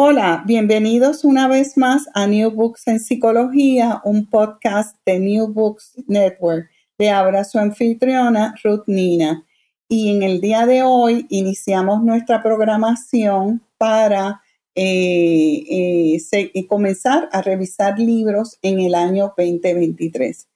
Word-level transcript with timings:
Hola, 0.00 0.44
bienvenidos 0.46 1.24
una 1.24 1.48
vez 1.48 1.76
más 1.76 2.08
a 2.14 2.28
New 2.28 2.52
Books 2.52 2.86
en 2.86 3.00
Psicología, 3.00 4.00
un 4.04 4.26
podcast 4.26 4.96
de 5.04 5.18
New 5.18 5.48
Books 5.48 5.94
Network. 6.06 6.70
Le 6.98 7.10
habla 7.10 7.42
su 7.42 7.58
anfitriona 7.58 8.54
Ruth 8.62 8.84
Nina. 8.86 9.44
Y 9.88 10.14
en 10.14 10.22
el 10.22 10.40
día 10.40 10.66
de 10.66 10.84
hoy 10.84 11.26
iniciamos 11.30 12.04
nuestra 12.04 12.44
programación 12.44 13.60
para 13.76 14.40
eh, 14.76 16.14
eh, 16.30 16.66
comenzar 16.68 17.28
a 17.32 17.42
revisar 17.42 17.98
libros 17.98 18.56
en 18.62 18.78
el 18.78 18.94
año 18.94 19.34
2023. 19.36 20.46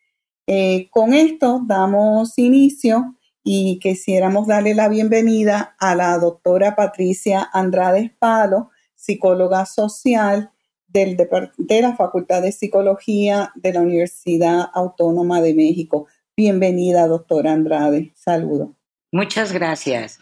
Eh, 0.46 0.88
con 0.92 1.14
esto 1.14 1.60
damos 1.66 2.38
inicio 2.38 3.16
y 3.42 3.80
quisiéramos 3.80 4.46
darle 4.46 4.76
la 4.76 4.88
bienvenida 4.88 5.74
a 5.80 5.96
la 5.96 6.16
doctora 6.18 6.76
Patricia 6.76 7.50
Andrade 7.52 8.14
Palo, 8.20 8.70
psicóloga 9.02 9.66
social 9.66 10.50
del, 10.86 11.16
de 11.16 11.82
la 11.82 11.96
Facultad 11.96 12.40
de 12.42 12.52
Psicología 12.52 13.52
de 13.56 13.72
la 13.72 13.80
Universidad 13.80 14.70
Autónoma 14.72 15.40
de 15.40 15.54
México. 15.54 16.06
Bienvenida, 16.36 17.08
doctora 17.08 17.52
Andrade. 17.52 18.12
Saludo. 18.14 18.76
Muchas 19.10 19.52
gracias. 19.52 20.20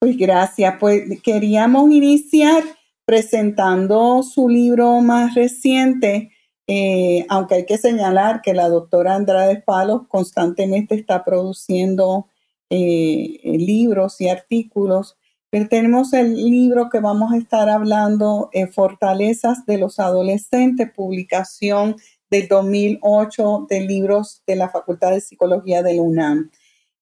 Pues 0.00 0.16
gracias. 0.16 0.74
Pues 0.80 1.04
queríamos 1.22 1.90
iniciar 1.90 2.64
presentando 3.04 4.24
su 4.24 4.48
libro 4.48 5.00
más 5.00 5.36
reciente, 5.36 6.32
eh, 6.66 7.24
aunque 7.28 7.54
hay 7.54 7.66
que 7.66 7.78
señalar 7.78 8.42
que 8.42 8.54
la 8.54 8.68
doctora 8.68 9.14
Andrade 9.14 9.62
Palos 9.64 10.02
constantemente 10.08 10.96
está 10.96 11.24
produciendo 11.24 12.26
eh, 12.70 13.38
libros 13.44 14.20
y 14.20 14.28
artículos 14.28 15.16
tenemos 15.50 16.12
el 16.12 16.34
libro 16.34 16.90
que 16.90 17.00
vamos 17.00 17.32
a 17.32 17.36
estar 17.36 17.68
hablando, 17.68 18.50
eh, 18.52 18.66
Fortalezas 18.66 19.64
de 19.66 19.78
los 19.78 19.98
Adolescentes, 19.98 20.90
publicación 20.92 21.96
del 22.30 22.48
2008 22.48 23.66
de 23.68 23.80
libros 23.80 24.42
de 24.46 24.56
la 24.56 24.68
Facultad 24.68 25.12
de 25.12 25.20
Psicología 25.20 25.82
de 25.82 25.94
la 25.94 26.02
UNAM. 26.02 26.50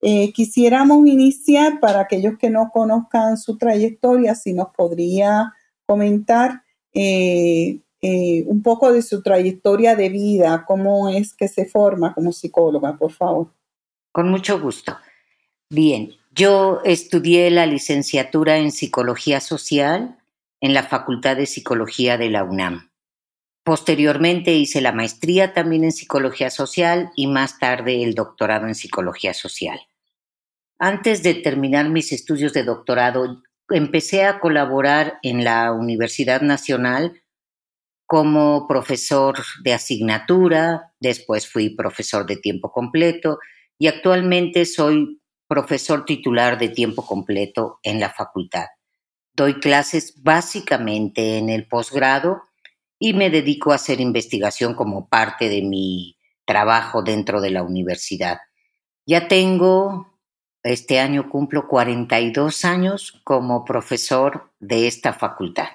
Eh, 0.02 0.32
quisiéramos 0.32 1.06
iniciar 1.06 1.80
para 1.80 2.00
aquellos 2.00 2.36
que 2.38 2.50
no 2.50 2.70
conozcan 2.72 3.38
su 3.38 3.56
trayectoria, 3.56 4.34
si 4.34 4.52
nos 4.52 4.68
podría 4.76 5.54
comentar 5.86 6.62
eh, 6.92 7.80
un 8.46 8.62
poco 8.62 8.92
de 8.92 9.00
su 9.00 9.22
trayectoria 9.22 9.96
de 9.96 10.10
vida, 10.10 10.64
cómo 10.66 11.08
es 11.08 11.34
que 11.34 11.48
se 11.48 11.64
forma 11.64 12.12
como 12.12 12.32
psicóloga, 12.32 12.98
por 12.98 13.12
favor. 13.12 13.50
Con 14.12 14.28
mucho 14.28 14.60
gusto. 14.60 14.94
Bien, 15.70 16.10
yo 16.34 16.80
estudié 16.84 17.50
la 17.50 17.66
licenciatura 17.66 18.58
en 18.58 18.72
Psicología 18.72 19.40
Social 19.40 20.18
en 20.60 20.74
la 20.74 20.82
Facultad 20.82 21.36
de 21.36 21.46
Psicología 21.46 22.18
de 22.18 22.30
la 22.30 22.42
UNAM. 22.42 22.90
Posteriormente 23.64 24.52
hice 24.54 24.80
la 24.80 24.92
maestría 24.92 25.54
también 25.54 25.84
en 25.84 25.92
Psicología 25.92 26.50
Social 26.50 27.10
y 27.14 27.28
más 27.28 27.58
tarde 27.58 28.02
el 28.02 28.14
doctorado 28.14 28.66
en 28.66 28.74
Psicología 28.74 29.32
Social. 29.32 29.78
Antes 30.78 31.22
de 31.22 31.34
terminar 31.34 31.88
mis 31.88 32.12
estudios 32.12 32.52
de 32.52 32.64
doctorado, 32.64 33.42
empecé 33.70 34.24
a 34.24 34.40
colaborar 34.40 35.18
en 35.22 35.44
la 35.44 35.72
Universidad 35.72 36.42
Nacional 36.42 37.22
como 38.06 38.66
profesor 38.66 39.36
de 39.62 39.72
asignatura, 39.72 40.92
después 41.00 41.48
fui 41.48 41.70
profesor 41.70 42.26
de 42.26 42.36
tiempo 42.36 42.72
completo 42.72 43.38
y 43.78 43.86
actualmente 43.86 44.66
soy 44.66 45.20
profesor 45.54 46.04
titular 46.04 46.58
de 46.58 46.68
tiempo 46.68 47.06
completo 47.06 47.78
en 47.84 48.00
la 48.00 48.10
facultad. 48.10 48.66
Doy 49.36 49.60
clases 49.60 50.20
básicamente 50.20 51.38
en 51.38 51.48
el 51.48 51.68
posgrado 51.68 52.42
y 52.98 53.12
me 53.12 53.30
dedico 53.30 53.70
a 53.70 53.76
hacer 53.76 54.00
investigación 54.00 54.74
como 54.74 55.08
parte 55.08 55.48
de 55.48 55.62
mi 55.62 56.16
trabajo 56.44 57.02
dentro 57.02 57.40
de 57.40 57.52
la 57.52 57.62
universidad. 57.62 58.38
Ya 59.06 59.28
tengo, 59.28 60.18
este 60.64 60.98
año 60.98 61.30
cumplo 61.30 61.68
42 61.68 62.64
años 62.64 63.20
como 63.22 63.64
profesor 63.64 64.50
de 64.58 64.88
esta 64.88 65.12
facultad. 65.12 65.68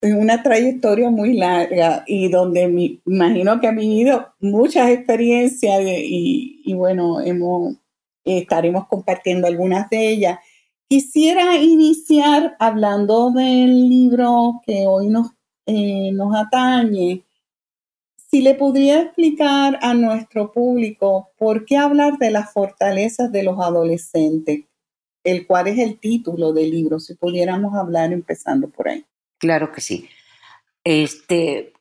Una 0.00 0.44
trayectoria 0.44 1.10
muy 1.10 1.32
larga 1.32 2.04
y 2.06 2.28
donde 2.28 2.68
me 2.68 3.00
imagino 3.04 3.60
que 3.60 3.66
ha 3.66 3.72
vivido 3.72 4.32
muchas 4.38 4.90
experiencias 4.90 5.80
y, 5.82 6.62
y 6.64 6.74
bueno, 6.74 7.20
hemos 7.20 7.81
estaremos 8.24 8.86
compartiendo 8.86 9.46
algunas 9.46 9.88
de 9.90 10.08
ellas. 10.10 10.38
Quisiera 10.88 11.56
iniciar 11.56 12.56
hablando 12.58 13.30
del 13.30 13.88
libro 13.88 14.60
que 14.66 14.86
hoy 14.86 15.08
nos, 15.08 15.30
eh, 15.66 16.10
nos 16.12 16.34
atañe. 16.34 17.24
Si 18.16 18.40
le 18.40 18.54
pudiera 18.54 19.02
explicar 19.02 19.78
a 19.82 19.94
nuestro 19.94 20.52
público 20.52 21.30
por 21.36 21.64
qué 21.64 21.76
hablar 21.76 22.18
de 22.18 22.30
las 22.30 22.52
fortalezas 22.52 23.30
de 23.30 23.42
los 23.42 23.58
adolescentes, 23.58 24.64
el 25.24 25.46
cual 25.46 25.68
es 25.68 25.78
el 25.78 25.98
título 25.98 26.52
del 26.52 26.70
libro, 26.70 26.98
si 26.98 27.14
pudiéramos 27.14 27.74
hablar 27.74 28.12
empezando 28.12 28.68
por 28.68 28.88
ahí. 28.88 29.04
Claro 29.38 29.72
que 29.72 29.80
sí. 29.80 30.08
Este, 30.84 31.72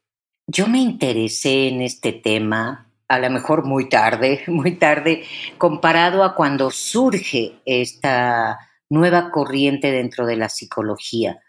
yo 0.47 0.67
me 0.67 0.79
interesé 0.79 1.67
en 1.67 1.81
este 1.81 2.11
tema 2.11 2.90
a 3.11 3.19
lo 3.19 3.29
mejor 3.29 3.65
muy 3.65 3.89
tarde, 3.89 4.41
muy 4.47 4.75
tarde, 4.75 5.25
comparado 5.57 6.23
a 6.23 6.33
cuando 6.33 6.71
surge 6.71 7.59
esta 7.65 8.57
nueva 8.89 9.31
corriente 9.31 9.91
dentro 9.91 10.25
de 10.25 10.37
la 10.37 10.47
psicología. 10.47 11.41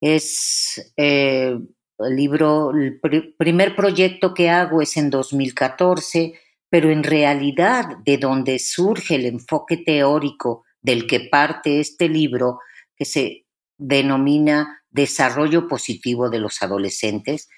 Es 0.00 0.92
eh, 0.96 1.56
el 1.98 2.16
libro, 2.16 2.72
el 2.72 3.00
primer 3.38 3.76
proyecto 3.76 4.34
que 4.34 4.50
hago 4.50 4.82
es 4.82 4.96
en 4.96 5.08
2014, 5.10 6.34
pero 6.68 6.90
en 6.90 7.04
realidad 7.04 7.98
de 8.04 8.18
donde 8.18 8.58
surge 8.58 9.14
el 9.14 9.26
enfoque 9.26 9.76
teórico 9.76 10.64
del 10.80 11.06
que 11.06 11.20
parte 11.20 11.78
este 11.78 12.08
libro, 12.08 12.58
que 12.96 13.04
se 13.04 13.46
denomina 13.78 14.82
Desarrollo 14.90 15.68
Positivo 15.68 16.28
de 16.28 16.40
los 16.40 16.60
Adolescentes, 16.60 17.48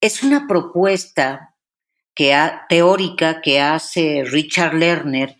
es 0.00 0.22
una 0.22 0.46
propuesta 0.48 1.49
teórica 2.14 3.40
que 3.40 3.60
hace 3.60 4.24
Richard 4.24 4.74
Lerner 4.74 5.36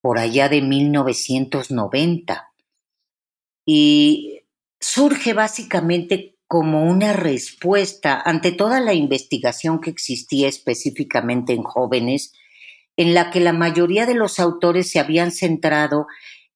por 0.00 0.18
allá 0.18 0.48
de 0.48 0.62
1990. 0.62 2.44
y 3.70 4.40
surge 4.80 5.34
básicamente 5.34 6.38
como 6.46 6.84
una 6.84 7.12
respuesta 7.12 8.18
ante 8.24 8.52
toda 8.52 8.80
la 8.80 8.94
investigación 8.94 9.80
que 9.80 9.90
existía 9.90 10.48
específicamente 10.48 11.52
en 11.52 11.62
jóvenes, 11.62 12.32
en 12.96 13.12
la 13.12 13.30
que 13.30 13.40
la 13.40 13.52
mayoría 13.52 14.06
de 14.06 14.14
los 14.14 14.40
autores 14.40 14.90
se 14.90 15.00
habían 15.00 15.32
centrado 15.32 16.06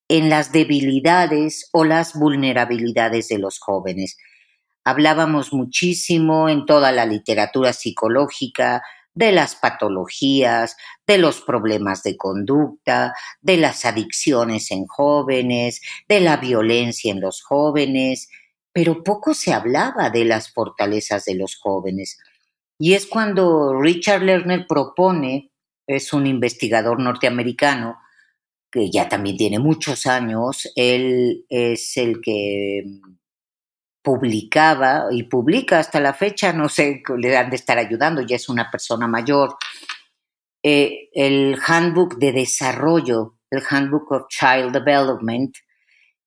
en 0.07 0.29
las 0.29 0.51
debilidades 0.51 1.69
o 1.71 1.83
las 1.85 2.15
vulnerabilidades 2.15 3.27
de 3.27 3.37
los 3.37 3.59
jóvenes. 3.59 4.17
Hablábamos 4.83 5.53
muchísimo 5.53 6.49
en 6.49 6.65
toda 6.65 6.91
la 6.91 7.05
literatura 7.05 7.71
psicológica 7.73 8.81
de 9.13 9.31
las 9.31 9.55
patologías, 9.55 10.75
de 11.05 11.17
los 11.17 11.41
problemas 11.41 12.03
de 12.03 12.17
conducta, 12.17 13.13
de 13.41 13.57
las 13.57 13.85
adicciones 13.85 14.71
en 14.71 14.87
jóvenes, 14.87 15.81
de 16.07 16.19
la 16.19 16.37
violencia 16.37 17.11
en 17.11 17.21
los 17.21 17.41
jóvenes, 17.43 18.29
pero 18.71 19.03
poco 19.03 19.33
se 19.33 19.53
hablaba 19.53 20.09
de 20.09 20.25
las 20.25 20.51
fortalezas 20.51 21.25
de 21.25 21.35
los 21.35 21.55
jóvenes. 21.55 22.17
Y 22.79 22.93
es 22.93 23.05
cuando 23.05 23.79
Richard 23.79 24.23
Lerner 24.23 24.65
propone, 24.67 25.51
es 25.87 26.11
un 26.11 26.25
investigador 26.25 26.99
norteamericano, 26.99 27.97
que 28.71 28.89
ya 28.89 29.07
también 29.07 29.37
tiene 29.37 29.59
muchos 29.59 30.07
años, 30.07 30.71
él 30.75 31.45
es 31.49 31.95
el 31.97 32.19
que 32.21 32.83
publicaba 34.03 35.05
y 35.11 35.23
publica 35.23 35.79
hasta 35.79 35.99
la 35.99 36.13
fecha, 36.13 36.53
no 36.53 36.69
sé, 36.69 37.01
le 37.17 37.37
han 37.37 37.49
de 37.49 37.55
estar 37.55 37.77
ayudando, 37.77 38.21
ya 38.21 38.35
es 38.35 38.49
una 38.49 38.69
persona 38.69 39.07
mayor, 39.07 39.55
eh, 40.61 41.09
el 41.13 41.57
Handbook 41.65 42.17
de 42.17 42.33
Desarrollo, 42.33 43.37
el 43.49 43.63
Handbook 43.67 44.11
of 44.11 44.27
Child 44.27 44.73
Development, 44.73 45.55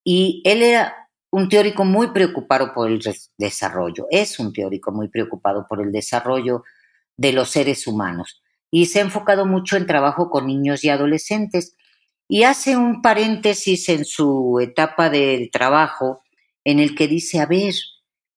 y 0.02 0.42
él 0.44 0.62
era 0.62 1.08
un 1.30 1.48
teórico 1.48 1.84
muy 1.84 2.08
preocupado 2.08 2.72
por 2.72 2.90
el 2.90 3.00
desarrollo, 3.36 4.06
es 4.10 4.38
un 4.38 4.52
teórico 4.52 4.90
muy 4.90 5.08
preocupado 5.08 5.66
por 5.68 5.82
el 5.82 5.92
desarrollo 5.92 6.64
de 7.16 7.32
los 7.32 7.50
seres 7.50 7.86
humanos 7.86 8.42
y 8.70 8.86
se 8.86 8.98
ha 8.98 9.02
enfocado 9.02 9.46
mucho 9.46 9.76
en 9.76 9.86
trabajo 9.86 10.30
con 10.30 10.46
niños 10.46 10.84
y 10.84 10.88
adolescentes 10.88 11.76
y 12.28 12.42
hace 12.42 12.76
un 12.76 13.02
paréntesis 13.02 13.88
en 13.88 14.04
su 14.04 14.58
etapa 14.60 15.10
de 15.10 15.48
trabajo 15.52 16.22
en 16.66 16.80
el 16.80 16.96
que 16.96 17.06
dice, 17.06 17.38
a 17.38 17.46
ver, 17.46 17.74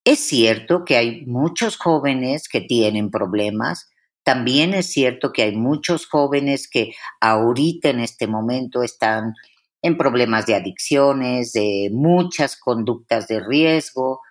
es 0.06 0.20
cierto 0.20 0.86
que 0.86 0.98
hay 0.98 1.26
muchos 1.26 1.78
jóvenes 1.78 2.48
que 2.48 2.62
tienen 2.62 3.10
problemas, 3.10 3.90
también 4.24 4.76
es 4.76 4.92
cierto 4.92 5.32
que 5.34 5.42
hay 5.42 5.56
muchos 5.56 6.06
jóvenes 6.06 6.70
que 6.70 6.94
ahorita 7.22 7.90
en 7.90 8.02
este 8.02 8.28
momento 8.28 8.84
están 8.84 9.34
en 9.82 9.98
problemas 9.98 10.46
de 10.46 10.54
adicciones, 10.54 11.54
de 11.54 11.90
muchas 11.92 12.56
conductas 12.56 13.28
de 13.28 13.40
riesgo, 13.40 14.22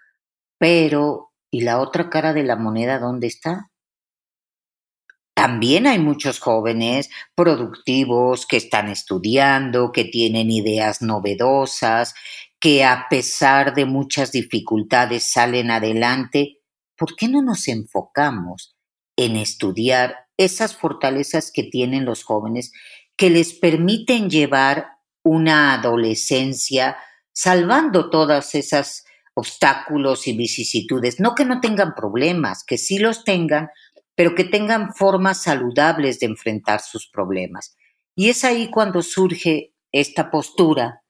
pero 0.58 1.32
¿y 1.50 1.62
la 1.62 1.80
otra 1.80 2.08
cara 2.08 2.32
de 2.32 2.44
la 2.44 2.54
moneda 2.54 3.00
dónde 3.00 3.26
está? 3.26 3.72
También 5.34 5.88
hay 5.88 5.98
muchos 5.98 6.38
jóvenes 6.38 7.10
productivos 7.34 8.46
que 8.46 8.58
están 8.58 8.88
estudiando, 8.88 9.90
que 9.90 10.04
tienen 10.04 10.50
ideas 10.50 11.02
novedosas, 11.02 12.14
que 12.60 12.84
a 12.84 13.06
pesar 13.08 13.74
de 13.74 13.84
muchas 13.84 14.32
dificultades 14.32 15.24
salen 15.24 15.70
adelante. 15.70 16.58
¿Por 16.96 17.14
qué 17.16 17.28
no 17.28 17.42
nos 17.42 17.68
enfocamos 17.68 18.76
en 19.16 19.36
estudiar 19.36 20.16
esas 20.36 20.76
fortalezas 20.76 21.50
que 21.52 21.64
tienen 21.64 22.04
los 22.04 22.24
jóvenes 22.24 22.72
que 23.16 23.30
les 23.30 23.52
permiten 23.52 24.30
llevar 24.30 24.86
una 25.24 25.74
adolescencia 25.74 26.96
salvando 27.32 28.10
todas 28.10 28.54
esas 28.54 29.04
obstáculos 29.34 30.26
y 30.26 30.36
vicisitudes. 30.36 31.20
No 31.20 31.34
que 31.34 31.44
no 31.44 31.60
tengan 31.60 31.94
problemas, 31.94 32.64
que 32.64 32.78
sí 32.78 32.98
los 32.98 33.24
tengan, 33.24 33.70
pero 34.14 34.34
que 34.34 34.44
tengan 34.44 34.94
formas 34.94 35.42
saludables 35.42 36.18
de 36.18 36.26
enfrentar 36.26 36.80
sus 36.80 37.08
problemas. 37.08 37.76
Y 38.16 38.30
es 38.30 38.44
ahí 38.44 38.68
cuando 38.70 39.02
surge 39.02 39.74
esta 39.92 40.30
postura 40.30 41.02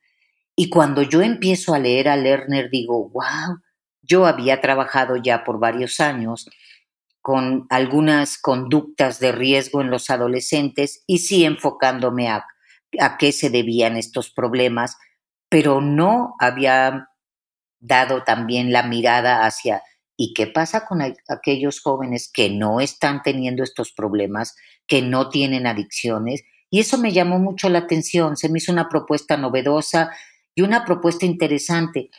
y 0.61 0.71
cuando 0.71 1.03
yo 1.03 1.23
empiezo 1.23 1.73
a 1.73 1.79
leer 1.79 2.09
a 2.09 2.17
Lerner 2.17 2.69
digo, 2.69 3.11
wow, 3.11 3.61
yo 4.03 4.27
había 4.27 4.61
trabajado 4.61 5.17
ya 5.17 5.45
por 5.45 5.61
varios 5.61 6.01
años 6.01 6.51
con 7.23 7.67
algunas 7.71 8.39
conductas 8.39 9.21
de 9.21 9.31
riesgo 9.31 9.83
en 9.83 9.91
los 9.91 10.11
adolescentes 10.11 11.05
y 11.07 11.19
sí 11.19 11.45
enfocándome 11.45 12.29
a 12.29 12.45
a 12.99 13.19
qué 13.19 13.31
se 13.31 13.51
debían 13.51 13.97
estos 13.97 14.31
problemas, 14.31 14.97
pero 15.49 15.81
no 15.81 16.35
había 16.41 17.09
dado 17.79 18.25
también 18.25 18.73
la 18.73 18.83
mirada 18.83 19.47
hacia 19.47 19.83
¿y 20.17 20.35
qué 20.35 20.49
pasa 20.49 20.87
con 20.87 21.03
aquellos 21.29 21.81
jóvenes 21.81 22.29
que 22.33 22.51
no 22.51 22.81
están 22.81 23.23
teniendo 23.23 23.63
estos 23.63 23.93
problemas, 23.93 24.57
que 24.89 25.03
no 25.03 25.29
tienen 25.29 25.69
adicciones? 25.69 26.43
Y 26.71 26.81
eso 26.81 26.99
me 26.99 27.13
llamó 27.13 27.39
mucho 27.39 27.69
la 27.69 27.79
atención, 27.79 28.37
se 28.37 28.49
me 28.49 28.59
hizo 28.59 28.73
una 28.73 28.89
propuesta 28.89 29.37
novedosa 29.37 30.11
y 30.59 30.63
una 30.63 30.85
propuesta 30.85 31.25
interesante. 31.25 32.11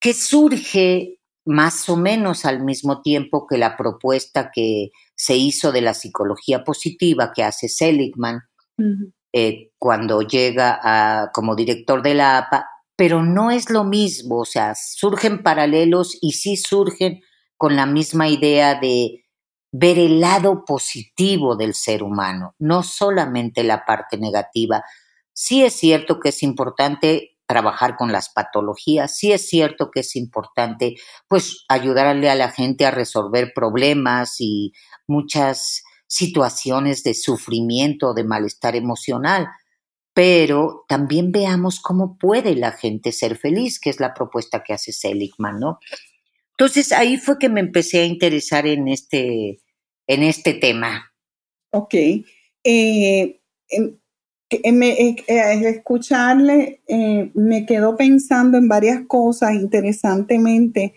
Que 0.00 0.12
surge 0.12 1.20
más 1.46 1.88
o 1.88 1.96
menos 1.96 2.44
al 2.44 2.64
mismo 2.64 3.02
tiempo 3.02 3.46
que 3.46 3.56
la 3.56 3.76
propuesta 3.76 4.50
que 4.52 4.90
se 5.14 5.36
hizo 5.36 5.70
de 5.70 5.80
la 5.80 5.94
psicología 5.94 6.64
positiva 6.64 7.32
que 7.32 7.44
hace 7.44 7.68
Seligman, 7.68 8.40
eh, 9.32 9.70
cuando 9.78 10.22
llega 10.22 10.80
a, 10.82 11.30
como 11.32 11.54
director 11.54 12.02
de 12.02 12.14
la 12.14 12.38
APA, 12.38 12.68
pero 12.96 13.22
no 13.22 13.52
es 13.52 13.70
lo 13.70 13.84
mismo, 13.84 14.40
o 14.40 14.44
sea, 14.44 14.74
surgen 14.74 15.44
paralelos 15.44 16.18
y 16.20 16.32
sí 16.32 16.56
surgen 16.56 17.20
con 17.56 17.76
la 17.76 17.86
misma 17.86 18.28
idea 18.28 18.74
de 18.74 19.24
ver 19.70 20.00
el 20.00 20.20
lado 20.20 20.64
positivo 20.64 21.54
del 21.54 21.74
ser 21.74 22.02
humano, 22.02 22.56
no 22.58 22.82
solamente 22.82 23.62
la 23.62 23.84
parte 23.84 24.18
negativa. 24.18 24.82
Sí 25.32 25.62
es 25.62 25.74
cierto 25.74 26.18
que 26.18 26.30
es 26.30 26.42
importante 26.42 27.37
trabajar 27.48 27.96
con 27.96 28.12
las 28.12 28.28
patologías, 28.28 29.16
sí 29.16 29.32
es 29.32 29.48
cierto 29.48 29.90
que 29.90 30.00
es 30.00 30.14
importante 30.16 30.96
pues 31.28 31.64
ayudarle 31.68 32.28
a 32.28 32.34
la 32.34 32.50
gente 32.50 32.84
a 32.84 32.90
resolver 32.90 33.52
problemas 33.54 34.36
y 34.38 34.72
muchas 35.06 35.82
situaciones 36.06 37.02
de 37.02 37.14
sufrimiento 37.14 38.12
de 38.12 38.24
malestar 38.24 38.76
emocional, 38.76 39.48
pero 40.12 40.84
también 40.88 41.32
veamos 41.32 41.80
cómo 41.80 42.18
puede 42.18 42.54
la 42.54 42.72
gente 42.72 43.12
ser 43.12 43.38
feliz, 43.38 43.80
que 43.80 43.90
es 43.90 43.98
la 43.98 44.12
propuesta 44.12 44.62
que 44.62 44.74
hace 44.74 44.92
Seligman, 44.92 45.58
¿no? 45.58 45.78
Entonces 46.50 46.92
ahí 46.92 47.16
fue 47.16 47.38
que 47.38 47.48
me 47.48 47.60
empecé 47.60 48.00
a 48.00 48.04
interesar 48.04 48.66
en 48.66 48.88
este, 48.88 49.62
en 50.06 50.22
este 50.22 50.52
tema. 50.52 51.14
Ok. 51.70 51.94
Eh, 52.64 53.40
em, 54.50 54.82
eh, 54.82 55.16
eh, 55.26 55.68
escucharle 55.68 56.80
me 57.34 57.66
quedo 57.66 57.96
pensando 57.96 58.58
en 58.58 58.68
varias 58.68 59.02
cosas 59.06 59.54
interesantemente 59.54 60.94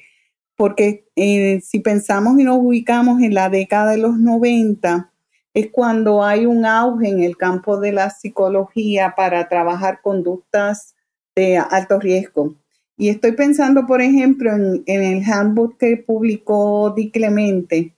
porque 0.62 1.08
eh, 1.16 1.60
si 1.64 1.80
pensamos 1.80 2.40
y 2.40 2.44
nos 2.44 2.60
ubicamos 2.60 3.20
en 3.24 3.34
la 3.34 3.50
década 3.50 3.94
de 3.94 3.98
los 3.98 4.20
90, 4.20 5.12
es 5.56 5.72
cuando 5.72 6.24
hay 6.24 6.46
un 6.46 6.68
auge 6.68 7.10
en 7.10 7.24
el 7.24 7.36
campo 7.36 7.80
de 7.80 7.92
la 7.92 8.12
psicología 8.12 9.16
para 9.18 9.50
trabajar 9.50 10.02
conductas 10.04 10.94
de 11.36 11.58
alto 11.58 12.00
riesgo. 12.00 12.54
Y 12.96 13.10
estoy 13.10 13.32
pensando, 13.32 13.88
por 13.88 14.04
ejemplo, 14.04 14.52
en, 14.52 14.84
en 14.86 15.02
el 15.02 15.24
handbook 15.24 15.80
que 15.80 15.98
publicó 15.98 16.94
Di 16.96 17.10
Clemente, 17.10 17.96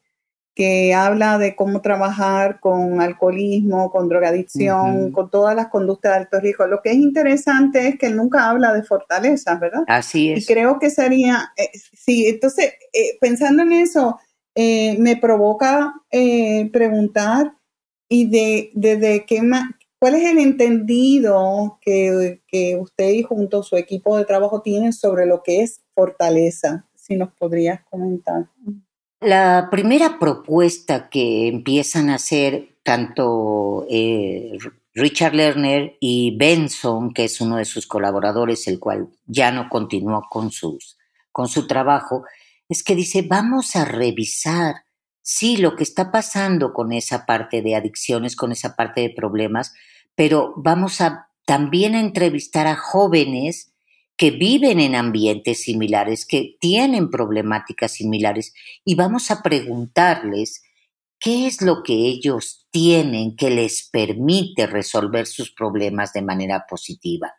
que 0.56 0.94
habla 0.94 1.40
de 1.40 1.56
cómo 1.56 1.82
trabajar 1.82 2.60
con 2.60 3.02
alcoholismo, 3.02 3.90
con 3.92 4.08
drogadicción, 4.08 5.12
con 5.12 5.30
todas 5.32 5.56
las 5.56 5.68
conductas 5.68 6.12
de 6.12 6.18
alto 6.20 6.40
riesgo. 6.40 6.68
Lo 6.68 6.82
que 6.82 6.92
es 6.92 6.98
interesante 6.98 7.88
es 7.88 7.98
que 7.98 8.06
él 8.06 8.16
nunca 8.16 8.50
habla 8.50 8.72
de 8.74 8.84
fortalezas, 8.84 9.60
¿verdad? 9.60 9.84
Así 9.88 10.32
es. 10.32 10.44
Y 10.44 10.54
creo 10.54 10.78
que 10.78 10.92
sería, 10.92 11.52
eh, 11.58 11.72
sí, 11.94 12.28
entonces, 12.28 12.74
eh, 12.94 13.18
pensando 13.20 13.64
en 13.64 13.72
eso, 13.72 14.20
eh, 14.56 14.96
me 15.00 15.18
provoca 15.18 15.96
preguntar 16.72 17.56
y 18.08 18.30
de, 18.30 18.70
de, 18.76 19.26
qué 19.26 19.42
más, 19.42 19.64
¿cuál 19.98 20.14
es 20.14 20.26
el 20.30 20.38
entendido 20.38 21.80
que, 21.82 22.42
que 22.48 22.78
usted 22.80 23.10
y 23.10 23.24
junto 23.24 23.62
a 23.62 23.64
su 23.64 23.76
equipo 23.76 24.16
de 24.16 24.26
trabajo 24.26 24.62
tienen 24.62 24.94
sobre 24.94 25.26
lo 25.26 25.42
que 25.42 25.62
es 25.62 25.82
fortaleza? 25.96 26.88
Si 26.96 27.16
nos 27.16 27.34
podrías 27.34 27.84
comentar. 27.90 28.46
La 29.24 29.70
primera 29.72 30.20
propuesta 30.20 31.10
que 31.10 31.48
empiezan 31.48 32.10
a 32.10 32.16
hacer 32.16 32.76
tanto 32.84 33.86
eh, 33.90 34.58
Richard 34.94 35.34
Lerner 35.34 35.96
y 36.02 36.36
Benson, 36.38 37.14
que 37.14 37.24
es 37.24 37.40
uno 37.40 37.56
de 37.56 37.64
sus 37.64 37.88
colaboradores, 37.88 38.68
el 38.68 38.80
cual 38.80 39.08
ya 39.26 39.52
no 39.52 39.70
continuó 39.70 40.24
con, 40.30 40.52
sus, 40.52 40.98
con 41.32 41.48
su 41.48 41.68
trabajo, 41.68 42.26
es 42.68 42.84
que 42.84 42.96
dice, 42.96 43.22
vamos 43.22 43.76
a 43.76 43.86
revisar, 43.86 44.84
sí, 45.22 45.58
lo 45.58 45.76
que 45.76 45.84
está 45.84 46.12
pasando 46.12 46.74
con 46.74 46.92
esa 46.92 47.26
parte 47.26 47.62
de 47.62 47.76
adicciones, 47.76 48.36
con 48.36 48.52
esa 48.52 48.76
parte 48.76 49.02
de 49.02 49.10
problemas, 49.10 49.74
pero 50.16 50.54
vamos 50.58 51.00
a 51.02 51.30
también 51.46 51.96
a 51.96 52.00
entrevistar 52.00 52.68
a 52.68 52.76
jóvenes 52.76 53.73
que 54.18 54.32
viven 54.32 54.80
en 54.80 54.96
ambientes 54.96 55.64
similares, 55.64 56.26
que 56.26 56.56
tienen 56.60 57.10
problemáticas 57.10 57.94
similares, 57.94 58.54
y 58.86 58.96
vamos 58.96 59.32
a 59.32 59.42
preguntarles 59.42 60.64
qué 61.20 61.48
es 61.48 61.62
lo 61.62 61.84
que 61.84 61.94
ellos 61.94 62.68
tienen 62.70 63.36
que 63.36 63.50
les 63.50 63.90
permite 63.90 64.68
resolver 64.68 65.26
sus 65.26 65.52
problemas 65.52 66.14
de 66.14 66.22
manera 66.22 66.66
positiva. 66.70 67.34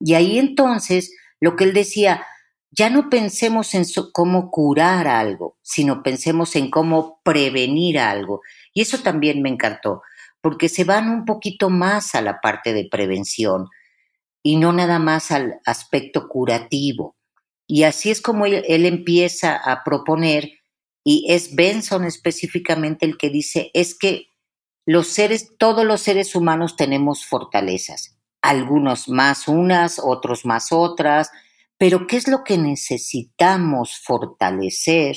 Y 0.00 0.14
ahí 0.14 0.38
entonces, 0.38 1.14
lo 1.40 1.54
que 1.56 1.64
él 1.64 1.72
decía, 1.72 2.24
ya 2.70 2.90
no 2.90 3.08
pensemos 3.10 3.74
en 3.74 3.84
cómo 4.12 4.50
curar 4.50 5.08
algo, 5.08 5.56
sino 5.62 6.02
pensemos 6.02 6.56
en 6.56 6.70
cómo 6.70 7.20
prevenir 7.24 7.98
algo. 7.98 8.40
Y 8.74 8.82
eso 8.82 8.98
también 8.98 9.42
me 9.42 9.48
encantó, 9.48 10.02
porque 10.40 10.68
se 10.68 10.84
van 10.84 11.10
un 11.10 11.24
poquito 11.24 11.70
más 11.70 12.14
a 12.14 12.22
la 12.22 12.40
parte 12.40 12.72
de 12.72 12.88
prevención 12.90 13.68
y 14.48 14.56
no 14.56 14.72
nada 14.72 14.98
más 14.98 15.30
al 15.30 15.60
aspecto 15.66 16.26
curativo. 16.26 17.18
Y 17.66 17.82
así 17.82 18.10
es 18.10 18.22
como 18.22 18.46
él, 18.46 18.64
empieza 18.86 19.54
a 19.54 19.84
proponer, 19.84 20.52
y 21.04 21.26
es 21.28 21.54
Benson 21.54 22.06
específicamente 22.06 23.04
el 23.04 23.18
que 23.18 23.28
dice, 23.28 23.70
es 23.74 23.94
que 23.94 24.28
los 24.86 25.08
seres, 25.08 25.50
todos 25.58 25.84
los 25.84 26.00
seres 26.00 26.34
humanos 26.34 26.76
tenemos 26.76 27.26
fortalezas, 27.26 28.16
algunos 28.40 29.10
más 29.10 29.48
unas, 29.48 30.00
otros 30.02 30.46
más 30.46 30.72
otras, 30.72 31.30
pero 31.76 32.06
¿qué 32.06 32.16
es 32.16 32.26
lo 32.26 32.42
que 32.42 32.56
necesitamos 32.56 34.00
fortalecer 34.02 35.16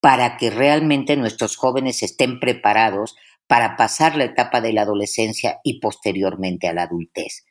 para 0.00 0.36
que 0.38 0.50
realmente 0.50 1.16
nuestros 1.16 1.54
jóvenes 1.54 2.02
estén 2.02 2.40
preparados 2.40 3.14
para 3.46 3.76
pasar 3.76 4.16
la 4.16 4.24
etapa 4.24 4.60
de 4.60 4.72
la 4.72 4.82
adolescencia 4.82 5.60
y 5.62 5.78
posteriormente 5.78 6.66
a 6.66 6.72
la 6.72 6.82
adultez? 6.82 7.45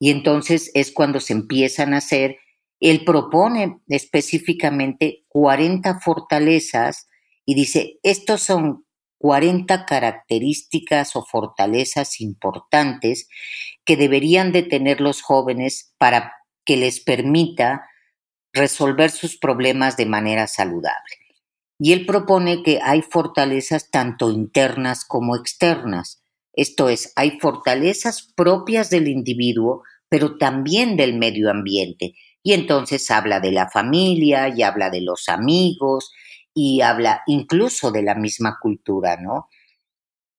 Y 0.00 0.10
entonces 0.10 0.72
es 0.74 0.90
cuando 0.90 1.20
se 1.20 1.34
empiezan 1.34 1.94
a 1.94 1.98
hacer, 1.98 2.38
él 2.80 3.04
propone 3.04 3.80
específicamente 3.88 5.26
40 5.28 6.00
fortalezas 6.00 7.06
y 7.44 7.54
dice, 7.54 8.00
estos 8.02 8.42
son 8.42 8.86
40 9.18 9.84
características 9.84 11.14
o 11.14 11.24
fortalezas 11.24 12.22
importantes 12.22 13.28
que 13.84 13.98
deberían 13.98 14.50
de 14.50 14.62
tener 14.62 15.02
los 15.02 15.20
jóvenes 15.20 15.94
para 15.98 16.32
que 16.64 16.78
les 16.78 17.00
permita 17.00 17.86
resolver 18.54 19.10
sus 19.10 19.36
problemas 19.36 19.98
de 19.98 20.06
manera 20.06 20.46
saludable. 20.46 21.16
Y 21.78 21.92
él 21.92 22.06
propone 22.06 22.62
que 22.62 22.80
hay 22.82 23.02
fortalezas 23.02 23.90
tanto 23.90 24.30
internas 24.30 25.04
como 25.04 25.36
externas. 25.36 26.22
Esto 26.52 26.88
es, 26.88 27.12
hay 27.16 27.38
fortalezas 27.40 28.32
propias 28.34 28.90
del 28.90 29.08
individuo, 29.08 29.82
pero 30.10 30.36
también 30.36 30.96
del 30.96 31.16
medio 31.16 31.50
ambiente. 31.50 32.14
Y 32.42 32.52
entonces 32.52 33.10
habla 33.10 33.40
de 33.40 33.52
la 33.52 33.70
familia 33.70 34.48
y 34.54 34.62
habla 34.62 34.90
de 34.90 35.00
los 35.00 35.28
amigos 35.30 36.12
y 36.52 36.82
habla 36.82 37.22
incluso 37.26 37.90
de 37.90 38.02
la 38.02 38.14
misma 38.14 38.58
cultura, 38.60 39.16
¿no? 39.16 39.48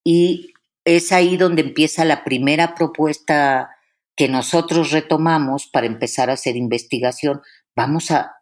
Y 0.04 0.54
es 0.86 1.12
ahí 1.12 1.38
donde 1.38 1.62
empieza 1.62 2.06
la 2.06 2.24
primera 2.24 2.76
propuesta 2.76 3.70
que 4.16 4.28
nosotros 4.28 4.92
retomamos 4.92 5.68
para 5.68 5.88
empezar 5.88 6.30
a 6.30 6.34
hacer 6.34 6.56
investigación. 6.56 7.42
Vamos 7.76 8.12
a 8.12 8.36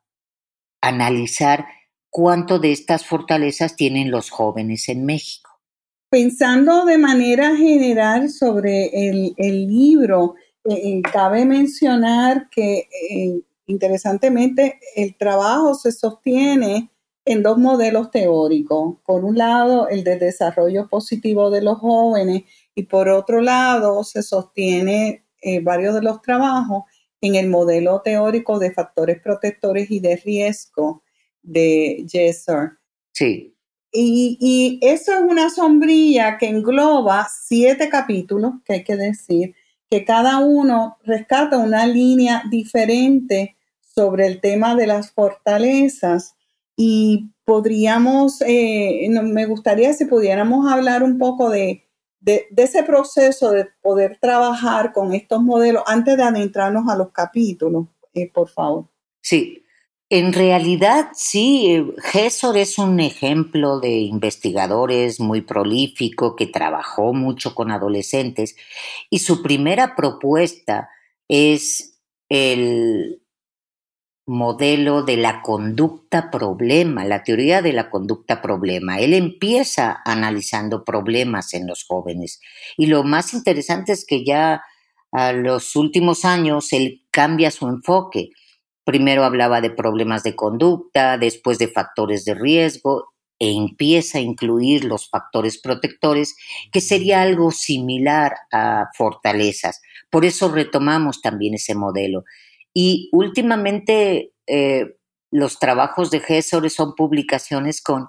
analizar 0.82 1.66
cuánto 2.10 2.60
de 2.60 2.72
estas 2.72 3.06
fortalezas 3.06 3.76
tienen 3.76 4.10
los 4.10 4.30
jóvenes 4.30 4.90
en 4.90 5.06
México. 5.06 5.50
Pensando 6.10 6.86
de 6.86 6.98
manera 6.98 7.56
general 7.56 8.30
sobre 8.30 8.90
el, 9.10 9.36
libro, 9.38 10.36
eh, 10.70 10.82
eh, 10.84 11.02
cabe 11.02 11.46
mencionar 11.46 12.50
que 12.50 12.88
eh, 13.12 13.42
interesantemente 13.68 14.80
el 14.96 15.16
trabajo 15.18 15.76
se 15.76 15.92
sostiene 15.92 16.92
en 17.26 17.44
dos 17.44 17.58
modelos 17.58 18.12
teóricos. 18.12 18.98
Por 19.06 19.26
un 19.26 19.38
lado, 19.38 19.88
el 19.90 20.04
de 20.04 20.18
desarrollo 20.18 20.88
positivo 20.88 21.50
de 21.50 21.62
los 21.62 21.78
jóvenes 21.80 22.44
y 22.76 22.84
por 22.84 23.10
otro 23.10 23.42
lado, 23.42 24.04
se 24.04 24.24
sostiene 24.24 25.26
varios 25.64 25.96
de 25.96 26.02
los 26.02 26.22
trabajos 26.22 26.84
en 27.22 27.36
el 27.36 27.48
modelo 27.48 28.02
teórico 28.02 28.60
de 28.60 28.74
factores 28.74 29.22
protectores 29.22 29.92
y 29.92 30.00
de 30.00 30.16
riesgo 30.18 31.04
de 31.44 32.06
Jesser. 32.10 32.72
Sí. 33.14 33.56
Y, 33.92 34.80
eso 34.82 35.14
es 35.14 35.22
una 35.22 35.50
sombrilla 35.50 36.38
que 36.38 36.48
engloba 36.48 37.28
siete 37.30 37.90
capítulos, 37.90 38.54
que 38.64 38.74
hay 38.74 38.84
que 38.84 38.96
decir, 38.96 39.56
que 39.90 40.06
cada 40.06 40.40
uno 40.40 40.98
rescata 41.04 41.58
una 41.58 41.86
línea 41.86 42.44
diferente 42.50 43.58
sobre 43.82 44.28
el 44.28 44.40
tema 44.40 44.76
de 44.76 44.88
las 44.88 45.12
fortalezas 45.12 46.36
y 46.76 47.32
podríamos, 47.44 48.42
eh, 48.42 49.08
me 49.10 49.46
gustaría 49.46 49.92
si 49.94 50.06
pudiéramos 50.06 50.72
hablar 50.72 51.04
un 51.04 51.18
poco 51.18 51.50
de, 51.50 51.86
ese 52.24 52.84
proceso 52.84 53.52
de 53.52 53.68
poder 53.82 54.18
trabajar 54.22 54.94
con 54.94 55.14
estos 55.14 55.42
modelos 55.42 55.84
antes 55.88 56.16
de 56.16 56.24
adentrarnos 56.24 56.88
a 56.88 56.96
los 56.96 57.12
capítulos, 57.12 57.88
eh, 58.14 58.30
por 58.32 58.50
favor. 58.50 58.86
Sí, 59.22 59.59
en 60.10 60.34
realidad, 60.34 61.10
sí, 61.14 61.86
Gesor 62.00 62.58
es 62.58 62.80
un 62.80 63.00
ejemplo 63.00 63.80
de 63.80 63.92
investigadores 63.92 65.20
muy 65.20 65.42
prolífico 65.42 66.36
que 66.36 66.48
trabajó 66.48 67.14
mucho 67.14 67.54
con 67.54 67.70
adolescentes 67.70 68.56
y 69.12 69.20
su 69.20 69.44
primera 69.44 69.96
propuesta 69.96 70.90
es 71.28 72.00
el 72.28 73.22
modelo 74.26 75.04
de 75.04 75.18
la 75.18 75.44
conducta 75.44 76.32
problema, 76.32 77.06
la 77.06 77.24
teoría 77.24 77.62
de 77.62 77.74
la 77.74 77.92
conducta 77.92 78.42
problema. 78.42 79.00
Él 79.00 79.14
empieza 79.14 80.02
analizando 80.06 80.84
problemas 80.84 81.54
en 81.54 81.68
los 81.68 81.84
jóvenes 81.84 82.42
y 82.78 82.88
lo 82.88 83.04
más 83.04 83.36
interesante 83.36 83.92
es 83.92 84.06
que 84.06 84.26
ya 84.26 84.64
a 85.12 85.34
los 85.34 85.76
últimos 85.76 86.26
años 86.26 86.74
él 86.74 87.04
cambia 87.12 87.52
su 87.52 87.68
enfoque 87.68 88.32
Primero 88.90 89.24
hablaba 89.24 89.62
de 89.62 89.70
problemas 89.70 90.24
de 90.24 90.36
conducta, 90.36 91.20
después 91.20 91.60
de 91.60 91.68
factores 91.68 92.26
de 92.26 92.34
riesgo 92.34 93.14
e 93.38 93.52
empieza 93.52 94.18
a 94.18 94.22
incluir 94.22 94.84
los 94.84 95.08
factores 95.12 95.62
protectores, 95.62 96.36
que 96.72 96.82
sería 96.82 97.22
algo 97.22 97.52
similar 97.52 98.34
a 98.52 98.88
fortalezas. 98.98 99.80
Por 100.10 100.26
eso 100.26 100.52
retomamos 100.52 101.22
también 101.22 101.54
ese 101.54 101.76
modelo. 101.76 102.24
Y 102.74 103.10
últimamente 103.12 104.34
eh, 104.48 104.96
los 105.30 105.60
trabajos 105.60 106.10
de 106.10 106.22
Gesor 106.22 106.68
son 106.72 106.96
publicaciones 106.96 107.84
con 107.84 108.08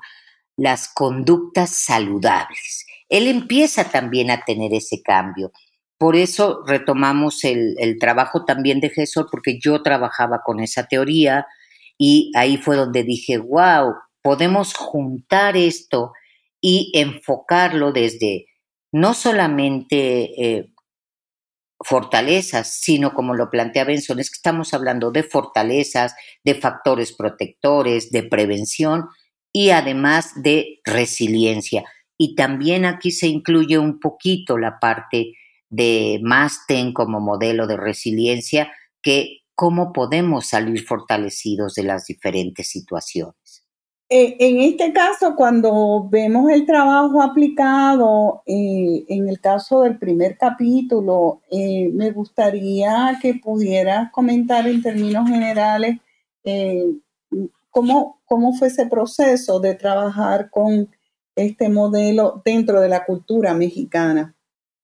las 0.56 0.88
conductas 0.88 1.76
saludables. 1.76 2.86
Él 3.10 3.26
empieza 3.26 3.84
también 3.90 4.30
a 4.30 4.46
tener 4.46 4.72
ese 4.72 5.02
cambio. 5.02 5.52
Por 6.00 6.16
eso 6.16 6.62
retomamos 6.66 7.44
el, 7.44 7.76
trabajo 8.00 8.46
también 8.46 8.80
de 8.80 8.88
Gesor, 8.88 9.28
porque 9.30 9.58
yo 9.60 9.82
trabajaba 9.82 10.40
con 10.42 10.58
esa 10.60 10.86
teoría 10.86 11.46
y 11.98 12.32
ahí 12.34 12.56
fue 12.56 12.76
donde 12.76 13.04
dije, 13.04 13.36
wow, 13.36 13.96
podemos 14.22 14.72
juntar 14.72 15.58
esto 15.58 16.12
y 16.58 16.90
enfocarlo 16.94 17.92
desde 17.92 18.46
no 18.90 19.12
solamente 19.12 20.42
eh, 20.42 20.72
fortalezas, 21.84 22.80
sino 22.80 23.12
como 23.12 23.34
lo 23.34 23.50
plantea 23.50 23.84
Benson, 23.84 24.20
es 24.20 24.30
que 24.30 24.36
estamos 24.36 24.72
hablando 24.72 25.10
de 25.10 25.22
fortalezas, 25.22 26.14
de 26.42 26.54
factores 26.54 27.12
protectores, 27.12 28.10
de 28.10 28.22
prevención 28.22 29.10
y 29.52 29.68
además 29.68 30.32
de 30.42 30.80
resiliencia. 30.82 31.84
Y 32.16 32.36
también 32.36 32.86
aquí 32.86 33.10
se 33.10 33.26
incluye 33.26 33.76
un 33.76 34.00
poquito 34.00 34.56
la 34.56 34.78
parte 34.80 35.34
de 35.70 36.20
Masten 36.22 36.92
como 36.92 37.20
modelo 37.20 37.66
de 37.66 37.76
resiliencia, 37.76 38.70
que 39.02 39.38
cómo 39.54 39.92
podemos 39.92 40.48
salir 40.48 40.84
fortalecidos 40.84 41.74
de 41.74 41.84
las 41.84 42.06
diferentes 42.06 42.68
situaciones. 42.68 43.64
Eh, 44.12 44.36
en 44.40 44.60
este 44.60 44.92
caso, 44.92 45.36
cuando 45.36 46.08
vemos 46.10 46.50
el 46.50 46.66
trabajo 46.66 47.22
aplicado, 47.22 48.42
eh, 48.44 49.04
en 49.08 49.28
el 49.28 49.40
caso 49.40 49.82
del 49.82 49.98
primer 49.98 50.36
capítulo, 50.36 51.42
eh, 51.48 51.88
me 51.92 52.10
gustaría 52.10 53.16
que 53.22 53.34
pudieras 53.34 54.10
comentar 54.10 54.66
en 54.66 54.82
términos 54.82 55.28
generales 55.28 55.98
cómo, 57.70 58.20
cómo 58.24 58.52
fue 58.54 58.66
ese 58.66 58.86
proceso 58.86 59.60
de 59.60 59.74
trabajar 59.76 60.50
con 60.50 60.88
este 61.36 61.68
modelo 61.68 62.42
dentro 62.44 62.80
de 62.80 62.88
la 62.88 63.04
cultura 63.04 63.54
mexicana. 63.54 64.34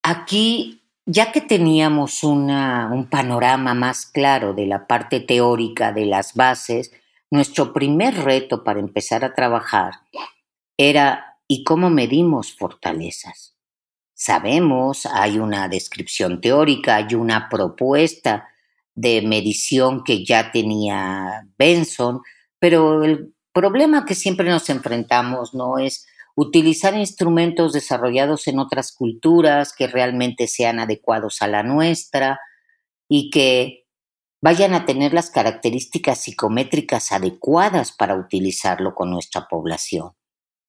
Aquí, 0.09 0.85
ya 1.05 1.33
que 1.33 1.41
teníamos 1.41 2.23
un 2.23 3.09
panorama 3.11 3.75
más 3.75 4.07
claro 4.07 4.55
de 4.55 4.65
la 4.65 4.87
parte 4.87 5.19
teórica 5.19 5.91
de 5.91 6.07
las 6.07 6.35
bases, 6.35 6.93
nuestro 7.29 7.73
primer 7.73 8.15
reto 8.23 8.63
para 8.63 8.79
empezar 8.79 9.25
a 9.25 9.35
trabajar 9.35 9.95
era 10.77 11.41
¿y 11.49 11.65
cómo 11.65 11.91
medimos 11.91 12.55
fortalezas? 12.55 13.57
Sabemos, 14.15 15.07
hay 15.07 15.41
una 15.41 15.67
descripción 15.67 16.41
teórica, 16.41 16.95
hay 16.95 17.17
una 17.17 17.49
propuesta 17.49 18.47
de 18.95 19.23
medición 19.23 20.05
que 20.05 20.25
ya 20.25 20.53
tenía 20.53 21.49
Benson, 21.59 22.23
pero 22.61 23.03
el 23.03 23.35
problema 23.53 24.05
que 24.05 24.15
siempre 24.15 24.49
nos 24.49 24.71
enfrentamos 24.71 25.53
no 25.53 25.79
es 25.79 26.07
utilizar 26.37 26.95
instrumentos 26.95 27.73
desarrollados 27.73 28.47
en 28.47 28.59
otras 28.59 28.93
culturas 28.93 29.73
que 29.73 29.87
realmente 29.87 30.47
sean 30.47 30.79
adecuados 30.79 31.41
a 31.41 31.49
la 31.49 31.63
nuestra 31.63 32.39
y 33.09 33.31
que 33.31 33.87
vayan 34.43 34.75
a 34.75 34.85
tener 34.85 35.15
las 35.15 35.31
características 35.31 36.21
psicométricas 36.21 37.11
adecuadas 37.11 37.91
para 37.91 38.15
utilizarlo 38.15 38.95
con 38.95 39.11
nuestra 39.11 39.49
población. 39.49 40.13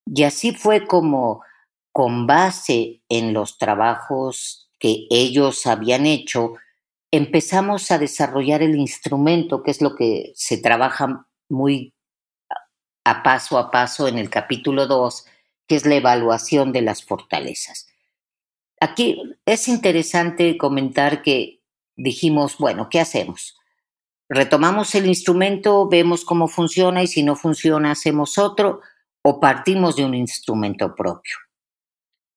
Y 0.06 0.24
así 0.24 0.54
fue 0.54 0.88
como, 0.88 1.44
con 1.92 2.28
base 2.28 3.02
en 3.10 3.34
los 3.34 3.58
trabajos 3.58 4.70
que 4.80 5.06
ellos 5.10 5.68
habían 5.68 6.06
hecho, 6.06 6.54
empezamos 7.12 7.92
a 7.92 7.98
desarrollar 7.98 8.64
el 8.64 8.76
instrumento, 8.78 9.64
que 9.64 9.72
es 9.72 9.82
lo 9.82 9.96
que 9.96 10.32
se 10.34 10.58
trabaja 10.58 11.28
muy 11.50 11.94
a 13.04 13.24
paso 13.24 13.58
a 13.58 13.70
paso 13.70 14.08
en 14.08 14.18
el 14.18 14.30
capítulo 14.30 14.86
2, 14.86 15.26
que 15.68 15.76
es 15.76 15.86
la 15.86 15.96
evaluación 15.96 16.72
de 16.72 16.82
las 16.82 17.04
fortalezas. 17.04 17.88
Aquí 18.80 19.22
es 19.46 19.68
interesante 19.68 20.58
comentar 20.58 21.22
que 21.22 21.62
dijimos, 21.96 22.58
bueno, 22.58 22.90
¿qué 22.90 23.00
hacemos? 23.00 23.58
Retomamos 24.30 24.94
el 24.96 25.08
instrumento, 25.08 25.88
vemos 25.88 26.26
cómo 26.26 26.48
funciona 26.48 27.02
y 27.02 27.08
si 27.08 27.24
no 27.24 27.36
funciona 27.36 27.92
hacemos 27.92 28.38
otro 28.38 28.82
o 29.24 29.40
partimos 29.40 29.96
de 29.96 30.06
un 30.06 30.14
instrumento 30.14 30.96
propio. 30.96 31.36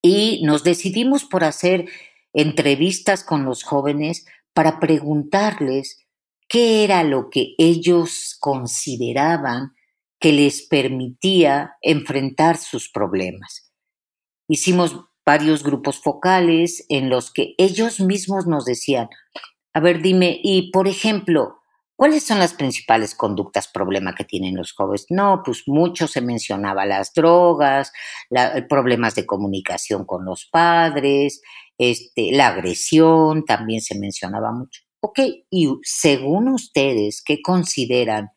Y 0.01 0.41
nos 0.43 0.63
decidimos 0.63 1.25
por 1.25 1.43
hacer 1.43 1.89
entrevistas 2.33 3.23
con 3.23 3.45
los 3.45 3.63
jóvenes 3.63 4.25
para 4.53 4.79
preguntarles 4.79 6.05
qué 6.47 6.83
era 6.83 7.03
lo 7.03 7.29
que 7.29 7.55
ellos 7.57 8.35
consideraban 8.39 9.73
que 10.21 10.31
les 10.31 10.61
permitía 10.61 11.73
enfrentar 11.81 12.57
sus 12.57 12.89
problemas. 12.89 13.73
Hicimos 14.47 14.95
varios 15.25 15.63
grupos 15.63 15.99
focales 15.99 16.85
en 16.89 17.09
los 17.09 17.33
que 17.33 17.55
ellos 17.57 17.99
mismos 17.99 18.45
nos 18.45 18.65
decían, 18.65 19.09
a 19.73 19.79
ver, 19.79 20.01
dime, 20.01 20.39
y 20.43 20.71
por 20.71 20.87
ejemplo, 20.87 21.57
¿cuáles 21.95 22.23
son 22.23 22.37
las 22.37 22.53
principales 22.53 23.15
conductas 23.15 23.67
problema 23.67 24.13
que 24.13 24.23
tienen 24.23 24.55
los 24.55 24.73
jóvenes? 24.73 25.07
No, 25.09 25.41
pues 25.43 25.63
mucho 25.65 26.07
se 26.07 26.21
mencionaba 26.21 26.85
las 26.85 27.13
drogas, 27.13 27.91
problemas 28.69 29.15
de 29.15 29.25
comunicación 29.25 30.05
con 30.05 30.23
los 30.23 30.47
padres, 30.51 31.41
este, 31.79 32.31
la 32.31 32.49
agresión 32.49 33.43
también 33.43 33.81
se 33.81 33.97
mencionaba 33.97 34.51
mucho. 34.51 34.81
Ok, 35.01 35.19
y 35.49 35.67
según 35.81 36.49
ustedes, 36.49 37.23
¿qué 37.25 37.41
consideran 37.41 38.29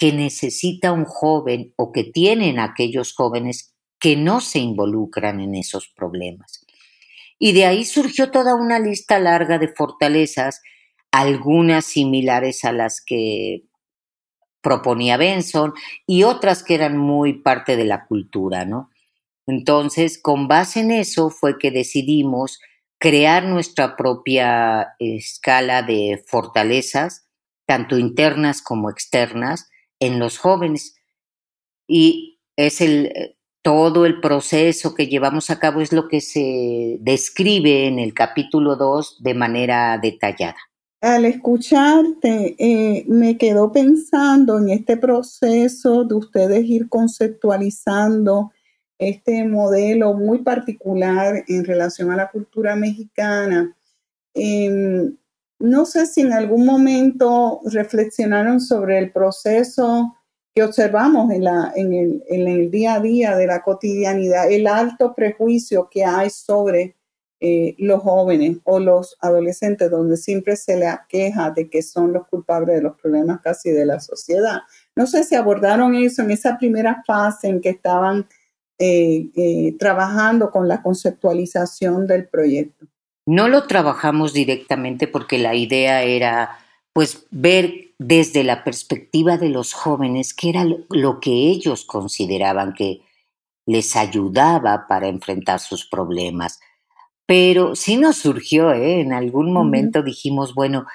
que 0.00 0.14
necesita 0.14 0.92
un 0.92 1.04
joven 1.04 1.74
o 1.76 1.92
que 1.92 2.04
tienen 2.04 2.58
aquellos 2.58 3.12
jóvenes 3.12 3.74
que 4.00 4.16
no 4.16 4.40
se 4.40 4.58
involucran 4.58 5.40
en 5.40 5.54
esos 5.54 5.88
problemas. 5.88 6.64
Y 7.38 7.52
de 7.52 7.66
ahí 7.66 7.84
surgió 7.84 8.30
toda 8.30 8.54
una 8.54 8.78
lista 8.78 9.18
larga 9.18 9.58
de 9.58 9.68
fortalezas, 9.68 10.62
algunas 11.12 11.84
similares 11.84 12.64
a 12.64 12.72
las 12.72 13.02
que 13.04 13.64
proponía 14.62 15.18
Benson 15.18 15.74
y 16.06 16.22
otras 16.22 16.62
que 16.62 16.76
eran 16.76 16.96
muy 16.96 17.34
parte 17.34 17.76
de 17.76 17.84
la 17.84 18.06
cultura, 18.06 18.64
¿no? 18.64 18.88
Entonces, 19.46 20.18
con 20.18 20.48
base 20.48 20.80
en 20.80 20.92
eso 20.92 21.28
fue 21.28 21.58
que 21.58 21.70
decidimos 21.70 22.58
crear 22.98 23.44
nuestra 23.44 23.96
propia 23.96 24.94
escala 24.98 25.82
de 25.82 26.24
fortalezas, 26.26 27.26
tanto 27.66 27.98
internas 27.98 28.62
como 28.62 28.88
externas, 28.88 29.69
en 30.00 30.18
los 30.18 30.38
jóvenes. 30.38 30.96
Y 31.86 32.40
es 32.56 32.80
el, 32.80 33.06
eh, 33.06 33.36
todo 33.62 34.06
el 34.06 34.20
proceso 34.20 34.94
que 34.94 35.06
llevamos 35.06 35.50
a 35.50 35.58
cabo 35.58 35.80
es 35.80 35.92
lo 35.92 36.08
que 36.08 36.20
se 36.20 36.98
describe 37.00 37.86
en 37.86 37.98
el 37.98 38.14
capítulo 38.14 38.76
2 38.76 39.22
de 39.22 39.34
manera 39.34 39.98
detallada. 39.98 40.56
Al 41.02 41.24
escucharte, 41.24 42.56
eh, 42.58 43.04
me 43.08 43.38
quedo 43.38 43.72
pensando 43.72 44.58
en 44.58 44.68
este 44.68 44.98
proceso 44.98 46.04
de 46.04 46.14
ustedes 46.14 46.64
ir 46.66 46.90
conceptualizando 46.90 48.50
este 48.98 49.44
modelo 49.46 50.12
muy 50.12 50.38
particular 50.42 51.42
en 51.48 51.64
relación 51.64 52.10
a 52.10 52.16
la 52.16 52.30
cultura 52.30 52.76
mexicana. 52.76 53.74
Em, 54.34 55.16
no 55.60 55.84
sé 55.84 56.06
si 56.06 56.22
en 56.22 56.32
algún 56.32 56.64
momento 56.64 57.60
reflexionaron 57.64 58.60
sobre 58.60 58.98
el 58.98 59.12
proceso 59.12 60.16
que 60.54 60.62
observamos 60.64 61.30
en, 61.30 61.44
la, 61.44 61.72
en, 61.76 61.92
el, 61.92 62.24
en 62.28 62.48
el 62.48 62.70
día 62.70 62.94
a 62.94 63.00
día 63.00 63.36
de 63.36 63.46
la 63.46 63.62
cotidianidad, 63.62 64.50
el 64.50 64.66
alto 64.66 65.14
prejuicio 65.14 65.88
que 65.90 66.04
hay 66.04 66.30
sobre 66.30 66.96
eh, 67.42 67.74
los 67.78 68.02
jóvenes 68.02 68.58
o 68.64 68.80
los 68.80 69.16
adolescentes, 69.20 69.90
donde 69.90 70.16
siempre 70.16 70.56
se 70.56 70.76
le 70.76 70.86
queja 71.08 71.50
de 71.50 71.70
que 71.70 71.82
son 71.82 72.12
los 72.12 72.26
culpables 72.26 72.76
de 72.76 72.82
los 72.82 73.00
problemas 73.00 73.40
casi 73.40 73.70
de 73.70 73.86
la 73.86 74.00
sociedad. 74.00 74.58
No 74.96 75.06
sé 75.06 75.24
si 75.24 75.36
abordaron 75.36 75.94
eso 75.94 76.22
en 76.22 76.32
esa 76.32 76.58
primera 76.58 77.02
fase 77.06 77.48
en 77.48 77.60
que 77.60 77.70
estaban 77.70 78.26
eh, 78.78 79.30
eh, 79.36 79.76
trabajando 79.78 80.50
con 80.50 80.68
la 80.68 80.82
conceptualización 80.82 82.06
del 82.06 82.28
proyecto. 82.28 82.86
No 83.30 83.46
lo 83.46 83.68
trabajamos 83.68 84.32
directamente 84.32 85.06
porque 85.06 85.38
la 85.38 85.54
idea 85.54 86.02
era 86.02 86.58
pues 86.92 87.28
ver 87.30 87.92
desde 87.96 88.42
la 88.42 88.64
perspectiva 88.64 89.38
de 89.38 89.50
los 89.50 89.72
jóvenes 89.72 90.34
qué 90.34 90.48
era 90.48 90.64
lo 90.64 91.20
que 91.20 91.30
ellos 91.30 91.84
consideraban 91.84 92.74
que 92.74 93.02
les 93.66 93.94
ayudaba 93.94 94.88
para 94.88 95.06
enfrentar 95.06 95.60
sus 95.60 95.86
problemas. 95.86 96.58
Pero 97.24 97.76
sí 97.76 97.98
nos 97.98 98.16
surgió, 98.16 98.72
¿eh? 98.72 99.00
en 99.00 99.12
algún 99.12 99.52
momento 99.52 100.02
dijimos, 100.02 100.52
bueno, 100.52 100.86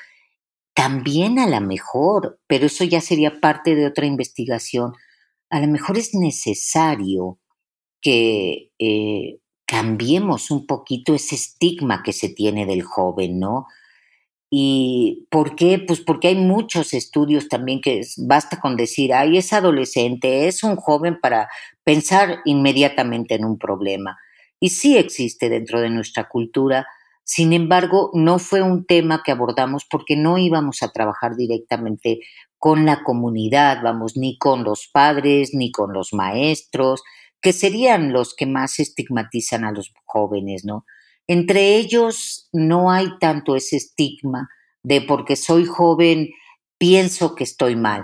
también 0.74 1.40
a 1.40 1.48
lo 1.48 1.62
mejor, 1.62 2.38
pero 2.48 2.66
eso 2.66 2.84
ya 2.84 3.00
sería 3.00 3.40
parte 3.40 3.76
de 3.76 3.88
otra 3.88 4.08
investigación, 4.08 4.92
a 5.50 5.62
lo 5.62 5.68
mejor 5.68 5.98
es 5.98 6.14
necesario 6.14 7.40
que 8.02 8.72
eh, 8.78 9.40
cambiemos 9.66 10.52
un 10.52 10.66
poquito 10.68 11.14
ese 11.14 11.36
estigma 11.36 12.04
que 12.04 12.14
se 12.14 12.30
tiene 12.30 12.66
del 12.66 12.84
joven, 12.84 13.40
¿no? 13.40 13.68
¿Y 14.50 15.28
por 15.32 15.56
qué? 15.56 15.80
Pues 15.80 16.00
porque 16.00 16.30
hay 16.30 16.36
muchos 16.36 16.94
estudios 16.94 17.50
también 17.50 17.82
que 17.82 18.02
basta 18.18 18.60
con 18.60 18.78
decir, 18.78 19.14
ay, 19.14 19.38
es 19.38 19.52
adolescente, 19.54 20.48
es 20.48 20.64
un 20.64 20.76
joven 20.76 21.20
para 21.20 21.50
pensar 21.84 22.40
inmediatamente 22.46 23.36
en 23.36 23.46
un 23.46 23.58
problema. 23.58 24.18
Y 24.60 24.70
sí 24.70 24.98
existe 24.98 25.50
dentro 25.50 25.82
de 25.82 25.90
nuestra 25.90 26.30
cultura, 26.30 26.86
sin 27.28 27.54
embargo, 27.54 28.12
no 28.14 28.38
fue 28.38 28.62
un 28.62 28.86
tema 28.86 29.24
que 29.26 29.32
abordamos 29.32 29.84
porque 29.90 30.16
no 30.16 30.38
íbamos 30.38 30.84
a 30.84 30.92
trabajar 30.92 31.36
directamente 31.36 32.20
con 32.60 32.86
la 32.86 33.04
comunidad, 33.04 33.82
vamos, 33.84 34.16
ni 34.16 34.38
con 34.38 34.64
los 34.64 34.88
padres, 34.88 35.50
ni 35.54 35.72
con 35.72 35.92
los 35.92 36.14
maestros, 36.14 37.04
que 37.46 37.54
serían 37.54 38.12
los 38.12 38.34
que 38.34 38.48
más 38.48 38.80
estigmatizan 38.80 39.66
a 39.66 39.72
los 39.72 39.94
jóvenes, 40.04 40.66
¿no? 40.66 40.84
Entre 41.28 41.76
ellos 41.76 42.50
no 42.52 42.90
hay 42.90 43.20
tanto 43.20 43.56
ese 43.56 43.78
estigma 43.78 44.50
de 44.82 45.02
porque 45.02 45.36
soy 45.36 45.66
joven 45.66 46.32
pienso 46.80 47.36
que 47.36 47.44
estoy 47.44 47.76
mal. 47.76 48.04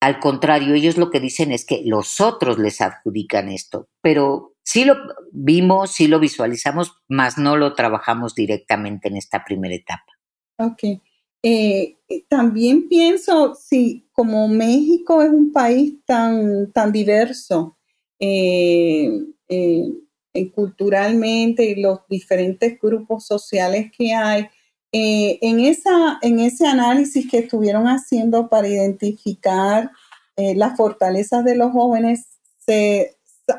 Al 0.00 0.18
contrario, 0.18 0.74
ellos 0.74 0.96
lo 0.96 1.10
que 1.10 1.20
dicen 1.20 1.52
es 1.52 1.64
que 1.64 1.82
los 1.84 2.20
otros 2.20 2.58
les 2.58 2.80
adjudican 2.80 3.48
esto, 3.48 3.86
pero 4.02 4.56
sí 4.64 4.84
lo 4.84 4.96
vimos, 5.30 5.92
sí 5.92 6.08
lo 6.08 6.18
visualizamos, 6.18 6.96
mas 7.06 7.38
no 7.38 7.56
lo 7.56 7.74
trabajamos 7.74 8.34
directamente 8.34 9.06
en 9.06 9.18
esta 9.18 9.44
primera 9.44 9.76
etapa. 9.76 10.18
Ok. 10.58 10.82
Eh, 11.44 11.98
eh, 12.08 12.24
también 12.28 12.88
pienso, 12.88 13.54
si 13.54 14.08
como 14.10 14.48
México 14.48 15.22
es 15.22 15.30
un 15.30 15.52
país 15.52 15.94
tan, 16.04 16.72
tan 16.72 16.90
diverso, 16.90 17.78
eh, 18.18 19.10
eh, 19.48 20.50
culturalmente 20.54 21.64
y 21.64 21.76
los 21.76 22.00
diferentes 22.08 22.78
grupos 22.80 23.26
sociales 23.26 23.90
que 23.96 24.12
hay. 24.12 24.48
Eh, 24.92 25.38
en, 25.42 25.60
esa, 25.60 26.18
en 26.22 26.40
ese 26.40 26.66
análisis 26.66 27.28
que 27.30 27.38
estuvieron 27.38 27.86
haciendo 27.86 28.48
para 28.48 28.68
identificar 28.68 29.90
las 30.36 30.76
fortalezas 30.76 31.44
de 31.44 31.54
los 31.54 31.70
jóvenes, 31.70 32.26
se 32.58 33.16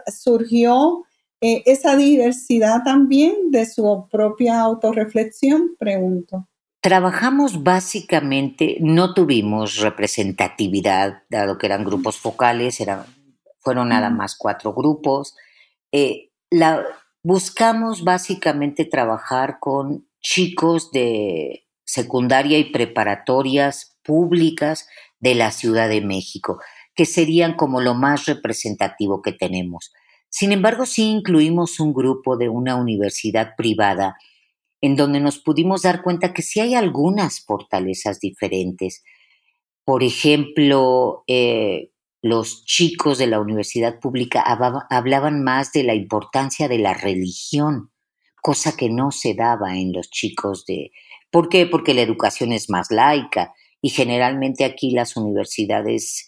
surgió 0.08 1.06
esa 1.40 1.96
diversidad 1.96 2.84
también 2.84 3.50
de 3.50 3.66
su 3.66 4.10
propia 4.12 4.60
autorreflexión, 4.60 5.78
pregunto. 5.80 6.50
Trabajamos 6.86 7.64
básicamente, 7.64 8.78
no 8.80 9.14
tuvimos 9.14 9.78
representatividad, 9.78 11.24
dado 11.30 11.58
que 11.58 11.66
eran 11.66 11.86
grupos 11.86 12.18
focales, 12.18 12.80
eran 12.82 13.06
fueron 13.66 13.90
nada 13.90 14.10
más 14.10 14.38
cuatro 14.38 14.74
grupos. 14.74 15.36
Eh, 15.92 16.30
la, 16.52 16.86
buscamos 17.24 18.04
básicamente 18.04 18.86
trabajar 18.86 19.58
con 19.60 20.08
chicos 20.22 20.92
de 20.92 21.66
secundaria 21.84 22.60
y 22.60 22.72
preparatorias 22.72 23.98
públicas 24.04 24.88
de 25.20 25.34
la 25.36 25.52
Ciudad 25.52 25.90
de 25.90 26.02
México, 26.02 26.60
que 26.94 27.06
serían 27.06 27.56
como 27.56 27.82
lo 27.82 27.96
más 27.96 28.28
representativo 28.28 29.24
que 29.24 29.34
tenemos. 29.34 29.92
Sin 30.30 30.52
embargo, 30.52 30.86
sí 30.86 31.10
incluimos 31.10 31.80
un 31.80 31.94
grupo 31.94 32.38
de 32.38 32.50
una 32.50 32.76
universidad 32.76 33.56
privada 33.58 34.16
en 34.82 34.96
donde 34.96 35.20
nos 35.20 35.40
pudimos 35.40 35.82
dar 35.82 36.04
cuenta 36.04 36.34
que 36.34 36.44
sí 36.44 36.60
hay 36.60 36.76
algunas 36.76 37.44
fortalezas 37.44 38.20
diferentes. 38.20 39.04
Por 39.84 40.04
ejemplo, 40.04 41.24
eh, 41.26 41.90
los 42.26 42.66
chicos 42.66 43.20
de 43.20 43.28
la 43.28 43.40
universidad 43.40 44.00
pública 44.00 44.42
hablaban 44.90 45.44
más 45.44 45.72
de 45.74 45.84
la 45.84 45.94
importancia 45.94 46.68
de 46.68 46.80
la 46.80 46.96
religión, 46.96 47.92
cosa 48.42 48.76
que 48.76 48.90
no 48.90 49.12
se 49.12 49.36
daba 49.36 49.78
en 49.78 49.94
los 49.94 50.10
chicos 50.10 50.66
de... 50.66 50.90
¿Por 51.30 51.50
qué? 51.50 51.68
Porque 51.68 51.94
la 51.94 52.02
educación 52.02 52.52
es 52.52 52.68
más 52.68 52.90
laica 52.90 53.54
y 53.80 53.92
generalmente 53.92 54.66
aquí 54.66 54.90
las 54.90 55.16
universidades 55.18 56.28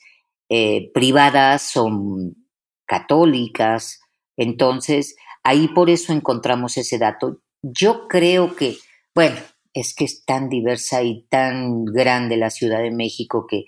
eh, 0.49 0.91
privadas 0.93 1.63
son 1.63 2.47
católicas, 2.85 3.99
entonces 4.37 5.15
ahí 5.41 5.67
por 5.67 5.89
eso 5.89 6.13
encontramos 6.13 6.77
ese 6.77 6.99
dato. 6.99 7.41
Yo 7.63 8.07
creo 8.07 8.55
que, 8.55 8.77
bueno, 9.15 9.37
es 9.73 9.95
que 9.95 10.05
es 10.05 10.25
tan 10.25 10.47
diversa 10.49 11.01
y 11.01 11.23
tan 11.23 11.85
grande 11.85 12.37
la 12.37 12.51
Ciudad 12.51 12.83
de 12.83 12.91
México 12.91 13.47
que 13.49 13.65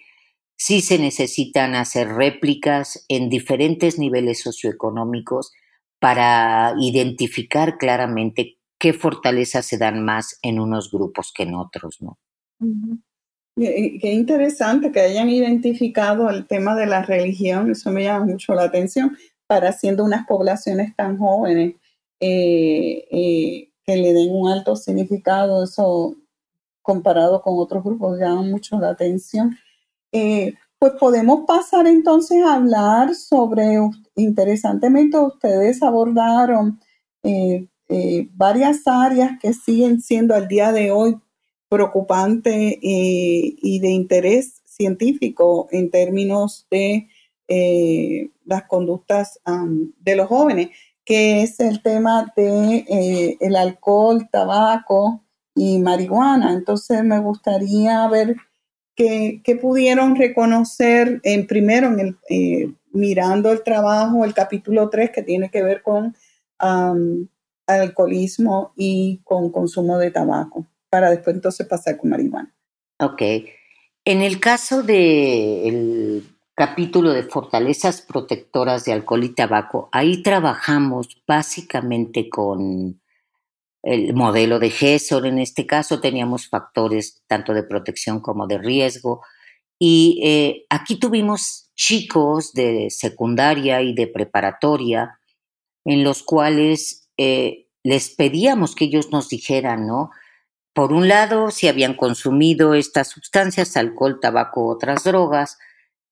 sí 0.60 0.82
se 0.82 1.00
necesitan 1.00 1.74
hacer 1.74 2.10
réplicas 2.10 3.06
en 3.08 3.30
diferentes 3.30 3.98
niveles 3.98 4.42
socioeconómicos 4.42 5.54
para 6.00 6.76
identificar 6.80 7.78
claramente 7.78 8.58
qué 8.78 8.94
fortalezas 8.94 9.66
se 9.66 9.78
dan 9.78 10.04
más 10.04 10.38
en 10.42 10.60
unos 10.60 10.92
grupos 10.92 11.32
que 11.34 11.44
en 11.44 11.56
otros, 11.56 12.02
¿no? 12.02 12.20
Qué 13.56 14.12
interesante 14.14 14.92
que 14.92 15.00
hayan 15.00 15.30
identificado 15.30 16.30
el 16.30 16.46
tema 16.46 16.76
de 16.76 16.86
la 16.86 17.04
religión, 17.04 17.72
eso 17.72 17.92
me 17.92 18.04
llama 18.04 18.26
mucho 18.26 18.54
la 18.54 18.64
atención, 18.64 19.18
para 19.48 19.72
siendo 19.72 20.04
unas 20.04 20.28
poblaciones 20.28 20.96
tan 20.96 21.18
jóvenes, 21.18 21.76
eh, 22.20 23.06
eh, 23.12 23.72
que 23.86 23.96
le 23.96 24.14
den 24.14 24.30
un 24.32 24.50
alto 24.50 24.76
significado, 24.76 25.64
eso 25.64 26.16
comparado 26.82 27.42
con 27.42 27.58
otros 27.58 27.84
grupos 27.84 28.20
llama 28.20 28.42
mucho 28.44 28.80
la 28.80 28.90
atención. 28.90 29.58
Eh, 30.12 30.54
pues 30.80 30.94
podemos 31.00 31.46
pasar 31.46 31.88
entonces 31.88 32.44
a 32.44 32.56
hablar 32.56 33.14
sobre, 33.16 33.78
interesantemente 34.16 35.18
ustedes 35.18 35.84
abordaron 35.84 36.80
varias 38.34 38.88
áreas 38.88 39.32
que 39.42 39.54
siguen 39.54 40.00
siendo 40.00 40.36
al 40.36 40.48
día 40.48 40.72
de 40.72 40.92
hoy 40.92 41.20
preocupante 41.70 42.80
eh, 42.82 43.56
y 43.62 43.80
de 43.80 43.90
interés 43.90 44.62
científico 44.66 45.68
en 45.72 45.92
términos 45.92 46.68
de 46.70 47.08
eh, 47.48 48.30
las 48.46 48.64
conductas 48.64 49.40
de 50.00 50.16
los 50.16 50.28
jóvenes, 50.28 50.70
que 51.06 51.44
es 51.44 51.60
el 51.60 51.82
tema 51.82 52.32
de 52.36 52.86
eh, 52.88 53.38
el 53.40 53.56
alcohol, 53.56 54.28
tabaco 54.32 55.24
y 55.56 55.80
marihuana. 55.80 56.54
Entonces 56.54 57.04
me 57.04 57.20
gustaría 57.20 58.08
ver 58.08 58.36
qué, 59.00 59.56
pudieron 59.56 60.16
reconocer 60.16 61.22
en 61.24 61.48
primero 61.48 61.88
en 61.88 62.18
el, 62.30 62.76
mirando 62.92 63.52
el 63.52 63.64
trabajo, 63.64 64.26
el 64.26 64.34
capítulo 64.34 64.90
3 64.90 65.12
que 65.12 65.24
tiene 65.24 65.50
que 65.50 65.64
ver 65.64 65.82
con 65.82 66.16
alcoholismo 67.68 68.74
y 68.76 69.22
con 69.24 69.52
consumo 69.52 69.98
de 69.98 70.12
tabaco 70.12 70.68
para 70.90 71.10
después 71.10 71.36
entonces 71.36 71.66
pasar 71.68 71.98
con 71.98 72.10
marihuana. 72.10 72.54
Ok. 73.00 73.22
En 74.04 74.22
el 74.22 74.40
caso 74.40 74.84
del 74.84 76.24
capítulo 76.56 77.12
de 77.12 77.24
fortalezas 77.24 78.02
protectoras 78.02 78.84
de 78.84 78.92
alcohol 78.92 79.24
y 79.24 79.30
tabaco, 79.30 79.88
ahí 79.92 80.22
trabajamos 80.24 81.22
básicamente 81.26 82.28
con 82.28 82.99
el 83.90 84.14
modelo 84.14 84.60
de 84.60 84.70
GESOR. 84.70 85.26
En 85.26 85.40
este 85.40 85.66
caso 85.66 86.00
teníamos 86.00 86.48
factores 86.48 87.24
tanto 87.28 87.54
de 87.54 87.64
protección 87.64 88.20
como 88.20 88.46
de 88.46 88.60
riesgo. 88.60 89.22
Y 89.80 90.22
eh, 90.24 90.66
aquí 90.70 91.00
tuvimos 91.00 91.72
chicos 91.76 92.54
de 92.54 92.90
secundaria 92.92 93.82
y 93.82 93.96
de 93.96 94.08
preparatoria 94.08 95.20
en 95.86 96.04
los 96.04 96.22
cuales 96.22 97.10
eh, 97.18 97.68
les 97.84 98.10
pedíamos 98.10 98.76
que 98.76 98.86
ellos 98.86 99.10
nos 99.12 99.30
dijeran, 99.30 99.88
¿no? 99.88 100.12
Por 100.74 100.94
un 100.94 101.08
lado, 101.08 101.50
si 101.50 101.68
habían 101.68 101.96
consumido 101.96 102.76
estas 102.76 103.08
sustancias, 103.08 103.76
alcohol, 103.76 104.20
tabaco, 104.22 104.68
otras 104.68 105.04
drogas, 105.04 105.58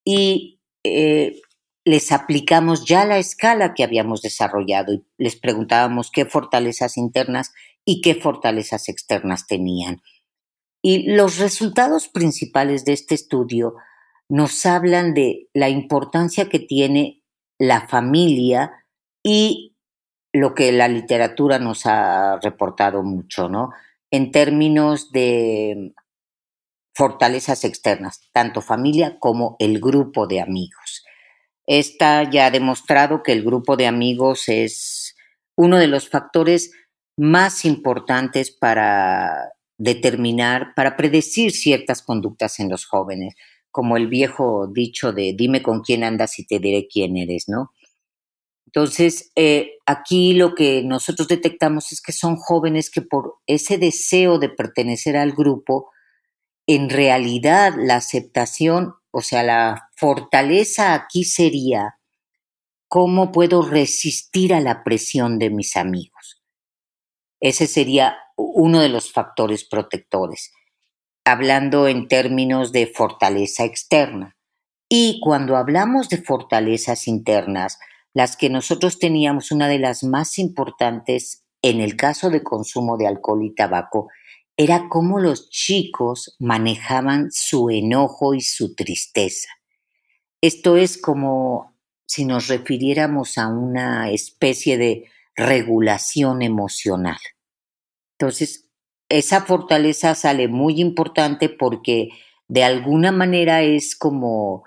y 0.04 0.62
eh, 0.84 1.42
les 1.88 2.12
aplicamos 2.12 2.86
ya 2.86 3.06
la 3.06 3.18
escala 3.18 3.74
que 3.74 3.84
habíamos 3.84 4.22
desarrollado 4.22 4.94
y 4.94 5.06
les 5.18 5.38
preguntábamos 5.38 6.12
qué 6.12 6.26
fortalezas 6.26 6.98
internas 6.98 7.54
y 7.86 8.02
qué 8.02 8.16
fortalezas 8.16 8.90
externas 8.90 9.48
tenían. 9.48 10.02
Y 10.82 11.12
los 11.12 11.38
resultados 11.38 12.10
principales 12.10 12.84
de 12.84 12.92
este 12.92 13.16
estudio 13.16 13.76
nos 14.28 14.66
hablan 14.66 15.14
de 15.14 15.50
la 15.54 15.70
importancia 15.70 16.50
que 16.50 16.60
tiene 16.60 17.24
la 17.58 17.88
familia 17.88 18.86
y 19.24 19.78
lo 20.34 20.54
que 20.54 20.74
la 20.74 20.90
literatura 20.90 21.58
nos 21.58 21.86
ha 21.86 22.38
reportado 22.42 23.02
mucho, 23.02 23.48
¿no? 23.48 23.72
en 24.12 24.32
términos 24.32 25.12
de 25.12 25.94
fortalezas 26.94 27.64
externas, 27.64 28.22
tanto 28.34 28.62
familia 28.62 29.20
como 29.20 29.56
el 29.60 29.80
grupo 29.80 30.28
de 30.28 30.42
amigos. 30.42 31.06
Esta 31.68 32.30
ya 32.30 32.50
demostrado 32.50 33.22
que 33.24 33.34
el 33.34 33.44
grupo 33.44 33.76
de 33.76 33.88
amigos 33.88 34.48
es 34.48 35.16
uno 35.58 35.78
de 35.78 35.88
los 35.88 36.10
factores 36.10 36.72
más 37.18 37.66
importantes 37.66 38.52
para 38.52 39.52
determinar, 39.78 40.74
para 40.76 40.96
predecir 40.96 41.52
ciertas 41.52 42.02
conductas 42.02 42.60
en 42.60 42.70
los 42.70 42.86
jóvenes, 42.86 43.36
como 43.70 43.98
el 43.98 44.08
viejo 44.08 44.68
dicho 44.68 45.12
de 45.12 45.34
dime 45.38 45.62
con 45.62 45.82
quién 45.82 46.04
andas 46.04 46.40
y 46.40 46.48
te 46.48 46.60
diré 46.60 46.88
quién 46.88 47.18
eres, 47.18 47.50
¿no? 47.50 47.72
Entonces, 48.68 49.32
eh, 49.36 49.72
aquí 49.86 50.34
lo 50.34 50.54
que 50.54 50.84
nosotros 50.84 51.28
detectamos 51.28 51.92
es 51.92 52.02
que 52.02 52.12
son 52.12 52.36
jóvenes 52.36 52.90
que 52.90 53.02
por 53.02 53.36
ese 53.46 53.78
deseo 53.78 54.40
de 54.40 54.50
pertenecer 54.50 55.18
al 55.18 55.32
grupo, 55.32 55.90
en 56.68 56.90
realidad 56.90 57.74
la 57.78 57.96
aceptación, 57.96 58.94
o 59.12 59.22
sea, 59.22 59.44
la 59.44 59.87
fortaleza 59.98 60.94
aquí 60.94 61.24
sería 61.24 61.98
cómo 62.88 63.32
puedo 63.32 63.64
resistir 63.64 64.54
a 64.54 64.62
la 64.62 64.84
presión 64.84 65.40
de 65.40 65.50
mis 65.50 65.76
amigos. 65.76 66.44
Ese 67.40 67.68
sería 67.68 68.18
uno 68.36 68.80
de 68.80 68.90
los 68.90 69.12
factores 69.12 69.66
protectores, 69.66 70.52
hablando 71.26 71.88
en 71.88 72.08
términos 72.08 72.72
de 72.72 72.88
fortaleza 72.88 73.66
externa. 73.66 74.38
Y 74.88 75.20
cuando 75.22 75.58
hablamos 75.58 76.10
de 76.10 76.22
fortalezas 76.22 77.08
internas, 77.08 77.80
las 78.14 78.38
que 78.38 78.50
nosotros 78.50 79.00
teníamos, 79.00 79.52
una 79.52 79.68
de 79.68 79.80
las 79.80 80.04
más 80.04 80.38
importantes 80.38 81.44
en 81.64 81.82
el 81.82 81.98
caso 81.98 82.30
de 82.30 82.44
consumo 82.44 82.98
de 82.98 83.08
alcohol 83.08 83.44
y 83.44 83.54
tabaco, 83.54 84.10
era 84.56 84.90
cómo 84.90 85.20
los 85.20 85.50
chicos 85.50 86.36
manejaban 86.40 87.30
su 87.32 87.70
enojo 87.70 88.34
y 88.34 88.42
su 88.42 88.76
tristeza. 88.76 89.57
Esto 90.48 90.78
es 90.78 90.98
como 90.98 91.76
si 92.06 92.24
nos 92.24 92.48
refiriéramos 92.48 93.38
a 93.38 93.50
una 93.50 94.12
especie 94.12 94.78
de 94.78 95.10
regulación 95.36 96.42
emocional. 96.42 97.18
Entonces, 98.18 98.70
esa 99.10 99.42
fortaleza 99.42 100.16
sale 100.16 100.48
muy 100.48 100.80
importante 100.80 101.50
porque 101.50 102.12
de 102.48 102.64
alguna 102.64 103.12
manera 103.12 103.62
es 103.62 103.94
como 103.98 104.64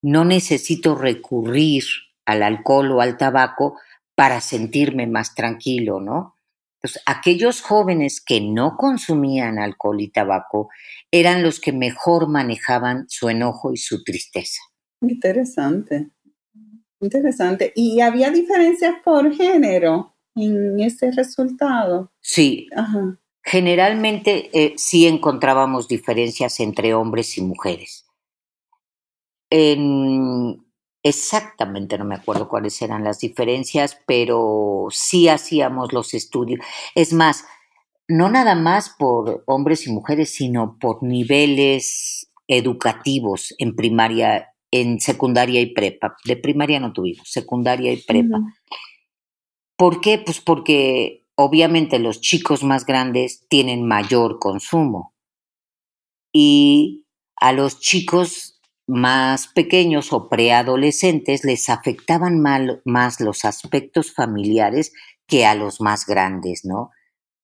no 0.00 0.24
necesito 0.24 0.94
recurrir 0.94 1.82
al 2.24 2.44
alcohol 2.44 2.92
o 2.92 3.00
al 3.00 3.16
tabaco 3.16 3.80
para 4.14 4.40
sentirme 4.40 5.08
más 5.08 5.34
tranquilo, 5.34 5.98
¿no? 5.98 6.36
Entonces, 6.76 7.02
aquellos 7.04 7.62
jóvenes 7.62 8.20
que 8.24 8.40
no 8.40 8.76
consumían 8.76 9.58
alcohol 9.58 10.00
y 10.00 10.12
tabaco 10.12 10.68
eran 11.10 11.42
los 11.42 11.58
que 11.58 11.72
mejor 11.72 12.28
manejaban 12.28 13.06
su 13.08 13.28
enojo 13.28 13.72
y 13.72 13.76
su 13.76 14.04
tristeza. 14.04 14.69
Interesante, 15.00 16.10
interesante. 17.00 17.72
¿Y 17.74 18.00
había 18.00 18.30
diferencias 18.30 18.96
por 19.04 19.32
género 19.34 20.14
en 20.34 20.80
ese 20.80 21.10
resultado? 21.12 22.12
Sí. 22.20 22.68
Generalmente 23.42 24.50
eh, 24.52 24.74
sí 24.76 25.06
encontrábamos 25.06 25.88
diferencias 25.88 26.60
entre 26.60 26.94
hombres 26.94 27.38
y 27.38 27.42
mujeres. 27.42 28.06
En 29.48 30.64
Exactamente, 31.02 31.96
no 31.96 32.04
me 32.04 32.14
acuerdo 32.14 32.48
cuáles 32.48 32.80
eran 32.82 33.04
las 33.04 33.20
diferencias, 33.20 33.98
pero 34.06 34.88
sí 34.90 35.28
hacíamos 35.28 35.92
los 35.94 36.12
estudios. 36.12 36.60
Es 36.94 37.14
más, 37.14 37.46
no 38.06 38.28
nada 38.28 38.54
más 38.54 38.90
por 38.98 39.42
hombres 39.46 39.86
y 39.86 39.92
mujeres, 39.92 40.34
sino 40.34 40.78
por 40.78 41.02
niveles 41.02 42.30
educativos 42.48 43.54
en 43.58 43.76
primaria, 43.76 44.49
en 44.70 45.00
secundaria 45.00 45.60
y 45.60 45.72
prepa. 45.72 46.16
De 46.24 46.36
primaria 46.36 46.80
no 46.80 46.92
tuvimos, 46.92 47.30
secundaria 47.30 47.92
y 47.92 47.98
prepa. 47.98 48.40
¿Por 49.76 50.00
qué? 50.00 50.18
Pues 50.18 50.40
porque 50.40 51.26
obviamente 51.34 51.98
los 51.98 52.20
chicos 52.20 52.62
más 52.62 52.84
grandes 52.84 53.46
tienen 53.48 53.86
mayor 53.86 54.38
consumo 54.38 55.14
y 56.32 57.06
a 57.36 57.52
los 57.52 57.80
chicos 57.80 58.60
más 58.86 59.46
pequeños 59.46 60.12
o 60.12 60.28
preadolescentes 60.28 61.44
les 61.44 61.68
afectaban 61.68 62.40
más 62.84 63.20
los 63.20 63.44
aspectos 63.44 64.12
familiares 64.12 64.92
que 65.26 65.46
a 65.46 65.54
los 65.54 65.80
más 65.80 66.06
grandes, 66.06 66.64
¿no? 66.64 66.90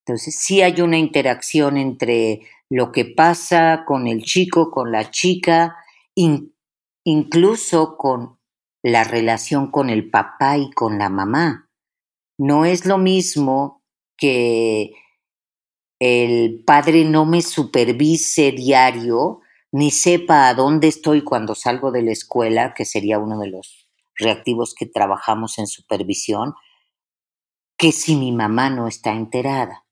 Entonces 0.05 0.37
sí 0.39 0.61
hay 0.61 0.81
una 0.81 0.99
interacción 0.99 1.77
entre 1.77 2.41
lo 2.69 2.93
que 2.93 3.05
pasa 3.05 3.85
con 3.87 4.09
el 4.09 4.23
chico, 4.23 4.71
con 4.71 4.93
la 4.93 5.11
chica, 5.11 5.77
incluso 7.07 7.97
con 7.97 8.41
la 8.83 9.05
relación 9.05 9.71
con 9.71 9.91
el 9.91 10.11
papá 10.11 10.59
y 10.59 10.71
con 10.73 10.99
la 10.99 11.09
mamá. 11.09 11.71
No 12.37 12.65
es 12.65 12.85
lo 12.85 12.99
mismo 12.99 13.85
que 14.17 14.93
el 16.01 16.65
padre 16.67 17.05
no 17.05 17.25
me 17.25 17.43
supervise 17.43 18.51
diario 18.51 19.41
ni 19.71 19.93
sepa 19.93 20.49
a 20.49 20.55
dónde 20.55 20.89
estoy 20.89 21.23
cuando 21.23 21.55
salgo 21.55 21.93
de 21.93 22.03
la 22.03 22.11
escuela, 22.11 22.75
que 22.75 22.85
sería 22.85 23.21
uno 23.21 23.39
de 23.39 23.49
los 23.49 23.89
reactivos 24.17 24.75
que 24.75 24.87
trabajamos 24.87 25.59
en 25.59 25.69
supervisión, 25.69 26.55
que 27.79 27.93
si 27.93 28.17
mi 28.17 28.33
mamá 28.33 28.69
no 28.69 28.89
está 28.89 29.13
enterada. 29.13 29.86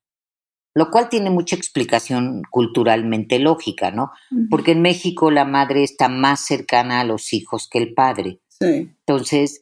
Lo 0.75 0.91
cual 0.91 1.07
tiene 1.07 1.29
mucha 1.29 1.55
explicación 1.55 2.43
culturalmente 2.51 3.39
lógica, 3.39 3.91
¿no? 3.91 4.11
Porque 4.49 4.73
en 4.73 4.81
México 4.81 5.31
la 5.31 5.45
madre 5.45 5.83
está 5.83 6.09
más 6.09 6.41
cercana 6.41 6.99
a 6.99 7.05
los 7.05 7.31
hijos 7.31 7.69
que 7.69 7.77
el 7.77 7.93
padre. 7.93 8.41
Sí. 8.49 8.91
Entonces, 9.07 9.61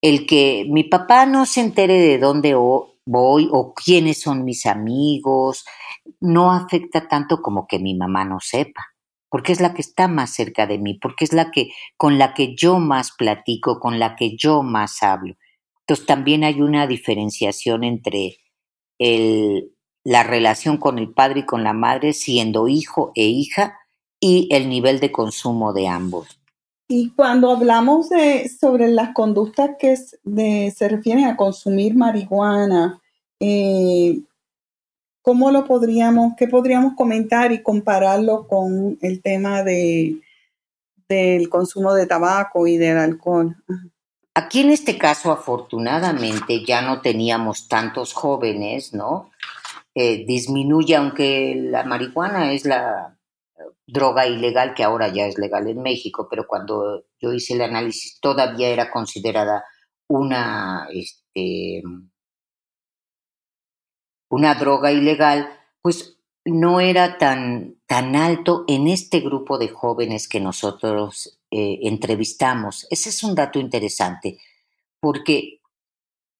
el 0.00 0.24
que 0.24 0.64
mi 0.68 0.84
papá 0.84 1.26
no 1.26 1.46
se 1.46 1.62
entere 1.62 1.94
de 2.00 2.18
dónde 2.18 2.54
voy 2.54 3.48
o 3.50 3.74
quiénes 3.74 4.20
son 4.20 4.44
mis 4.44 4.66
amigos, 4.66 5.64
no 6.20 6.52
afecta 6.52 7.08
tanto 7.08 7.42
como 7.42 7.66
que 7.66 7.80
mi 7.80 7.96
mamá 7.96 8.24
no 8.24 8.38
sepa, 8.40 8.94
porque 9.28 9.52
es 9.52 9.60
la 9.60 9.74
que 9.74 9.82
está 9.82 10.06
más 10.06 10.30
cerca 10.30 10.68
de 10.68 10.78
mí, 10.78 10.94
porque 10.94 11.24
es 11.24 11.32
la 11.32 11.50
que 11.50 11.70
con 11.96 12.18
la 12.18 12.34
que 12.34 12.54
yo 12.54 12.78
más 12.78 13.12
platico, 13.12 13.80
con 13.80 13.98
la 13.98 14.14
que 14.14 14.36
yo 14.36 14.62
más 14.62 15.02
hablo. 15.02 15.34
Entonces 15.80 16.06
también 16.06 16.44
hay 16.44 16.60
una 16.60 16.86
diferenciación 16.86 17.84
entre 17.84 18.36
el, 18.98 19.75
la 20.06 20.22
relación 20.22 20.76
con 20.76 21.00
el 21.00 21.10
padre 21.10 21.40
y 21.40 21.46
con 21.46 21.64
la 21.64 21.72
madre 21.72 22.12
siendo 22.12 22.68
hijo 22.68 23.10
e 23.16 23.24
hija 23.24 23.76
y 24.20 24.46
el 24.52 24.68
nivel 24.68 25.00
de 25.00 25.10
consumo 25.10 25.72
de 25.72 25.88
ambos. 25.88 26.40
Y 26.86 27.10
cuando 27.10 27.50
hablamos 27.50 28.08
de, 28.10 28.48
sobre 28.48 28.86
las 28.86 29.12
conductas 29.14 29.70
que 29.80 29.96
se 29.96 30.88
refieren 30.88 31.24
a 31.24 31.36
consumir 31.36 31.96
marihuana, 31.96 33.00
eh, 33.40 34.20
¿cómo 35.22 35.50
lo 35.50 35.64
podríamos, 35.64 36.34
qué 36.36 36.46
podríamos 36.46 36.94
comentar 36.94 37.50
y 37.50 37.64
compararlo 37.64 38.46
con 38.46 38.96
el 39.02 39.20
tema 39.20 39.64
de, 39.64 40.20
del 41.08 41.48
consumo 41.48 41.94
de 41.94 42.06
tabaco 42.06 42.68
y 42.68 42.76
del 42.76 42.98
alcohol? 42.98 43.56
Aquí 44.34 44.60
en 44.60 44.70
este 44.70 44.98
caso, 44.98 45.32
afortunadamente, 45.32 46.64
ya 46.64 46.80
no 46.80 47.00
teníamos 47.00 47.66
tantos 47.66 48.12
jóvenes, 48.12 48.94
¿no? 48.94 49.30
Eh, 49.98 50.26
disminuye, 50.26 50.94
aunque 50.94 51.54
la 51.56 51.82
marihuana 51.82 52.52
es 52.52 52.66
la 52.66 53.18
eh, 53.56 53.62
droga 53.86 54.26
ilegal 54.26 54.74
que 54.74 54.84
ahora 54.84 55.08
ya 55.08 55.24
es 55.24 55.38
legal 55.38 55.66
en 55.68 55.80
México, 55.80 56.28
pero 56.28 56.46
cuando 56.46 57.06
yo 57.18 57.32
hice 57.32 57.54
el 57.54 57.62
análisis 57.62 58.20
todavía 58.20 58.68
era 58.68 58.90
considerada 58.90 59.64
una, 60.06 60.86
este, 60.92 61.82
una 64.28 64.54
droga 64.54 64.92
ilegal, 64.92 65.48
pues 65.80 66.18
no 66.44 66.80
era 66.80 67.16
tan, 67.16 67.78
tan 67.86 68.16
alto 68.16 68.66
en 68.68 68.88
este 68.88 69.20
grupo 69.20 69.56
de 69.56 69.68
jóvenes 69.68 70.28
que 70.28 70.40
nosotros 70.40 71.40
eh, 71.50 71.78
entrevistamos. 71.84 72.86
Ese 72.90 73.08
es 73.08 73.22
un 73.22 73.34
dato 73.34 73.58
interesante, 73.58 74.38
porque 75.00 75.62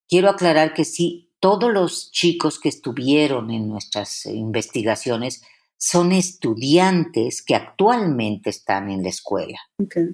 quiero 0.07 0.29
aclarar 0.29 0.75
que 0.75 0.85
sí, 0.85 1.26
todos 1.41 1.73
los 1.73 2.11
chicos 2.11 2.59
que 2.59 2.69
estuvieron 2.69 3.51
en 3.51 3.69
nuestras 3.69 4.27
investigaciones 4.27 5.43
son 5.79 6.13
estudiantes 6.13 7.43
que 7.43 7.55
actualmente 7.55 8.51
están 8.51 8.91
en 8.91 9.03
la 9.03 9.11
escuela, 9.11 9.59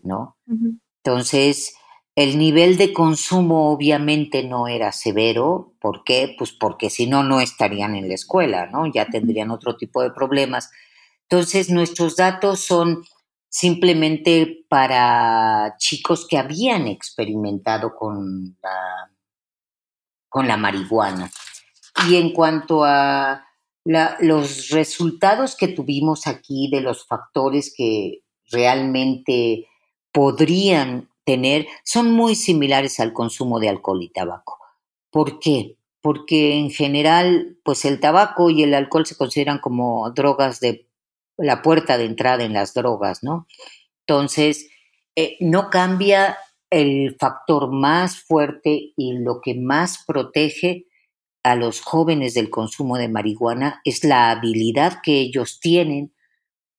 ¿no? 0.03 0.37
Entonces, 1.05 1.75
el 2.15 2.39
nivel 2.39 2.77
de 2.77 2.93
consumo 2.93 3.71
obviamente 3.73 4.43
no 4.43 4.69
era 4.69 4.93
severo. 4.93 5.75
¿Por 5.81 6.05
qué? 6.05 6.35
Pues 6.37 6.53
porque 6.53 6.91
si 6.91 7.07
no, 7.07 7.23
no 7.23 7.41
estarían 7.41 7.95
en 7.95 8.09
la 8.09 8.15
escuela, 8.15 8.67
¿no? 8.67 8.87
Ya 8.93 9.07
tendrían 9.07 9.51
otro 9.51 9.77
tipo 9.77 10.03
de 10.03 10.11
problemas. 10.11 10.71
Entonces, 11.29 11.71
nuestros 11.71 12.17
datos 12.17 12.61
son 12.61 13.05
simplemente 13.49 14.65
para 14.69 15.77
chicos 15.79 16.27
que 16.29 16.39
habían 16.39 16.89
experimentado 16.89 17.95
con 17.95 18.57
la, 18.63 19.12
con 20.33 20.49
la 20.49 20.57
marihuana. 20.57 21.31
Y 22.09 22.17
en 22.17 22.33
cuanto 22.33 22.85
a 22.85 23.45
los 23.85 24.71
resultados 24.71 25.55
que 25.57 25.69
tuvimos 25.69 26.27
aquí 26.27 26.71
de 26.71 26.81
los 26.81 27.07
factores 27.07 27.73
que 27.77 28.23
realmente 28.51 29.69
podrían 30.11 31.11
tener, 31.25 31.67
son 31.85 32.13
muy 32.13 32.35
similares 32.35 32.99
al 32.99 33.13
consumo 33.13 33.61
de 33.61 33.69
alcohol 33.69 34.03
y 34.03 34.09
tabaco. 34.09 34.59
¿Por 35.11 35.39
qué? 35.39 35.77
Porque 36.01 36.55
en 36.57 36.71
general, 36.71 37.59
pues 37.63 37.85
el 37.85 38.01
tabaco 38.01 38.49
y 38.49 38.63
el 38.63 38.73
alcohol 38.73 39.05
se 39.05 39.17
consideran 39.17 39.59
como 39.59 40.11
drogas 40.13 40.61
de 40.61 40.89
la 41.37 41.61
puerta 41.61 41.99
de 41.99 42.07
entrada 42.07 42.43
en 42.43 42.55
las 42.55 42.73
drogas, 42.73 43.23
¿no? 43.23 43.47
Entonces, 44.07 44.71
eh, 45.15 45.37
no 45.41 45.69
cambia 45.69 46.39
el 46.73 47.17
factor 47.19 47.71
más 47.71 48.21
fuerte 48.21 48.93
y 48.97 49.19
lo 49.19 49.41
que 49.41 49.55
más 49.55 50.05
protege 50.07 50.87
a 51.45 51.55
los 51.55 51.81
jóvenes 51.81 52.35
del 52.35 52.51
consumo 52.51 52.97
de 52.97 53.09
marihuana 53.09 53.81
es 53.85 54.05
la 54.05 54.31
habilidad 54.31 55.01
que 55.03 55.21
ellos 55.21 55.61
tienen 55.61 56.15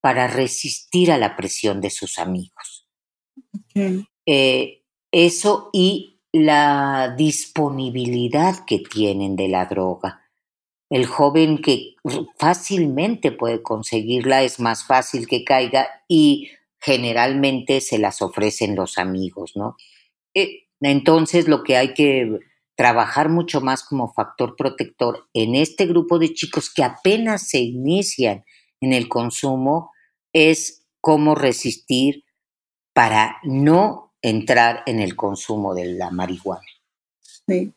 para 0.02 0.28
resistir 0.28 1.12
a 1.12 1.18
la 1.18 1.36
presión 1.36 1.80
de 1.80 1.90
sus 1.90 2.18
amigos. 2.18 2.88
Eh, 4.26 4.84
eso 5.12 5.70
y 5.72 6.22
la 6.32 7.14
disponibilidad 7.18 8.66
que 8.66 8.80
tienen 8.80 9.36
de 9.36 9.48
la 9.48 9.66
droga 9.66 10.24
el 10.94 11.08
joven 11.08 11.58
que 11.58 11.96
fácilmente 12.38 13.32
puede 13.32 13.64
conseguirla 13.64 14.44
es 14.44 14.60
más 14.60 14.86
fácil 14.86 15.26
que 15.26 15.44
caiga 15.44 15.88
y 16.08 16.52
generalmente 16.84 17.82
se 17.82 17.98
las 17.98 18.22
ofrecen 18.22 18.76
los 18.76 18.98
amigos, 18.98 19.54
¿no? 19.56 19.78
Eh, 20.34 20.64
entonces 20.82 21.48
lo 21.48 21.64
que 21.64 21.78
hay 21.78 21.94
que 21.94 22.40
trabajar 22.76 23.30
mucho 23.30 23.62
más 23.62 23.84
como 23.84 24.12
factor 24.12 24.56
protector 24.56 25.30
en 25.34 25.56
este 25.56 25.86
grupo 25.86 26.20
de 26.20 26.34
chicos 26.34 26.74
que 26.74 26.84
apenas 26.84 27.48
se 27.48 27.60
inician 27.60 28.44
en 28.82 28.94
el 28.94 29.08
consumo 29.08 29.92
es 30.34 30.86
cómo 31.00 31.36
resistir 31.36 32.24
para 32.94 33.38
no 33.44 34.14
entrar 34.22 34.84
en 34.86 35.00
el 35.00 35.16
consumo 35.16 35.74
de 35.74 35.86
la 35.94 36.12
marihuana. 36.12 36.66
Sí. 37.48 37.74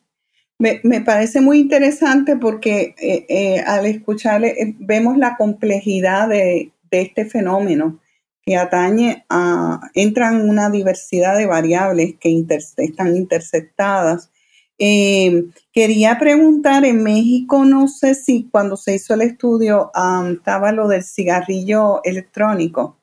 Me, 0.59 1.01
parece 1.01 1.39
muy 1.39 1.59
interesante 1.59 2.35
porque 2.35 2.95
eh, 2.99 3.25
eh, 3.29 3.59
al 3.59 3.85
escucharle 3.85 4.55
eh, 4.59 4.75
vemos 4.79 5.15
la 5.15 5.37
complejidad 5.37 6.29
de, 6.29 6.71
este 6.89 7.25
fenómeno 7.25 7.99
que 8.47 8.55
atañe 8.55 9.25
a, 9.27 9.81
entran 9.93 10.49
una 10.49 10.69
diversidad 10.69 11.37
de 11.37 11.45
variables 11.45 12.15
que 12.17 12.45
están 12.77 13.17
interceptadas. 13.17 14.31
quería 14.77 16.17
preguntar, 16.17 16.85
en 16.85 17.03
México 17.03 17.65
no 17.65 17.89
sé 17.89 18.15
si 18.15 18.47
cuando 18.49 18.77
se 18.77 18.95
hizo 18.95 19.15
el 19.15 19.21
estudio 19.21 19.91
estaba 20.31 20.71
lo 20.71 20.87
del 20.87 21.03
cigarrillo 21.03 22.01
electrónico. 22.05 22.97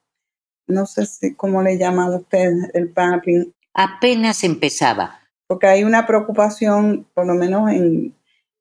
No 0.66 0.86
sé 0.86 1.04
si 1.04 1.34
cómo 1.34 1.62
le 1.62 1.76
llaman 1.76 2.14
ustedes 2.14 2.70
el 2.72 2.86
vaping. 2.86 3.52
Apenas 3.74 4.44
empezaba 4.44 5.20
porque 5.46 5.66
hay 5.66 5.84
una 5.84 6.06
preocupación, 6.06 7.06
por 7.12 7.26
lo 7.26 7.34
menos 7.34 7.70
en, 7.70 8.14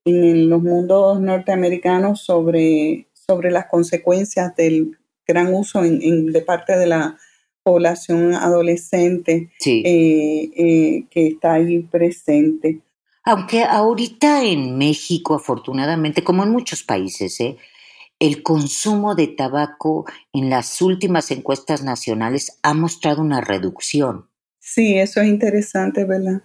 los 0.05 0.61
mundos 0.61 1.21
norteamericanos, 1.21 2.21
sobre, 2.21 3.07
sobre 3.13 3.51
las 3.51 3.67
consecuencias 3.67 4.53
del 4.57 4.99
gran 5.27 5.53
uso 5.53 5.81
de 5.81 6.43
parte 6.45 6.77
de 6.77 6.87
la 6.87 7.17
población 7.63 8.35
adolescente 8.35 9.51
eh, 9.65 10.51
eh, 10.55 11.05
que 11.09 11.27
está 11.27 11.53
ahí 11.53 11.79
presente. 11.79 12.81
Aunque 13.23 13.63
ahorita 13.63 14.43
en 14.43 14.77
México, 14.77 15.35
afortunadamente, 15.35 16.23
como 16.23 16.43
en 16.43 16.49
muchos 16.49 16.83
países, 16.83 17.39
¿eh? 17.39 17.57
el 18.19 18.43
consumo 18.43 19.15
de 19.15 19.27
tabaco 19.27 20.05
en 20.33 20.49
las 20.49 20.81
últimas 20.81 21.31
encuestas 21.31 21.83
nacionales 21.83 22.59
ha 22.63 22.73
mostrado 22.73 23.21
una 23.21 23.41
reducción. 23.41 24.27
Sí, 24.59 24.97
eso 24.97 25.21
es 25.21 25.27
interesante, 25.27 26.05
¿verdad? 26.05 26.43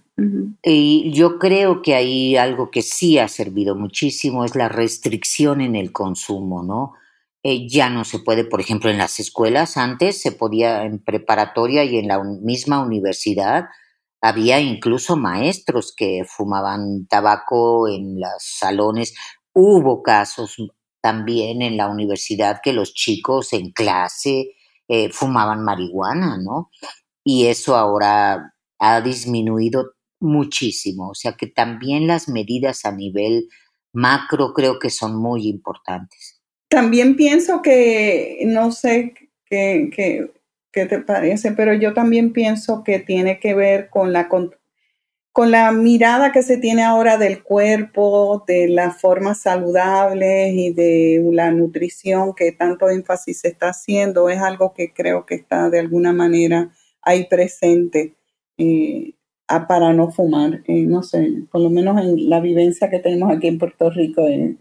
Y 0.65 1.13
yo 1.13 1.39
creo 1.39 1.83
que 1.83 1.95
hay 1.95 2.37
algo 2.37 2.73
que 2.73 2.83
sí 2.83 3.19
ha 3.19 3.29
servido 3.29 3.77
muchísimo, 3.77 4.45
es 4.45 4.57
la 4.57 4.69
restricción 4.69 5.61
en 5.61 5.77
el 5.77 5.93
consumo, 5.93 6.65
¿no? 6.65 6.95
Eh, 7.45 7.69
ya 7.69 7.89
no 7.89 8.05
se 8.05 8.19
puede, 8.19 8.45
por 8.45 8.61
ejemplo, 8.61 8.91
en 8.91 8.99
las 8.99 9.21
escuelas, 9.21 9.77
antes 9.77 10.21
se 10.21 10.33
podía 10.33 10.83
en 10.85 10.99
preparatoria 11.03 11.85
y 11.85 11.97
en 11.99 12.09
la 12.09 12.21
misma 12.23 12.81
universidad, 12.83 13.67
había 14.21 14.61
incluso 14.61 15.17
maestros 15.17 15.95
que 15.97 16.25
fumaban 16.29 17.07
tabaco 17.09 17.87
en 17.89 18.19
los 18.21 18.33
salones. 18.41 19.15
Hubo 19.55 20.03
casos 20.03 20.57
también 21.01 21.63
en 21.63 21.77
la 21.77 21.89
universidad 21.89 22.61
que 22.63 22.73
los 22.73 22.93
chicos 22.95 23.53
en 23.53 23.71
clase 23.73 24.51
eh, 24.89 25.11
fumaban 25.13 25.63
marihuana, 25.65 26.39
¿no? 26.43 26.71
Y 27.25 27.47
eso 27.47 27.77
ahora 27.77 28.53
ha 28.81 29.01
disminuido 29.01 29.93
muchísimo. 30.21 31.11
O 31.11 31.15
sea 31.15 31.35
que 31.35 31.47
también 31.47 32.07
las 32.09 32.29
medidas 32.29 32.85
a 32.85 32.93
nivel 32.93 33.49
macro 33.93 34.53
creo 34.55 34.79
que 34.81 34.91
son 34.91 35.17
muy 35.17 35.49
importantes. 35.49 36.28
También 36.69 37.17
pienso 37.17 37.63
que, 37.63 38.41
no 38.47 38.73
sé 38.73 39.15
qué, 39.47 39.91
qué, 39.93 40.87
te 40.87 41.01
parece, 41.01 41.53
pero 41.53 41.75
yo 41.75 41.93
también 41.93 42.33
pienso 42.33 42.85
que 42.85 43.01
tiene 43.01 43.41
que 43.41 43.55
ver 43.55 43.89
con 43.91 44.13
la, 44.13 44.29
con, 44.29 44.55
la 45.37 45.73
mirada 45.73 46.31
que 46.31 46.43
se 46.43 46.57
tiene 46.59 46.83
ahora 46.83 47.17
del 47.19 47.43
cuerpo, 47.43 48.45
de 48.47 48.69
las 48.69 49.01
formas 49.01 49.41
saludables 49.41 50.53
y 50.55 50.73
de 50.73 51.29
la 51.33 51.51
nutrición 51.51 52.35
que 52.35 52.53
tanto 52.53 52.89
énfasis 52.91 53.41
se 53.41 53.49
está 53.49 53.71
haciendo. 53.71 54.29
Es 54.29 54.41
algo 54.41 54.75
que 54.75 54.93
creo 54.93 55.27
que 55.27 55.35
está 55.37 55.71
de 55.71 55.81
alguna 55.81 56.13
manera 56.13 56.71
ahí 57.03 57.27
presente. 57.29 58.15
Eh, 58.59 59.15
para 59.67 59.93
no 59.93 60.11
fumar. 60.11 60.63
Eh, 60.67 60.83
no 60.83 61.03
sé, 61.03 61.45
por 61.51 61.61
lo 61.61 61.71
menos 61.71 61.99
en 62.01 62.29
la 62.29 62.41
vivencia 62.41 62.91
que 62.91 62.99
tenemos 62.99 63.35
aquí 63.35 63.49
en 63.49 63.59
Puerto 63.59 63.91
Rico, 63.91 64.27
eh, 64.27 64.57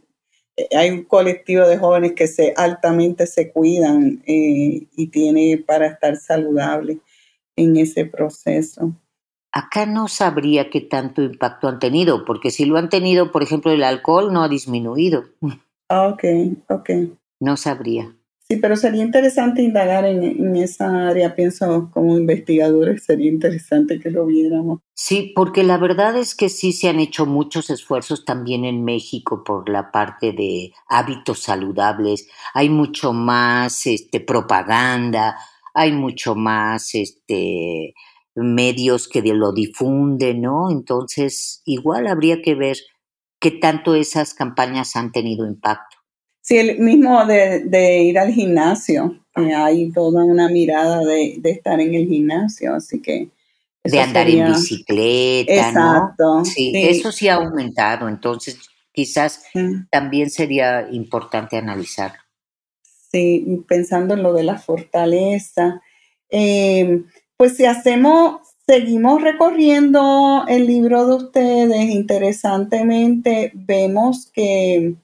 hay 0.76 0.90
un 0.90 1.04
colectivo 1.04 1.68
de 1.68 1.78
jóvenes 1.78 2.14
que 2.14 2.28
se 2.28 2.54
altamente 2.58 3.28
se 3.28 3.52
cuidan 3.52 4.22
y 4.26 5.08
tiene 5.08 5.64
para 5.66 5.88
estar 5.88 6.18
saludable 6.18 7.00
en 7.56 7.78
ese 7.78 8.06
proceso. 8.06 8.94
Acá 9.52 9.86
no 9.86 10.08
sabría 10.08 10.70
qué 10.70 10.82
tanto 10.82 11.22
impacto 11.22 11.68
han 11.68 11.80
tenido, 11.80 12.26
porque 12.26 12.52
si 12.52 12.66
lo 12.66 12.78
han 12.78 12.90
tenido, 12.90 13.32
por 13.32 13.44
ejemplo, 13.44 13.72
el 13.72 13.84
alcohol 13.84 14.32
no 14.34 14.44
ha 14.44 14.50
disminuido. 14.50 15.26
Ah, 15.90 16.10
ok, 16.10 16.24
ok. 16.70 16.90
No 17.40 17.56
sabría. 17.56 18.14
Sí, 18.50 18.56
pero 18.62 18.78
sería 18.78 19.04
interesante 19.04 19.62
indagar 19.62 20.06
en, 20.06 20.56
esa 20.56 21.10
área, 21.10 21.36
pienso 21.36 21.92
como 21.92 22.18
investigadores, 22.18 23.04
sería 23.04 23.30
interesante 23.30 24.00
que 24.00 24.10
lo 24.10 24.26
viéramos. 24.26 24.80
Sí, 24.94 25.34
porque 25.36 25.64
la 25.64 25.78
verdad 25.78 26.16
es 26.16 26.34
que 26.34 26.48
sí 26.48 26.72
se 26.72 26.88
han 26.88 27.02
hecho 27.02 27.26
muchos 27.26 27.70
esfuerzos 27.70 28.24
también 28.24 28.64
en 28.64 28.86
México 28.86 29.44
por 29.44 29.68
la 29.68 29.92
parte 29.92 30.32
de 30.32 30.72
hábitos 30.88 31.40
saludables. 31.40 32.30
Hay 32.54 32.70
mucho 32.70 33.12
más 33.12 33.86
este, 33.86 34.22
propaganda, 34.22 35.38
hay 35.74 35.92
mucho 35.92 36.34
más 36.34 36.96
este, 36.96 37.96
medios 38.34 39.10
que 39.10 39.22
lo 39.24 39.52
difunden, 39.52 40.44
¿no? 40.44 40.72
Entonces, 40.72 41.62
igual 41.66 42.08
habría 42.08 42.42
que 42.42 42.56
ver 42.56 42.78
qué 43.42 43.52
tanto 43.52 43.94
esas 43.94 44.34
campañas 44.34 44.96
han 44.96 45.12
tenido 45.12 45.46
impacto. 45.46 45.97
Sí, 46.48 46.58
el 46.60 46.80
mismo 46.80 47.26
de, 47.26 48.04
ir 48.04 48.18
al 48.18 48.32
gimnasio, 48.32 49.20
hay 49.36 49.92
toda 49.92 50.24
una 50.24 50.48
mirada 50.48 51.04
de, 51.04 51.42
estar 51.44 51.82
en 51.82 51.94
el 51.94 52.08
gimnasio, 52.08 52.74
así 52.74 53.02
que... 53.02 53.28
De 53.84 54.00
andar 54.00 54.30
en 54.30 54.54
bicicleta, 54.54 55.54
Exacto, 55.54 56.46
Sí, 56.46 56.72
eso 56.74 57.12
sí 57.12 57.28
ha 57.28 57.36
aumentado, 57.36 58.08
entonces 58.08 58.60
quizás 58.94 59.44
también 59.92 60.30
sería 60.30 60.88
importante 60.90 61.58
analizar. 61.58 62.14
Sí, 63.12 63.66
pensando 63.68 64.14
en 64.14 64.24
lo 64.24 64.32
de 64.32 64.44
la 64.44 64.58
fortaleza. 64.58 65.82
Eh, 66.30 67.04
pues 67.36 67.58
si 67.58 67.66
hacemos, 67.66 68.40
seguimos 68.66 69.22
recorriendo 69.22 70.46
el 70.48 70.66
libro 70.66 71.08
de 71.08 71.16
ustedes, 71.16 71.90
interesantemente 71.90 73.52
vemos 73.54 74.32
que 74.34 74.96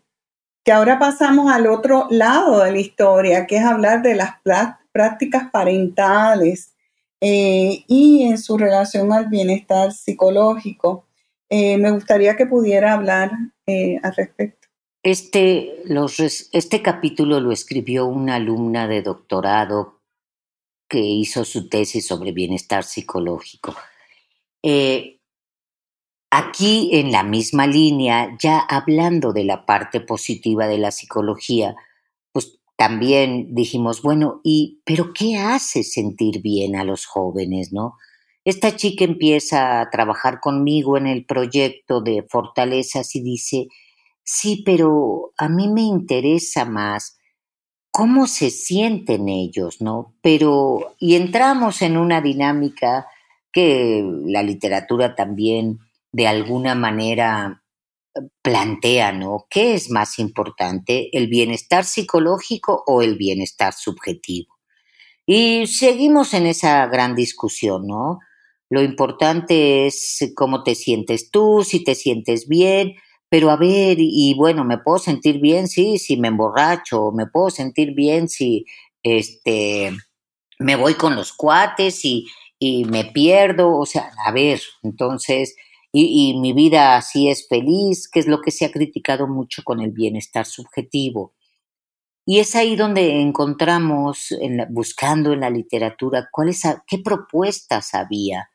que 0.63 0.71
ahora 0.71 0.97
pasamos 0.97 1.52
al 1.52 1.67
otro 1.67 2.08
lado 2.10 2.63
de 2.63 2.71
la 2.71 2.80
historia, 2.80 3.45
que 3.47 3.58
es 3.58 3.65
hablar 3.65 4.02
de 4.02 4.15
las 4.15 4.36
prácticas 4.91 5.49
parentales 5.52 6.73
eh, 7.19 7.84
y 7.88 8.23
en 8.23 8.38
su 8.38 8.58
relación 8.58 9.12
al 9.12 9.28
bienestar 9.28 9.91
psicológico. 9.91 11.06
Eh, 11.49 11.78
me 11.78 11.91
gustaría 11.91 12.36
que 12.36 12.45
pudiera 12.45 12.93
hablar 12.93 13.32
eh, 13.67 13.97
al 14.02 14.15
respecto. 14.15 14.67
Este, 15.04 15.84
este 16.54 16.82
capítulo 16.82 17.41
lo 17.41 17.52
escribió 17.52 18.06
una 18.06 18.36
alumna 18.36 18.88
de 18.88 19.02
doctorado 19.02 19.99
que 20.88 20.99
hizo 20.99 21.43
su 21.43 21.67
tesis 21.67 22.08
sobre 22.08 22.32
bienestar 22.32 22.86
psicológico. 22.86 23.76
Aquí, 26.36 26.89
en 26.93 27.12
la 27.12 27.22
misma 27.22 27.67
línea, 27.67 28.36
ya 28.39 28.58
hablando 28.58 29.34
de 29.34 29.43
la 29.43 29.67
parte 29.67 30.02
positiva 30.02 30.65
de 30.65 30.80
la 30.80 30.89
psicología, 30.89 31.76
pues 32.32 32.60
también 32.76 33.54
dijimos, 33.54 34.02
bueno, 34.02 34.41
¿y 34.43 34.82
pero 34.84 35.13
qué 35.13 35.38
hace 35.38 35.84
sentir 35.84 36.41
bien 36.41 36.76
a 36.76 36.86
los 36.86 37.06
jóvenes, 37.06 37.72
no? 37.72 37.98
Esta 38.46 38.76
chica 38.76 39.04
empieza 39.06 39.80
a 39.80 39.91
trabajar 39.91 40.39
conmigo 40.39 40.98
en 40.98 41.06
el 41.06 41.24
proyecto 41.24 42.02
de 42.02 42.24
fortalezas 42.28 43.15
y 43.15 43.22
dice, 43.22 43.67
sí, 44.24 44.63
pero 44.65 45.34
a 45.38 45.48
mí 45.50 45.67
me 45.67 45.84
interesa 45.84 46.65
más 46.65 47.15
cómo 47.91 48.26
se 48.26 48.50
sienten 48.50 49.30
ellos, 49.30 49.82
¿no? 49.82 50.15
Pero, 50.24 50.96
y 50.98 51.13
entramos 51.13 51.84
en 51.84 51.96
una 51.96 52.22
dinámica 52.22 53.06
que 53.52 54.04
la 54.26 54.41
literatura 54.41 55.13
también 55.13 55.78
de 56.13 56.28
alguna 56.28 56.76
manera 56.76 57.63
plantea, 58.41 59.12
¿no? 59.12 59.47
¿Qué 59.49 59.73
es 59.73 59.89
más 59.89 60.19
importante, 60.19 61.10
el 61.17 61.28
bienestar 61.28 61.84
psicológico 61.84 62.84
o 62.86 63.02
el 63.02 63.17
bienestar 63.17 63.73
subjetivo? 63.73 64.54
Y 65.26 65.67
seguimos 65.67 66.34
en 66.34 66.45
esa 66.45 66.86
gran 66.88 67.15
discusión, 67.15 67.88
¿no? 67.88 68.19
Lo 68.69 68.84
importante 68.84 69.88
es 69.88 70.32
cómo 70.36 70.63
te 70.63 70.76
sientes 70.76 71.32
tú, 71.32 71.63
si 71.63 71.84
te 71.84 71.95
sientes 71.95 72.47
bien, 72.47 72.95
pero 73.30 73.49
a 73.49 73.58
ver, 73.58 73.97
y 73.99 74.36
bueno, 74.36 74.63
me 74.63 74.78
puedo 74.78 74.99
sentir 74.99 75.39
bien, 75.39 75.67
sí, 75.67 75.97
si 75.97 76.17
me 76.17 76.28
emborracho, 76.28 77.12
me 77.12 77.26
puedo 77.26 77.49
sentir 77.49 77.95
bien 77.95 78.30
si 78.30 78.65
este 79.02 79.91
me 80.60 80.76
voy 80.76 80.93
con 80.93 81.15
los 81.15 81.34
cuates 81.34 82.06
y, 82.06 82.28
y 82.60 82.86
me 82.86 83.06
pierdo, 83.06 83.76
o 83.76 83.86
sea, 83.86 84.12
a 84.26 84.32
ver, 84.32 84.62
entonces 84.84 85.56
y, 85.95 86.39
mi 86.39 86.53
vida 86.53 86.97
así 86.97 87.29
es 87.29 87.47
feliz, 87.47 88.10
que 88.10 88.19
es 88.19 88.27
lo 88.27 88.41
que 88.41 88.49
se 88.49 88.65
ha 88.65 88.71
criticado 88.71 89.27
mucho 89.27 89.63
con 89.63 89.79
el 89.79 89.91
bienestar 89.91 90.45
subjetivo. 90.47 91.36
Y 92.25 92.39
es 92.39 92.56
ahí 92.56 92.75
donde 92.75 93.21
encontramos, 93.21 94.32
en 94.32 94.65
buscando 94.71 95.34
en 95.34 95.41
la 95.41 95.51
literatura, 95.51 96.29
cuáles, 96.32 96.63
qué 96.88 96.97
propuestas 96.97 97.93
había 97.93 98.49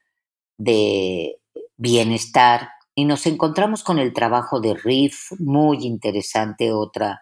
de 0.58 1.40
bienestar. 1.76 2.70
Y 2.96 3.04
nos 3.04 3.24
encontramos 3.26 3.84
con 3.84 4.00
el 4.00 4.12
trabajo 4.12 4.60
de 4.60 4.74
Riff, 4.74 5.30
muy 5.38 5.84
interesante, 5.86 6.72
otra 6.72 7.20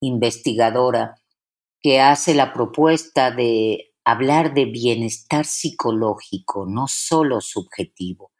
investigadora, 0.00 1.16
que 1.82 2.00
hace 2.00 2.34
la 2.34 2.54
propuesta 2.54 3.30
de 3.32 3.92
hablar 4.04 4.54
de 4.54 4.64
bienestar 4.64 5.44
psicológico, 5.44 6.64
no 6.66 6.86
solo 6.88 7.42
subjetivo 7.42 8.32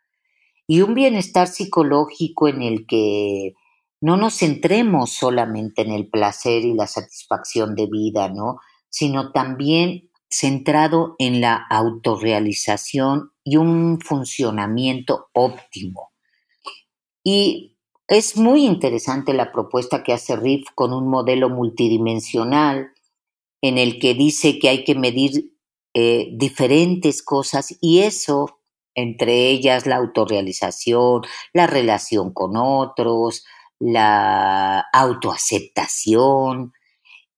y 0.69 0.83
un 0.83 0.95
bienestar 0.95 1.49
psicológico 1.49 2.47
en 2.47 2.63
el 2.63 2.87
que 2.87 3.55
no 4.01 4.17
nos 4.17 4.39
centremos 4.39 5.11
solamente 5.11 5.83
en 5.83 5.91
el 5.91 6.09
placer 6.09 6.63
y 6.65 6.75
la 6.75 6.87
satisfacción 6.87 7.75
de 7.75 7.87
vida, 7.87 8.29
¿no? 8.29 8.59
Sino 8.91 9.33
también 9.33 10.11
centrado 10.31 11.17
en 11.19 11.41
la 11.41 11.55
autorrealización 11.71 13.33
y 13.43 13.57
un 13.57 13.99
funcionamiento 14.01 15.31
óptimo. 15.33 16.13
Y 17.25 17.79
es 18.07 18.37
muy 18.37 18.67
interesante 18.67 19.33
la 19.33 19.51
propuesta 19.51 20.03
que 20.03 20.13
hace 20.13 20.37
Riff 20.37 20.67
con 20.75 20.93
un 20.93 21.09
modelo 21.09 21.49
multidimensional 21.49 22.93
en 23.63 23.79
el 23.79 23.99
que 23.99 24.13
dice 24.13 24.59
que 24.59 24.69
hay 24.69 24.85
que 24.85 24.95
medir 24.95 25.55
eh, 25.95 26.29
diferentes 26.37 27.23
cosas 27.23 27.77
y 27.81 28.01
eso 28.01 28.58
entre 28.99 29.51
ellas 29.51 29.87
la 29.87 29.97
autorrealización, 29.97 31.23
la 31.53 31.69
relación 31.69 32.33
con 32.33 32.57
otros, 32.57 33.45
la 33.79 34.81
autoaceptación. 34.93 36.73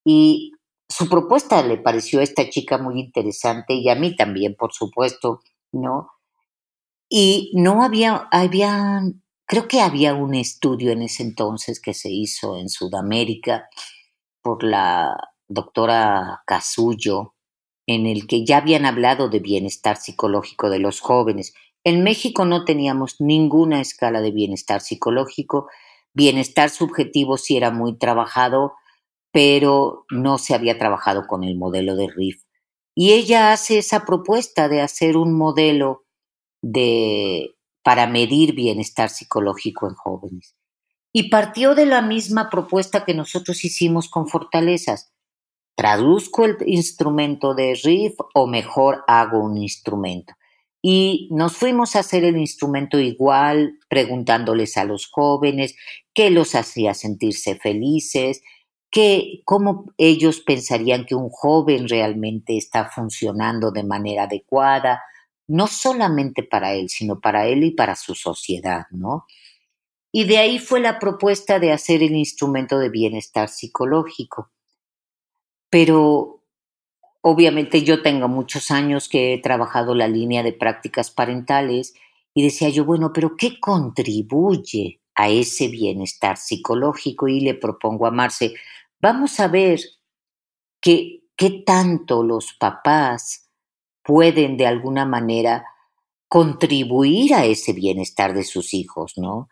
Y 0.04 0.52
su 0.88 1.08
propuesta 1.08 1.62
le 1.62 1.76
pareció 1.76 2.20
a 2.20 2.22
esta 2.22 2.48
chica 2.48 2.78
muy 2.78 2.98
interesante 2.98 3.74
y 3.74 3.88
a 3.90 3.94
mí 3.94 4.16
también, 4.16 4.56
por 4.58 4.72
supuesto, 4.72 5.40
¿no? 5.72 6.11
Y 7.11 7.52
no 7.54 7.82
había, 7.84 8.28
había, 8.30 9.02
creo 9.46 9.68
que 9.68 9.80
había 9.80 10.14
un 10.14 10.34
estudio 10.34 10.92
en 10.92 11.02
ese 11.02 11.22
entonces 11.24 11.80
que 11.80 11.92
se 11.92 12.11
hizo 12.11 12.56
en 12.56 12.70
Sudamérica 12.70 13.68
por 14.40 14.64
la 14.64 15.14
doctora 15.46 16.42
Casullo, 16.46 17.34
en 17.87 18.07
el 18.07 18.26
que 18.26 18.45
ya 18.45 18.59
habían 18.59 18.87
hablado 18.87 19.28
de 19.28 19.41
bienestar 19.41 19.97
psicológico 19.97 20.70
de 20.70 20.78
los 20.78 21.01
jóvenes. 21.01 21.55
En 21.85 22.03
México 22.03 22.45
no 22.45 22.64
teníamos 22.64 23.20
ninguna 23.20 23.81
escala 23.81 24.20
de 24.20 24.31
bienestar 24.31 24.81
psicológico, 24.81 25.68
bienestar 26.12 26.70
subjetivo 26.70 27.39
sí 27.39 27.57
era 27.57 27.70
muy 27.70 27.97
trabajado, 27.97 28.74
pero 29.33 30.05
no 30.11 30.39
se 30.39 30.55
había 30.55 30.78
trabajado 30.78 31.26
con 31.26 31.45
el 31.45 31.57
modelo 31.57 31.97
de 31.97 32.09
RIF. 32.09 32.43
Y 32.95 33.12
ella 33.12 33.53
hace 33.53 33.78
esa 33.78 34.05
propuesta 34.05 34.68
de 34.68 34.81
hacer 34.83 35.16
un 35.16 35.37
modelo 35.37 36.05
de, 36.62 37.55
para 37.83 38.07
medir 38.07 38.55
bienestar 38.55 39.09
psicológico 39.09 39.89
en 39.89 39.95
jóvenes. 39.95 40.55
Y 41.12 41.31
partió 41.31 41.74
de 41.74 41.87
la 41.87 42.03
misma 42.03 42.51
propuesta 42.51 43.05
que 43.05 43.14
nosotros 43.14 43.64
hicimos 43.64 44.09
con 44.09 44.28
Fortalezas. 44.28 45.12
¿Traduzco 45.81 46.45
el 46.45 46.59
instrumento 46.66 47.55
de 47.55 47.72
RIF 47.72 48.12
o 48.35 48.47
mejor 48.47 49.03
hago 49.07 49.43
un 49.43 49.57
instrumento? 49.57 50.35
Y 50.83 51.26
nos 51.33 51.57
fuimos 51.57 51.97
a 51.97 52.01
hacer 52.01 52.22
el 52.22 52.37
instrumento 52.37 53.01
igual, 53.01 53.78
preguntándoles 53.89 54.76
a 54.76 54.85
los 54.85 55.07
jóvenes 55.07 55.74
qué 56.12 56.28
los 56.28 56.55
hacía 56.55 56.93
sentirse 56.93 57.55
felices, 57.55 58.43
que, 58.91 59.41
cómo 59.47 59.87
ellos 59.97 60.41
pensarían 60.41 61.07
que 61.07 61.14
un 61.14 61.31
joven 61.31 61.89
realmente 61.89 62.59
está 62.59 62.91
funcionando 62.91 63.70
de 63.70 63.83
manera 63.83 64.24
adecuada, 64.24 65.03
no 65.49 65.66
solamente 65.66 66.43
para 66.43 66.74
él, 66.74 66.91
sino 66.91 67.20
para 67.20 67.47
él 67.47 67.64
y 67.64 67.70
para 67.70 67.97
su 67.97 68.14
sociedad, 68.14 68.85
¿no? 68.91 69.24
Y 70.12 70.24
de 70.24 70.37
ahí 70.37 70.59
fue 70.59 70.81
la 70.81 70.99
propuesta 70.99 71.59
de 71.59 71.72
hacer 71.72 72.03
el 72.03 72.16
instrumento 72.16 72.78
de 72.78 72.91
bienestar 72.91 73.49
psicológico. 73.49 74.51
Pero 75.71 76.43
obviamente 77.23 77.83
yo 77.83 78.03
tengo 78.03 78.29
muchos 78.29 78.71
años 78.71 79.09
que 79.09 79.35
he 79.35 79.39
trabajado 79.39 79.95
la 79.95 80.09
línea 80.09 80.43
de 80.43 80.53
prácticas 80.53 81.11
parentales 81.11 81.95
y 82.35 82.43
decía 82.43 82.68
yo, 82.68 82.85
bueno, 82.85 83.12
pero 83.12 83.37
¿qué 83.37 83.59
contribuye 83.61 85.01
a 85.14 85.29
ese 85.29 85.68
bienestar 85.68 86.37
psicológico? 86.37 87.29
Y 87.29 87.41
le 87.41 87.55
propongo 87.55 88.07
a 88.07 88.11
Marce, 88.11 88.55
vamos 89.01 89.41
a 89.41 89.49
ver 89.49 89.81
qué 90.81 91.23
tanto 91.64 92.23
los 92.23 92.53
papás 92.55 93.51
pueden 94.03 94.57
de 94.57 94.66
alguna 94.66 95.05
manera 95.05 95.64
contribuir 96.29 97.35
a 97.35 97.45
ese 97.45 97.73
bienestar 97.73 98.35
de 98.35 98.45
sus 98.45 98.73
hijos, 98.73 99.14
¿no? 99.16 99.49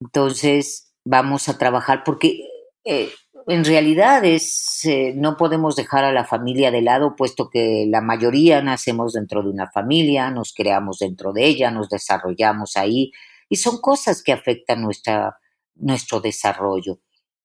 Entonces, 0.00 0.92
vamos 1.04 1.48
a 1.48 1.58
trabajar 1.58 2.02
porque 2.04 2.44
eh, 2.84 3.10
en 3.48 3.64
realidad 3.64 4.26
es, 4.26 4.84
eh, 4.84 5.14
no 5.16 5.38
podemos 5.38 5.74
dejar 5.74 6.04
a 6.04 6.12
la 6.12 6.26
familia 6.26 6.70
de 6.70 6.82
lado, 6.82 7.16
puesto 7.16 7.48
que 7.48 7.86
la 7.88 8.02
mayoría 8.02 8.60
nacemos 8.60 9.14
dentro 9.14 9.42
de 9.42 9.48
una 9.48 9.70
familia, 9.70 10.30
nos 10.30 10.52
creamos 10.52 10.98
dentro 10.98 11.32
de 11.32 11.46
ella, 11.46 11.70
nos 11.70 11.88
desarrollamos 11.88 12.76
ahí, 12.76 13.10
y 13.48 13.56
son 13.56 13.80
cosas 13.80 14.22
que 14.22 14.32
afectan 14.32 14.82
nuestra, 14.82 15.38
nuestro 15.76 16.20
desarrollo. 16.20 17.00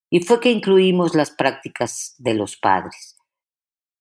Y 0.10 0.20
fue 0.20 0.42
que 0.42 0.52
incluimos 0.52 1.16
las 1.16 1.32
prácticas 1.32 2.16
de 2.18 2.34
los 2.34 2.58
padres. 2.58 3.16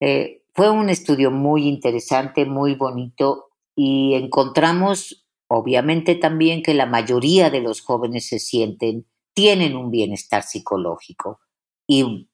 Eh, 0.00 0.42
fue 0.54 0.70
un 0.70 0.88
estudio 0.88 1.30
muy 1.30 1.68
interesante, 1.68 2.46
muy 2.46 2.74
bonito, 2.74 3.50
y 3.76 4.14
encontramos, 4.14 5.24
obviamente, 5.46 6.16
también 6.16 6.64
que 6.64 6.74
la 6.74 6.86
mayoría 6.86 7.48
de 7.48 7.60
los 7.60 7.80
jóvenes 7.80 8.26
se 8.26 8.40
sienten, 8.40 9.06
tienen 9.34 9.76
un 9.76 9.92
bienestar 9.92 10.42
psicológico. 10.42 11.41
Y 11.92 12.26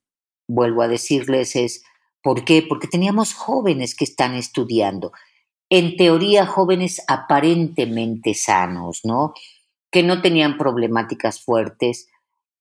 vuelvo 0.46 0.82
a 0.82 0.88
decirles 0.88 1.56
es, 1.56 1.82
¿por 2.22 2.44
qué? 2.44 2.62
Porque 2.62 2.86
teníamos 2.86 3.34
jóvenes 3.34 3.96
que 3.96 4.04
están 4.04 4.36
estudiando. 4.36 5.10
En 5.68 5.96
teoría, 5.96 6.46
jóvenes 6.46 7.02
aparentemente 7.08 8.34
sanos, 8.34 9.00
¿no? 9.02 9.34
Que 9.90 10.04
no 10.04 10.22
tenían 10.22 10.58
problemáticas 10.58 11.42
fuertes 11.42 12.06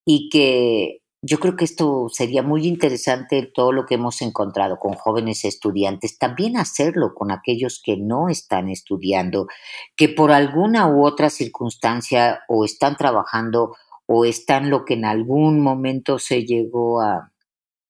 y 0.04 0.28
que 0.28 1.02
yo 1.22 1.38
creo 1.38 1.54
que 1.54 1.66
esto 1.66 2.08
sería 2.08 2.42
muy 2.42 2.66
interesante 2.66 3.48
todo 3.54 3.70
lo 3.70 3.86
que 3.86 3.94
hemos 3.94 4.20
encontrado 4.20 4.80
con 4.80 4.94
jóvenes 4.94 5.44
estudiantes, 5.44 6.18
también 6.18 6.56
hacerlo 6.56 7.14
con 7.14 7.30
aquellos 7.30 7.80
que 7.80 7.96
no 7.96 8.28
están 8.28 8.68
estudiando, 8.68 9.46
que 9.94 10.08
por 10.08 10.32
alguna 10.32 10.88
u 10.88 11.06
otra 11.06 11.30
circunstancia 11.30 12.40
o 12.48 12.64
están 12.64 12.96
trabajando 12.96 13.76
o 14.10 14.24
están 14.24 14.70
lo 14.70 14.86
que 14.86 14.94
en 14.94 15.04
algún 15.04 15.60
momento 15.60 16.18
se 16.18 16.46
llegó 16.46 17.02
a, 17.02 17.30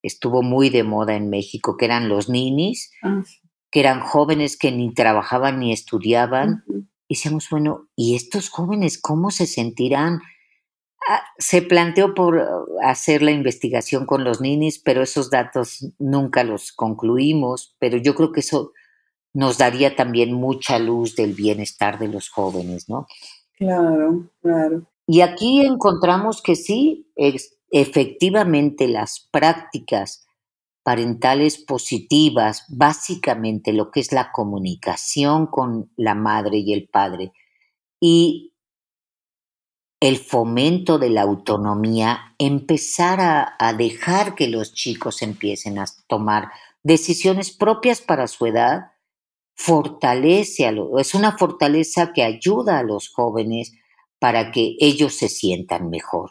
estuvo 0.02 0.42
muy 0.42 0.68
de 0.68 0.82
moda 0.82 1.14
en 1.14 1.30
México, 1.30 1.76
que 1.76 1.84
eran 1.84 2.08
los 2.08 2.28
ninis, 2.28 2.90
ah, 3.04 3.22
que 3.70 3.80
eran 3.80 4.00
jóvenes 4.00 4.58
que 4.58 4.72
ni 4.72 4.92
trabajaban 4.92 5.60
ni 5.60 5.72
estudiaban. 5.72 6.64
Y 7.06 7.14
decíamos, 7.14 7.48
bueno, 7.50 7.88
¿y 7.94 8.16
estos 8.16 8.48
jóvenes 8.48 9.00
cómo 9.00 9.30
se 9.30 9.46
sentirán? 9.46 10.20
Ah, 11.08 11.22
se 11.38 11.62
planteó 11.62 12.14
por 12.14 12.44
hacer 12.82 13.22
la 13.22 13.30
investigación 13.30 14.04
con 14.04 14.24
los 14.24 14.40
ninis, 14.40 14.80
pero 14.80 15.02
esos 15.02 15.30
datos 15.30 15.94
nunca 16.00 16.42
los 16.42 16.72
concluimos, 16.72 17.76
pero 17.78 17.96
yo 17.96 18.16
creo 18.16 18.32
que 18.32 18.40
eso 18.40 18.72
nos 19.32 19.56
daría 19.56 19.94
también 19.94 20.32
mucha 20.32 20.80
luz 20.80 21.14
del 21.14 21.34
bienestar 21.34 22.00
de 22.00 22.08
los 22.08 22.28
jóvenes, 22.28 22.88
¿no? 22.88 23.06
Claro, 23.56 24.28
claro. 24.42 24.84
Y 25.10 25.22
aquí 25.22 25.62
encontramos 25.62 26.42
que 26.42 26.54
sí, 26.54 27.10
efectivamente 27.70 28.88
las 28.88 29.26
prácticas 29.32 30.26
parentales 30.82 31.56
positivas, 31.56 32.66
básicamente 32.68 33.72
lo 33.72 33.90
que 33.90 34.00
es 34.00 34.12
la 34.12 34.30
comunicación 34.30 35.46
con 35.46 35.90
la 35.96 36.14
madre 36.14 36.58
y 36.58 36.74
el 36.74 36.90
padre, 36.90 37.32
y 37.98 38.52
el 39.98 40.18
fomento 40.18 40.98
de 40.98 41.08
la 41.08 41.22
autonomía, 41.22 42.34
empezar 42.38 43.18
a, 43.58 43.72
dejar 43.72 44.34
que 44.34 44.46
los 44.46 44.74
chicos 44.74 45.22
empiecen 45.22 45.78
a 45.78 45.86
tomar 46.06 46.50
decisiones 46.82 47.50
propias 47.50 48.02
para 48.02 48.26
su 48.26 48.44
edad, 48.44 48.92
fortalece 49.54 50.70
es 50.98 51.14
una 51.14 51.38
fortaleza 51.38 52.12
que 52.12 52.22
ayuda 52.22 52.78
a 52.78 52.82
los 52.82 53.08
jóvenes 53.08 53.72
para 54.18 54.50
que 54.50 54.76
ellos 54.80 55.14
se 55.14 55.28
sientan 55.28 55.90
mejor. 55.90 56.30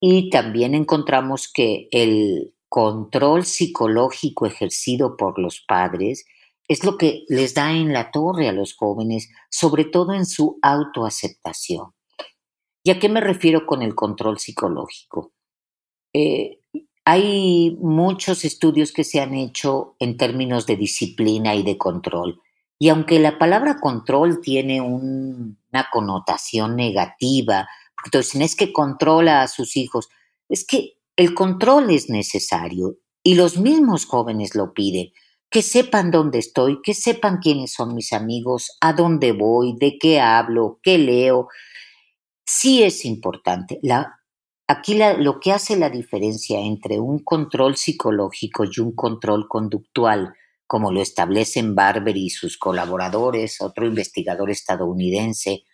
Y 0.00 0.30
también 0.30 0.74
encontramos 0.74 1.50
que 1.52 1.88
el 1.90 2.54
control 2.68 3.44
psicológico 3.44 4.46
ejercido 4.46 5.16
por 5.16 5.38
los 5.38 5.60
padres 5.60 6.24
es 6.68 6.84
lo 6.84 6.96
que 6.96 7.24
les 7.28 7.54
da 7.54 7.72
en 7.72 7.92
la 7.92 8.10
torre 8.10 8.48
a 8.48 8.52
los 8.52 8.74
jóvenes, 8.74 9.30
sobre 9.50 9.84
todo 9.84 10.14
en 10.14 10.26
su 10.26 10.58
autoaceptación. 10.62 11.92
¿Y 12.82 12.90
a 12.90 12.98
qué 12.98 13.08
me 13.08 13.20
refiero 13.20 13.66
con 13.66 13.82
el 13.82 13.94
control 13.94 14.38
psicológico? 14.38 15.32
Eh, 16.12 16.58
hay 17.04 17.76
muchos 17.80 18.44
estudios 18.44 18.92
que 18.92 19.04
se 19.04 19.20
han 19.20 19.34
hecho 19.34 19.94
en 19.98 20.16
términos 20.16 20.66
de 20.66 20.76
disciplina 20.76 21.54
y 21.54 21.62
de 21.62 21.76
control. 21.76 22.40
Y 22.78 22.88
aunque 22.88 23.18
la 23.18 23.38
palabra 23.38 23.78
control 23.80 24.40
tiene 24.40 24.80
una 25.74 25.88
connotación 25.90 26.76
negativa, 26.76 27.68
porque 27.96 28.10
todos 28.10 28.26
dicen 28.26 28.42
es 28.42 28.54
que 28.54 28.72
controla 28.72 29.42
a 29.42 29.48
sus 29.48 29.76
hijos, 29.76 30.08
es 30.48 30.64
que 30.64 30.98
el 31.16 31.34
control 31.34 31.90
es 31.90 32.08
necesario 32.08 32.98
y 33.24 33.34
los 33.34 33.58
mismos 33.58 34.06
jóvenes 34.06 34.54
lo 34.54 34.72
piden, 34.72 35.10
que 35.50 35.62
sepan 35.62 36.10
dónde 36.10 36.38
estoy, 36.38 36.80
que 36.82 36.94
sepan 36.94 37.38
quiénes 37.38 37.72
son 37.72 37.94
mis 37.94 38.12
amigos, 38.12 38.76
a 38.80 38.92
dónde 38.92 39.32
voy, 39.32 39.74
de 39.78 39.98
qué 39.98 40.20
hablo, 40.20 40.78
qué 40.82 40.98
leo, 40.98 41.48
sí 42.44 42.82
es 42.82 43.04
importante. 43.04 43.80
aquí 44.68 44.98
lo 45.18 45.40
que 45.40 45.52
hace 45.52 45.76
la 45.76 45.90
diferencia 45.90 46.60
entre 46.60 47.00
un 47.00 47.20
control 47.24 47.76
psicológico 47.76 48.64
y 48.64 48.80
un 48.80 48.94
control 48.94 49.48
conductual, 49.48 50.34
como 50.66 50.92
lo 50.92 51.00
establecen 51.00 51.74
Barber 51.74 52.16
y 52.16 52.30
sus 52.30 52.58
colaboradores, 52.58 53.60
otro 53.60 53.86
investigador 53.86 54.50
estadounidense, 54.50 55.64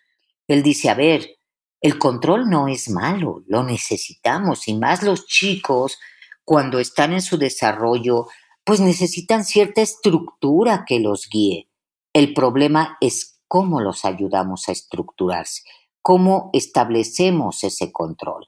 él 0.47 0.63
dice, 0.63 0.89
a 0.89 0.95
ver, 0.95 1.37
el 1.81 1.97
control 1.97 2.49
no 2.49 2.67
es 2.67 2.89
malo, 2.89 3.43
lo 3.47 3.63
necesitamos, 3.63 4.67
y 4.67 4.75
más 4.75 5.01
los 5.01 5.25
chicos, 5.25 5.97
cuando 6.43 6.79
están 6.79 7.13
en 7.13 7.21
su 7.21 7.37
desarrollo, 7.37 8.27
pues 8.63 8.79
necesitan 8.79 9.45
cierta 9.45 9.81
estructura 9.81 10.85
que 10.85 10.99
los 10.99 11.27
guíe. 11.29 11.69
El 12.13 12.33
problema 12.33 12.97
es 13.01 13.41
cómo 13.47 13.81
los 13.81 14.05
ayudamos 14.05 14.67
a 14.69 14.73
estructurarse, 14.73 15.63
cómo 16.01 16.49
establecemos 16.53 17.63
ese 17.63 17.91
control. 17.91 18.47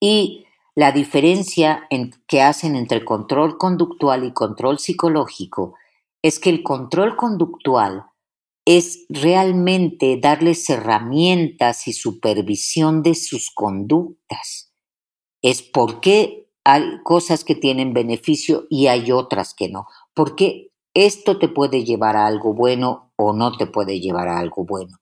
Y 0.00 0.46
la 0.80 0.92
diferencia 0.92 1.86
que 2.26 2.40
hacen 2.40 2.74
entre 2.74 3.04
control 3.04 3.58
conductual 3.58 4.24
y 4.24 4.32
control 4.32 4.78
psicológico 4.78 5.74
es 6.22 6.38
que 6.38 6.48
el 6.48 6.62
control 6.62 7.16
conductual 7.16 8.06
es 8.64 9.04
realmente 9.10 10.18
darles 10.18 10.70
herramientas 10.70 11.86
y 11.86 11.92
supervisión 11.92 13.02
de 13.02 13.14
sus 13.14 13.50
conductas. 13.50 14.72
Es 15.42 15.60
por 15.60 16.00
qué 16.00 16.48
hay 16.64 17.02
cosas 17.04 17.44
que 17.44 17.54
tienen 17.54 17.92
beneficio 17.92 18.66
y 18.70 18.86
hay 18.86 19.12
otras 19.12 19.52
que 19.52 19.68
no. 19.68 19.86
Porque 20.14 20.72
esto 20.94 21.38
te 21.38 21.48
puede 21.48 21.84
llevar 21.84 22.16
a 22.16 22.26
algo 22.26 22.54
bueno 22.54 23.12
o 23.16 23.34
no 23.34 23.54
te 23.54 23.66
puede 23.66 24.00
llevar 24.00 24.28
a 24.28 24.38
algo 24.38 24.64
bueno. 24.64 24.96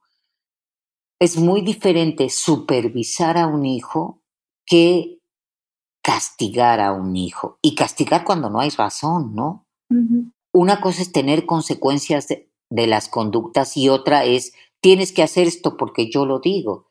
Es 1.20 1.36
muy 1.36 1.60
diferente 1.60 2.30
supervisar 2.30 3.38
a 3.38 3.46
un 3.46 3.64
hijo 3.64 4.24
que 4.66 5.17
castigar 6.08 6.80
a 6.80 6.92
un 6.92 7.16
hijo. 7.16 7.58
Y 7.60 7.74
castigar 7.74 8.24
cuando 8.24 8.48
no 8.48 8.60
hay 8.60 8.70
razón, 8.70 9.34
¿no? 9.34 9.66
Una 10.54 10.80
cosa 10.80 11.02
es 11.02 11.12
tener 11.12 11.44
consecuencias 11.44 12.28
de, 12.28 12.50
de 12.70 12.86
las 12.86 13.10
conductas 13.10 13.76
y 13.76 13.90
otra 13.90 14.24
es 14.24 14.54
tienes 14.80 15.12
que 15.12 15.22
hacer 15.22 15.46
esto 15.46 15.76
porque 15.76 16.10
yo 16.10 16.24
lo 16.24 16.40
digo. 16.40 16.86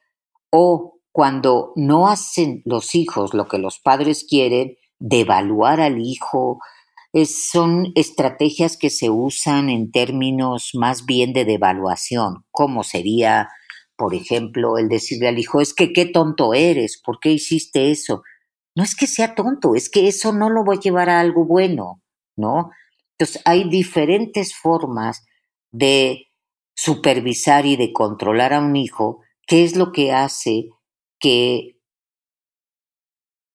O 0.52 1.00
cuando 1.12 1.74
no 1.76 2.10
hacen 2.10 2.62
los 2.64 2.94
hijos 2.94 3.34
lo 3.34 3.48
que 3.48 3.58
los 3.58 3.80
padres 3.80 4.24
quieren, 4.24 4.78
devaluar 5.00 5.82
al 5.82 6.00
hijo, 6.00 6.60
son 7.26 7.94
estrategias 7.96 8.78
que 8.78 8.92
se 8.92 9.10
usan 9.10 9.70
en 9.70 9.90
términos 9.90 10.74
más 10.76 11.08
bien 11.08 11.34
de 11.34 11.44
devaluación, 11.44 12.46
como 12.52 12.84
sería, 12.84 13.50
por 13.96 14.14
ejemplo, 14.14 14.78
el 14.78 14.90
decirle 14.90 15.28
al 15.28 15.40
hijo, 15.40 15.60
es 15.60 15.74
que 15.74 15.92
qué 15.92 16.06
tonto 16.06 16.54
eres, 16.54 17.02
¿por 17.04 17.20
qué 17.20 17.32
hiciste 17.32 17.90
eso? 17.90 18.22
No 18.78 18.84
es 18.84 18.96
que 18.96 19.08
sea 19.08 19.34
tonto, 19.34 19.74
es 19.74 19.90
que 19.90 20.08
eso 20.08 20.32
no 20.34 20.52
lo 20.52 20.64
va 20.64 20.76
a 20.76 20.80
llevar 20.80 21.10
a 21.10 21.20
algo 21.20 21.46
bueno, 21.46 22.04
¿no? 22.36 22.70
Entonces, 23.18 23.42
hay 23.44 23.68
diferentes 23.68 24.56
formas 24.56 25.26
de 25.72 26.28
supervisar 26.76 27.66
y 27.66 27.76
de 27.76 27.92
controlar 27.92 28.54
a 28.54 28.60
un 28.60 28.76
hijo, 28.76 29.24
qué 29.48 29.64
es 29.64 29.76
lo 29.76 29.92
que 29.92 30.12
hace 30.12 30.70
que 31.20 31.80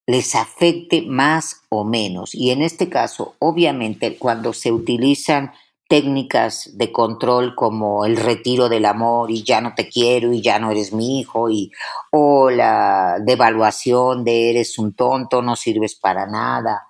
les 0.08 0.34
afecte 0.34 1.02
más 1.02 1.62
o 1.68 1.84
menos. 1.84 2.34
Y 2.34 2.50
en 2.50 2.60
este 2.60 2.88
caso, 2.88 3.36
obviamente, 3.38 4.18
cuando 4.18 4.52
se 4.52 4.72
utilizan 4.72 5.52
técnicas 5.92 6.70
de 6.78 6.90
control 6.90 7.54
como 7.54 8.06
el 8.06 8.16
retiro 8.16 8.70
del 8.70 8.86
amor 8.86 9.30
y 9.30 9.42
ya 9.42 9.60
no 9.60 9.74
te 9.74 9.90
quiero 9.90 10.32
y 10.32 10.40
ya 10.40 10.58
no 10.58 10.70
eres 10.70 10.94
mi 10.94 11.20
hijo 11.20 11.50
y 11.50 11.70
o 12.10 12.48
la 12.48 13.18
devaluación 13.20 14.24
de 14.24 14.48
eres 14.48 14.78
un 14.78 14.94
tonto, 14.94 15.42
no 15.42 15.54
sirves 15.54 15.94
para 15.94 16.26
nada 16.26 16.86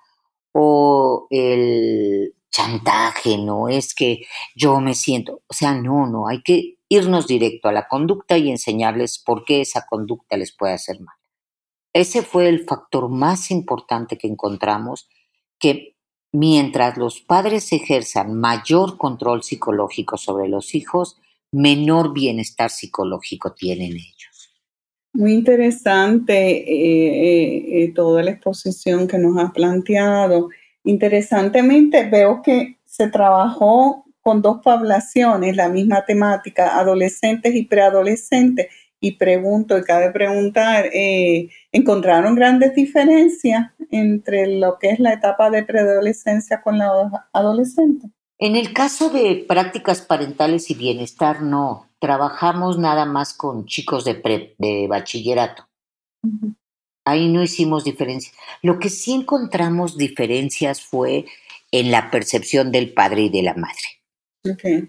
o 0.53 1.27
el 1.31 2.33
chantaje, 2.49 3.37
no 3.37 3.67
es 3.67 3.93
que 3.93 4.21
yo 4.55 4.79
me 4.79 4.93
siento, 4.93 5.41
o 5.47 5.53
sea, 5.53 5.73
no, 5.73 6.07
no, 6.07 6.29
hay 6.29 6.41
que 6.41 6.77
irnos 6.87 7.27
directo 7.27 7.67
a 7.67 7.73
la 7.73 7.89
conducta 7.89 8.37
y 8.37 8.49
enseñarles 8.49 9.21
por 9.21 9.43
qué 9.43 9.59
esa 9.59 9.85
conducta 9.85 10.37
les 10.37 10.55
puede 10.55 10.75
hacer 10.75 11.01
mal. 11.01 11.17
Ese 11.91 12.21
fue 12.21 12.47
el 12.47 12.63
factor 12.63 13.09
más 13.09 13.51
importante 13.51 14.17
que 14.17 14.27
encontramos, 14.27 15.09
que 15.59 15.92
mientras 16.33 16.97
los 16.97 17.21
padres 17.21 17.71
ejerzan 17.71 18.33
mayor 18.33 18.97
control 18.97 19.43
psicológico 19.43 20.17
sobre 20.17 20.49
los 20.49 20.75
hijos, 20.75 21.17
menor 21.51 22.13
bienestar 22.13 22.69
psicológico 22.69 23.53
tienen 23.53 23.93
ellos. 23.93 24.51
Muy 25.13 25.33
interesante 25.33 26.33
eh, 26.33 26.63
eh, 26.63 27.83
eh, 27.83 27.93
toda 27.93 28.23
la 28.23 28.31
exposición 28.31 29.07
que 29.07 29.19
nos 29.19 29.37
has 29.37 29.51
planteado. 29.51 30.49
Interesantemente, 30.83 32.09
veo 32.09 32.41
que 32.41 32.79
se 32.83 33.07
trabajó 33.09 34.03
con 34.21 34.41
dos 34.41 34.61
poblaciones, 34.63 35.55
la 35.55 35.69
misma 35.69 36.03
temática, 36.05 36.79
adolescentes 36.79 37.53
y 37.53 37.65
preadolescentes. 37.65 38.67
Y 38.99 39.17
pregunto, 39.17 39.77
y 39.77 39.83
cabe 39.83 40.11
preguntar, 40.11 40.89
eh, 40.93 41.49
¿encontraron 41.73 42.35
grandes 42.35 42.73
diferencias 42.75 43.71
entre 43.91 44.47
lo 44.57 44.79
que 44.79 44.91
es 44.91 44.99
la 44.99 45.11
etapa 45.11 45.49
de 45.49 45.63
preadolescencia 45.63 46.61
con 46.61 46.77
la 46.77 47.27
adolescente? 47.33 48.07
En 48.39 48.55
el 48.55 48.73
caso 48.73 49.09
de 49.09 49.43
prácticas 49.47 50.01
parentales 50.01 50.69
y 50.69 50.75
bienestar, 50.75 51.41
no. 51.41 51.89
Trabajamos 51.99 52.77
nada 52.77 53.05
más 53.05 53.33
con 53.33 53.65
chicos 53.65 54.05
de, 54.05 54.55
de 54.57 54.87
bachillerato. 54.87 55.67
Ahí 57.05 57.29
no 57.29 57.43
hicimos 57.43 57.83
diferencias. 57.83 58.35
Lo 58.61 58.79
que 58.79 58.89
sí 58.89 59.13
encontramos 59.13 59.97
diferencias 59.97 60.81
fue 60.81 61.25
en 61.71 61.91
la 61.91 62.11
percepción 62.11 62.71
del 62.71 62.93
padre 62.93 63.23
y 63.23 63.29
de 63.29 63.41
la 63.41 63.55
madre. 63.55 64.85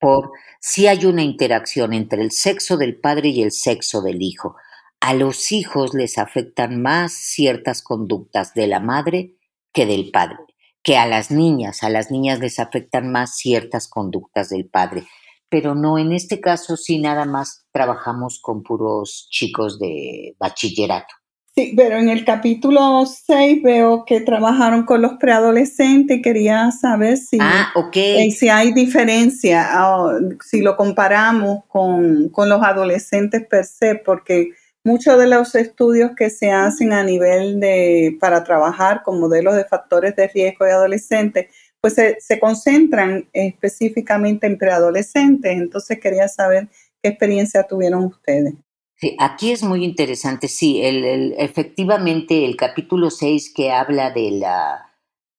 Por 0.00 0.32
si 0.60 0.86
hay 0.86 1.04
una 1.04 1.22
interacción 1.22 1.92
entre 1.92 2.22
el 2.22 2.30
sexo 2.30 2.76
del 2.76 2.96
padre 2.96 3.30
y 3.30 3.42
el 3.42 3.52
sexo 3.52 4.02
del 4.02 4.22
hijo. 4.22 4.56
A 5.00 5.14
los 5.14 5.52
hijos 5.52 5.94
les 5.94 6.18
afectan 6.18 6.82
más 6.82 7.12
ciertas 7.12 7.82
conductas 7.82 8.54
de 8.54 8.66
la 8.66 8.80
madre 8.80 9.36
que 9.72 9.86
del 9.86 10.10
padre, 10.10 10.38
que 10.82 10.96
a 10.96 11.06
las 11.06 11.30
niñas, 11.30 11.82
a 11.82 11.90
las 11.90 12.10
niñas 12.10 12.40
les 12.40 12.58
afectan 12.58 13.10
más 13.10 13.36
ciertas 13.36 13.88
conductas 13.88 14.48
del 14.48 14.66
padre. 14.66 15.06
Pero 15.48 15.74
no, 15.74 15.98
en 15.98 16.12
este 16.12 16.40
caso 16.40 16.76
sí 16.76 16.98
nada 16.98 17.24
más 17.24 17.64
trabajamos 17.72 18.40
con 18.42 18.62
puros 18.62 19.28
chicos 19.30 19.78
de 19.78 20.36
bachillerato. 20.38 21.14
Sí, 21.58 21.74
pero 21.76 21.96
en 21.96 22.08
el 22.08 22.24
capítulo 22.24 23.04
6 23.04 23.64
veo 23.64 24.04
que 24.04 24.20
trabajaron 24.20 24.84
con 24.84 25.02
los 25.02 25.14
preadolescentes 25.14 26.18
y 26.18 26.22
quería 26.22 26.70
saber 26.70 27.16
si, 27.16 27.36
ah, 27.40 27.72
eh, 27.94 28.30
si 28.30 28.48
hay 28.48 28.72
diferencia, 28.72 29.66
ah, 29.68 30.20
si 30.44 30.60
lo 30.60 30.76
comparamos 30.76 31.64
con, 31.66 32.30
los 32.32 32.62
adolescentes 32.62 33.44
per 33.48 33.64
se, 33.64 33.96
porque 33.96 34.50
muchos 34.88 35.18
de 35.18 35.28
los 35.28 35.54
estudios 35.54 36.12
que 36.16 36.30
se 36.30 36.50
hacen 36.50 36.94
a 36.94 37.04
nivel 37.04 37.60
de, 37.60 38.16
para 38.18 38.42
trabajar 38.42 39.02
con 39.02 39.20
modelos 39.20 39.54
de 39.54 39.66
factores 39.66 40.16
de 40.16 40.28
riesgo 40.28 40.64
de 40.64 40.72
adolescentes, 40.72 41.54
pues 41.80 41.94
se, 41.94 42.40
concentran 42.40 43.28
específicamente 43.34 44.46
en 44.46 44.56
preadolescentes. 44.56 45.52
Entonces 45.52 46.00
quería 46.00 46.26
saber 46.26 46.68
qué 47.02 47.10
experiencia 47.10 47.64
tuvieron 47.64 48.04
ustedes. 48.04 48.54
Sí, 48.96 49.14
aquí 49.20 49.52
es 49.52 49.62
muy 49.62 49.84
interesante, 49.84 50.48
sí, 50.48 50.80
efectivamente 50.82 52.44
el 52.44 52.56
capítulo 52.56 53.10
6 53.10 53.52
que 53.54 53.70
habla 53.70 54.10
de 54.10 54.32
la 54.32 54.88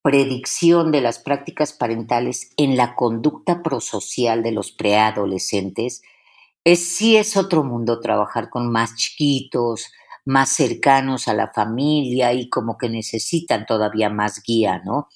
predicción 0.02 0.94
de 0.94 1.02
las 1.02 1.20
prácticas 1.20 1.74
parentales 1.74 2.52
en 2.56 2.78
la 2.78 2.96
conducta 2.96 3.62
prosocial 3.62 4.44
de 4.44 4.54
los 4.54 4.72
preadolescentes, 4.72 6.04
es, 6.72 6.88
sí 6.96 7.18
es 7.18 7.38
otro 7.38 7.64
mundo 7.64 8.00
trabajar 8.00 8.50
con 8.50 8.72
más 8.72 8.96
chiquitos, 8.96 9.92
más 10.26 10.50
cercanos 10.50 11.28
a 11.28 11.34
la 11.34 11.48
familia 11.48 12.34
y 12.34 12.50
como 12.50 12.78
que 12.78 12.90
necesitan 12.90 13.66
todavía 13.66 14.10
más 14.10 14.42
guía, 14.44 14.82
¿no? 14.86 15.08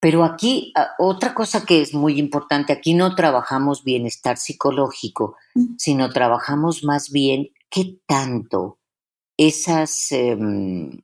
Pero 0.00 0.24
aquí, 0.24 0.72
ah, 0.76 0.92
otra 0.98 1.34
cosa 1.34 1.66
que 1.66 1.82
es 1.82 1.92
muy 1.92 2.18
importante, 2.18 2.72
aquí 2.72 2.94
no 2.94 3.14
trabajamos 3.14 3.84
bienestar 3.84 4.38
psicológico, 4.38 5.36
sino 5.76 6.10
trabajamos 6.10 6.84
más 6.84 7.10
bien 7.10 7.50
qué 7.68 7.98
tanto 8.06 8.78
esas 9.36 10.10
em, 10.12 11.02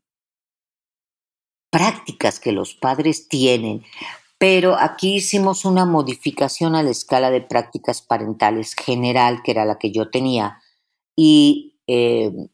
prácticas 1.71 2.41
que 2.41 2.53
los 2.53 2.75
padres 2.75 3.29
tienen. 3.29 3.85
Pero 4.39 4.77
aquí 4.77 5.17
hicimos 5.17 5.65
una 5.65 5.87
modificación 5.87 6.75
a 6.75 6.83
la 6.83 6.91
escala 6.91 7.31
de 7.31 7.41
prácticas 7.41 8.03
parentales 8.03 8.75
general, 8.75 9.43
que 9.43 9.53
era 9.53 9.65
la 9.65 9.79
que 9.79 9.93
yo 9.93 10.11
tenía, 10.11 10.61
y 11.17 11.79
em, 11.87 12.49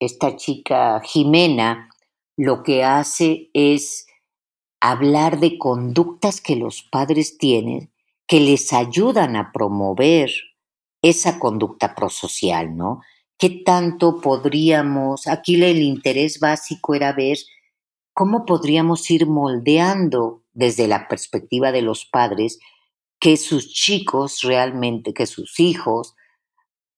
esta 0.00 0.36
chica 0.36 1.00
Jimena 1.04 1.90
lo 2.36 2.62
que 2.62 2.84
hace 2.84 3.50
es 3.52 4.06
hablar 4.80 5.40
de 5.40 5.58
conductas 5.58 6.40
que 6.40 6.56
los 6.56 6.82
padres 6.82 7.38
tienen 7.38 7.92
que 8.28 8.40
les 8.40 8.72
ayudan 8.72 9.34
a 9.34 9.50
promover 9.52 10.30
esa 11.02 11.38
conducta 11.40 11.94
prosocial, 11.94 12.76
¿no? 12.76 13.00
¿Qué 13.38 13.62
tanto 13.64 14.20
podríamos, 14.20 15.26
aquí 15.26 15.54
el 15.62 15.80
interés 15.80 16.38
básico 16.38 16.94
era 16.94 17.12
ver 17.12 17.38
cómo 18.18 18.44
podríamos 18.46 19.08
ir 19.12 19.28
moldeando 19.28 20.42
desde 20.52 20.88
la 20.88 21.06
perspectiva 21.06 21.70
de 21.70 21.82
los 21.82 22.04
padres 22.04 22.58
que 23.20 23.36
sus 23.36 23.72
chicos 23.72 24.40
realmente, 24.42 25.14
que 25.14 25.24
sus 25.24 25.60
hijos 25.60 26.16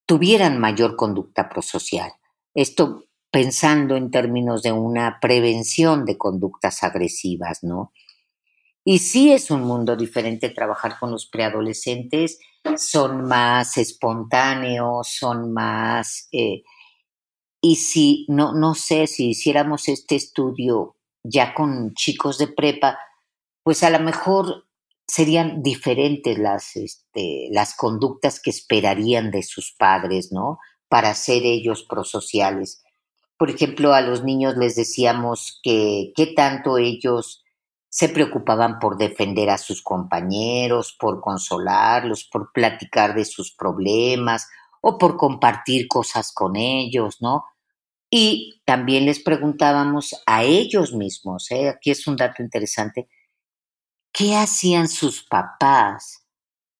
tuvieran 0.06 0.58
mayor 0.58 0.96
conducta 0.96 1.50
prosocial. 1.50 2.10
Esto 2.54 3.04
pensando 3.30 3.96
en 3.96 4.10
términos 4.10 4.62
de 4.62 4.72
una 4.72 5.18
prevención 5.20 6.06
de 6.06 6.16
conductas 6.16 6.82
agresivas, 6.82 7.62
¿no? 7.62 7.92
Y 8.82 9.00
sí 9.00 9.30
es 9.30 9.50
un 9.50 9.60
mundo 9.60 9.96
diferente 9.96 10.48
trabajar 10.48 10.98
con 10.98 11.10
los 11.10 11.26
preadolescentes, 11.26 12.38
son 12.78 13.26
más 13.26 13.76
espontáneos, 13.76 15.16
son 15.18 15.52
más... 15.52 16.28
Eh, 16.32 16.62
y 17.60 17.76
si, 17.76 18.24
no, 18.30 18.54
no 18.54 18.74
sé, 18.74 19.06
si 19.06 19.28
hiciéramos 19.28 19.86
este 19.86 20.16
estudio 20.16 20.96
ya 21.22 21.54
con 21.54 21.94
chicos 21.94 22.38
de 22.38 22.48
prepa, 22.48 22.98
pues 23.62 23.82
a 23.82 23.90
lo 23.90 24.00
mejor 24.00 24.66
serían 25.06 25.62
diferentes 25.62 26.38
las, 26.38 26.76
este, 26.76 27.48
las 27.50 27.74
conductas 27.74 28.40
que 28.40 28.50
esperarían 28.50 29.30
de 29.30 29.42
sus 29.42 29.74
padres, 29.76 30.30
¿no? 30.32 30.58
Para 30.88 31.14
ser 31.14 31.44
ellos 31.44 31.82
prosociales. 31.82 32.82
Por 33.36 33.50
ejemplo, 33.50 33.92
a 33.92 34.02
los 34.02 34.22
niños 34.22 34.56
les 34.56 34.76
decíamos 34.76 35.60
que 35.62 36.12
qué 36.14 36.26
tanto 36.26 36.78
ellos 36.78 37.42
se 37.88 38.08
preocupaban 38.08 38.78
por 38.78 38.98
defender 38.98 39.50
a 39.50 39.58
sus 39.58 39.82
compañeros, 39.82 40.96
por 40.98 41.20
consolarlos, 41.20 42.24
por 42.24 42.52
platicar 42.52 43.14
de 43.14 43.24
sus 43.24 43.52
problemas 43.52 44.48
o 44.80 44.96
por 44.96 45.16
compartir 45.16 45.88
cosas 45.88 46.32
con 46.32 46.54
ellos, 46.54 47.16
¿no? 47.20 47.44
Y 48.10 48.60
también 48.64 49.06
les 49.06 49.20
preguntábamos 49.20 50.20
a 50.26 50.42
ellos 50.42 50.92
mismos, 50.92 51.50
¿eh? 51.52 51.68
aquí 51.68 51.92
es 51.92 52.06
un 52.08 52.16
dato 52.16 52.42
interesante, 52.42 53.08
¿qué 54.12 54.34
hacían 54.36 54.88
sus 54.88 55.22
papás 55.22 56.26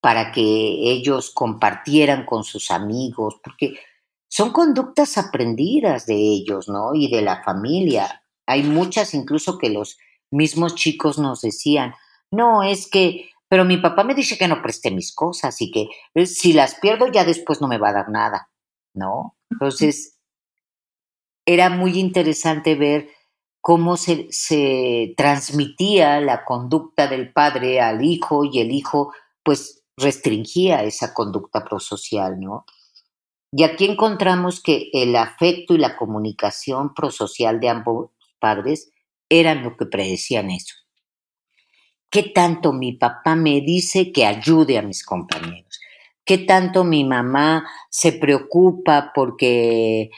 para 0.01 0.33
que 0.33 0.43
ellos 0.43 1.31
compartieran 1.31 2.27
con 2.27 2.43
sus 2.43 2.73
amigos? 2.73 3.37
Porque 3.45 3.75
son 4.29 4.53
conductas 4.53 5.19
aprendidas 5.19 6.07
de 6.07 6.15
ellos, 6.15 6.69
¿no? 6.69 6.95
Y 6.95 7.09
de 7.11 7.23
la 7.23 7.43
familia. 7.43 8.25
Hay 8.47 8.63
muchas 8.63 9.15
incluso 9.15 9.59
que 9.59 9.71
los 9.71 9.99
mismos 10.31 10.75
chicos 10.75 11.19
nos 11.19 11.41
decían, 11.43 11.95
no, 12.31 12.63
es 12.63 12.89
que, 12.89 13.31
pero 13.49 13.65
mi 13.65 13.77
papá 13.77 14.05
me 14.05 14.15
dice 14.15 14.39
que 14.39 14.49
no 14.49 14.63
preste 14.63 14.91
mis 14.91 15.13
cosas 15.13 15.61
y 15.61 15.71
que 15.71 15.89
eh, 16.15 16.27
si 16.27 16.53
las 16.53 16.77
pierdo 16.77 17.09
ya 17.09 17.25
después 17.25 17.61
no 17.61 17.69
me 17.69 17.79
va 17.79 17.91
a 17.91 17.95
dar 17.95 18.09
nada, 18.09 18.51
¿no? 18.95 19.37
Entonces, 19.51 20.20
era 21.53 21.69
muy 21.69 21.99
interesante 21.99 22.77
ver 22.77 23.09
cómo 23.61 23.97
se, 23.97 24.29
se 24.31 25.15
transmitía 25.17 26.21
la 26.21 26.45
conducta 26.45 27.09
del 27.09 27.33
padre 27.33 27.81
al 27.81 28.05
hijo 28.05 28.45
y 28.45 28.61
el 28.61 28.71
hijo 28.71 29.13
pues 29.43 29.83
restringía 29.97 30.85
esa 30.85 31.13
conducta 31.13 31.65
prosocial, 31.65 32.39
¿no? 32.39 32.65
Y 33.51 33.65
aquí 33.65 33.85
encontramos 33.85 34.63
que 34.63 34.91
el 34.93 35.17
afecto 35.17 35.75
y 35.75 35.79
la 35.79 35.97
comunicación 35.97 36.95
prosocial 36.95 37.59
de 37.59 37.69
ambos 37.69 38.11
padres 38.39 38.93
eran 39.29 39.65
lo 39.65 39.77
que 39.77 39.87
predecían 39.87 40.53
eso. 40.53 40.77
¿Qué 42.11 42.23
tanto 42.23 42.73
mi 42.73 42.93
papá 42.93 43.35
me 43.35 43.61
dice 43.61 44.13
que 44.13 44.25
ayude 44.25 44.79
a 44.79 44.83
mis 44.83 45.05
compañeros? 45.05 45.81
¿Qué 46.25 46.39
tanto 46.39 46.85
mi 46.85 47.03
mamá 47.03 47.69
se 47.89 48.13
preocupa 48.13 49.11
porque 49.13 50.11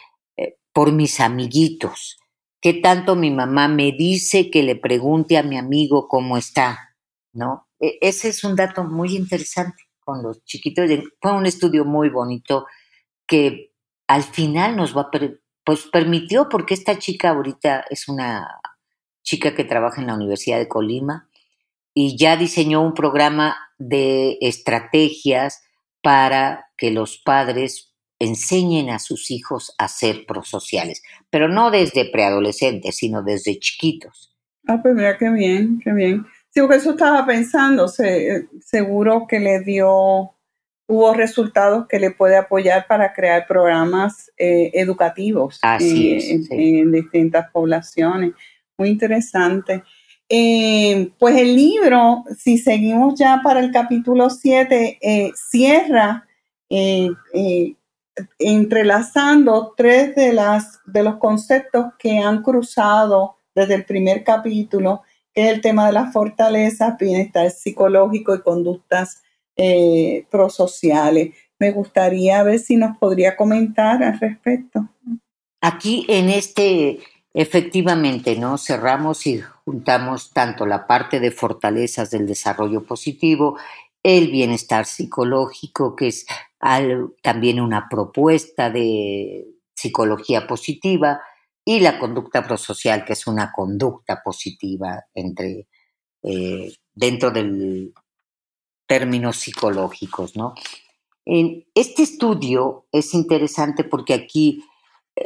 por 0.73 0.93
mis 0.93 1.21
amiguitos? 1.21 2.19
¿Qué 2.61 2.75
tanto 2.75 3.17
mi 3.17 3.31
mamá 3.31 3.69
me 3.69 3.93
dice 3.93 4.51
que 4.51 4.63
le 4.63 4.77
pregunte 4.77 5.37
a 5.37 5.43
mi 5.43 5.59
amigo 5.59 6.09
cómo 6.09 6.37
está? 6.37 6.97
¿No? 7.33 7.69
E, 7.81 7.99
ese 8.01 8.29
es 8.29 8.45
un 8.45 8.57
dato 8.57 8.85
muy 8.85 9.17
interesante 9.17 9.85
con 10.01 10.23
los 10.23 10.45
chiquitos. 10.45 10.89
Fue 11.21 11.33
un 11.33 11.47
estudio 11.47 11.85
muy 11.85 12.09
bonito 12.09 12.67
que 13.27 13.73
al 14.07 14.23
final 14.23 14.77
nos 14.77 14.97
va 14.97 15.11
pues 15.65 15.87
permitió 15.87 16.49
porque 16.49 16.75
esta 16.75 16.99
chica 16.99 17.31
ahorita 17.31 17.85
es 17.89 18.09
una 18.09 18.61
chica 19.23 19.55
que 19.55 19.65
trabaja 19.65 20.01
en 20.01 20.09
la 20.09 20.15
Universidad 20.15 20.59
de 20.59 20.69
Colima 20.69 21.29
y 21.95 22.17
ya 22.17 22.37
diseñó 22.37 22.83
un 22.83 22.95
programa 22.95 23.57
de 23.79 24.39
estrategias 24.41 25.63
para 26.03 26.67
que 26.77 26.91
los 26.91 27.19
padres 27.19 27.92
enseñen 28.25 28.91
a 28.91 28.99
sus 28.99 29.31
hijos 29.31 29.75
a 29.79 29.89
ser 29.89 30.27
prosociales, 30.27 31.03
pero 31.31 31.49
no 31.49 31.71
desde 31.71 32.11
preadolescentes, 32.11 32.97
sino 32.97 33.23
desde 33.23 33.59
chiquitos. 33.59 34.35
Ah, 34.67 34.81
pues 34.83 34.95
mira 34.95 35.19
qué 35.19 35.31
bien, 35.31 35.81
qué 35.83 35.93
bien. 35.93 36.25
Sí, 36.51 36.61
porque 36.61 36.77
eso 36.77 36.91
estaba 36.91 37.25
pensando, 37.27 37.89
seguro 37.89 39.27
que 39.27 39.41
le 39.41 39.61
dio, 39.61 40.35
hubo 40.87 41.15
resultados 41.15 41.87
que 41.89 41.99
le 41.99 42.11
puede 42.11 42.37
apoyar 42.37 42.87
para 42.87 43.13
crear 43.13 43.47
programas 43.47 44.31
eh, 44.37 44.71
educativos 44.75 45.59
en 45.81 46.93
distintas 46.93 47.51
poblaciones 47.51 48.33
muy 48.77 48.91
interesante. 48.91 49.83
Eh, 50.29 51.11
pues 51.19 51.37
el 51.37 51.55
libro, 51.55 52.25
si 52.37 52.59
seguimos 52.59 53.19
ya 53.19 53.41
para 53.43 53.61
el 53.61 53.71
capítulo 53.71 54.31
7, 54.31 54.99
eh, 55.01 55.31
cierra 55.35 56.27
eh, 56.71 57.11
entrelazando 58.39 59.75
tres 59.77 60.15
de, 60.15 60.33
las, 60.33 60.81
de 60.87 61.03
los 61.03 61.17
conceptos 61.17 61.87
que 61.99 62.19
han 62.19 62.43
cruzado 62.43 63.37
desde 63.55 63.75
el 63.75 63.85
primer 63.85 64.25
capítulo, 64.25 65.03
que 65.35 65.49
es 65.49 65.55
el 65.55 65.61
tema 65.61 65.87
de 65.87 65.93
las 65.93 66.13
fortalezas, 66.13 66.99
bienestar 66.99 67.51
psicológico 67.51 68.35
y 68.35 68.43
conductas 68.43 69.23
prosociales. 70.31 71.35
Me 71.59 71.71
gustaría 71.71 72.43
ver 72.43 72.59
si 72.59 72.77
nos 72.77 72.97
podría 72.99 73.37
comentar 73.37 74.03
al 74.03 74.19
respecto. 74.19 74.89
Aquí 75.61 76.05
en 76.09 76.31
este 76.31 76.99
Efectivamente, 77.35 78.37
¿no? 78.37 78.59
Cerramos 78.59 79.27
y 79.27 79.41
juntamos 79.65 80.33
tanto 80.33 80.67
la 80.67 80.87
parte 80.87 81.19
de 81.19 81.31
fortalezas 81.31 82.11
del 82.11 82.27
desarrollo 82.27 82.85
positivo, 82.85 83.57
el 84.03 84.31
bienestar 84.31 84.85
psicológico, 84.85 85.97
que 85.97 86.09
es 86.09 86.27
también 87.23 87.61
una 87.61 87.89
propuesta 87.89 88.71
de 88.71 89.47
psicología 89.75 90.47
positiva, 90.47 91.21
y 91.65 91.81
la 91.81 91.99
conducta 91.99 92.43
prosocial, 92.43 93.05
que 93.05 93.13
es 93.13 93.27
una 93.27 93.53
conducta 93.53 94.23
positiva 94.23 95.05
entre, 95.15 95.69
eh, 96.23 96.73
dentro 96.95 97.31
del 97.31 97.95
términos 98.87 99.37
psicológicos, 99.37 100.37
¿no? 100.37 100.55
Este 101.25 102.03
estudio 102.03 102.87
es 102.91 103.15
interesante 103.15 103.85
porque 103.85 104.13
aquí 104.13 104.65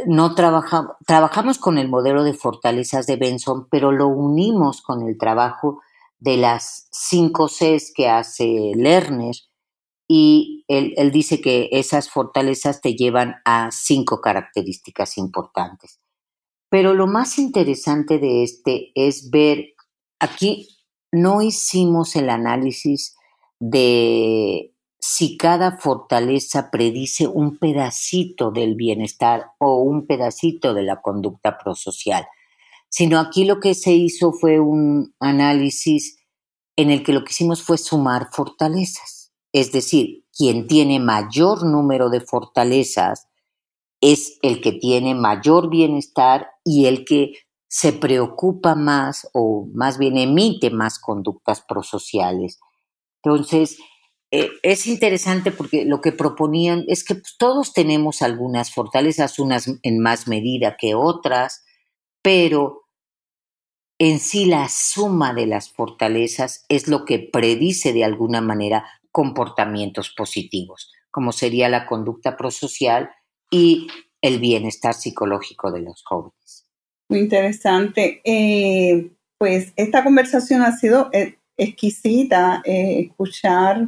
no 0.06 0.34
trabajamos, 0.34 0.96
trabajamos 1.06 1.58
con 1.58 1.78
el 1.78 1.88
modelo 1.88 2.22
de 2.22 2.34
fortalezas 2.34 3.06
de 3.06 3.16
Benson, 3.16 3.66
pero 3.70 3.92
lo 3.92 4.08
unimos 4.08 4.82
con 4.82 5.08
el 5.08 5.16
trabajo 5.16 5.80
de 6.18 6.36
las 6.36 6.88
cinco 6.92 7.48
Cs 7.48 7.92
que 7.94 8.08
hace 8.08 8.72
Lerner 8.74 9.34
y 10.08 10.64
él, 10.68 10.94
él, 10.96 11.10
dice 11.10 11.40
que 11.40 11.68
esas 11.72 12.08
fortalezas 12.10 12.80
te 12.80 12.94
llevan 12.94 13.36
a 13.44 13.70
cinco 13.72 14.20
características 14.20 15.18
importantes. 15.18 16.00
Pero 16.68 16.94
lo 16.94 17.06
más 17.06 17.38
interesante 17.38 18.18
de 18.18 18.42
este 18.42 18.92
es 18.94 19.30
ver, 19.30 19.74
aquí 20.20 20.68
no 21.12 21.42
hicimos 21.42 22.16
el 22.16 22.30
análisis 22.30 23.16
de 23.58 24.72
si 24.98 25.36
cada 25.36 25.78
fortaleza 25.78 26.70
predice 26.70 27.28
un 27.28 27.58
pedacito 27.58 28.50
del 28.50 28.74
bienestar 28.74 29.52
o 29.58 29.76
un 29.76 30.06
pedacito 30.06 30.74
de 30.74 30.82
la 30.82 31.00
conducta 31.00 31.58
prosocial, 31.58 32.26
sino 32.88 33.20
aquí 33.20 33.44
lo 33.44 33.60
que 33.60 33.74
se 33.74 33.92
hizo 33.92 34.32
fue 34.32 34.58
un 34.58 35.14
análisis 35.20 36.18
en 36.76 36.90
el 36.90 37.02
que 37.02 37.12
lo 37.12 37.24
que 37.24 37.32
hicimos 37.32 37.62
fue 37.62 37.78
sumar 37.78 38.30
fortalezas. 38.32 39.15
Es 39.56 39.72
decir, 39.72 40.26
quien 40.36 40.66
tiene 40.66 41.00
mayor 41.00 41.64
número 41.64 42.10
de 42.10 42.20
fortalezas 42.20 43.26
es 44.02 44.38
el 44.42 44.60
que 44.60 44.72
tiene 44.72 45.14
mayor 45.14 45.70
bienestar 45.70 46.50
y 46.62 46.84
el 46.84 47.06
que 47.06 47.32
se 47.66 47.94
preocupa 47.94 48.74
más 48.74 49.30
o 49.32 49.66
más 49.72 49.96
bien 49.96 50.18
emite 50.18 50.68
más 50.68 50.98
conductas 50.98 51.62
prosociales. 51.62 52.60
Entonces, 53.22 53.78
eh, 54.30 54.50
es 54.62 54.86
interesante 54.86 55.52
porque 55.52 55.86
lo 55.86 56.02
que 56.02 56.12
proponían 56.12 56.84
es 56.86 57.02
que 57.02 57.14
pues, 57.14 57.36
todos 57.38 57.72
tenemos 57.72 58.20
algunas 58.20 58.74
fortalezas, 58.74 59.38
unas 59.38 59.70
en 59.82 60.00
más 60.00 60.28
medida 60.28 60.76
que 60.78 60.94
otras, 60.94 61.64
pero 62.20 62.82
en 63.98 64.18
sí 64.18 64.44
la 64.44 64.68
suma 64.68 65.32
de 65.32 65.46
las 65.46 65.72
fortalezas 65.72 66.66
es 66.68 66.88
lo 66.88 67.06
que 67.06 67.18
predice 67.18 67.94
de 67.94 68.04
alguna 68.04 68.42
manera 68.42 68.84
comportamientos 69.16 70.10
positivos, 70.10 70.92
como 71.10 71.32
sería 71.32 71.70
la 71.70 71.86
conducta 71.86 72.36
prosocial 72.36 73.08
y 73.50 73.86
el 74.20 74.40
bienestar 74.40 74.92
psicológico 74.92 75.72
de 75.72 75.80
los 75.80 76.02
jóvenes. 76.04 76.66
Muy 77.08 77.20
interesante. 77.20 78.20
Eh, 78.24 79.10
pues 79.38 79.72
esta 79.76 80.04
conversación 80.04 80.60
ha 80.60 80.76
sido 80.76 81.08
eh, 81.14 81.38
exquisita, 81.56 82.60
escuchar 82.66 83.86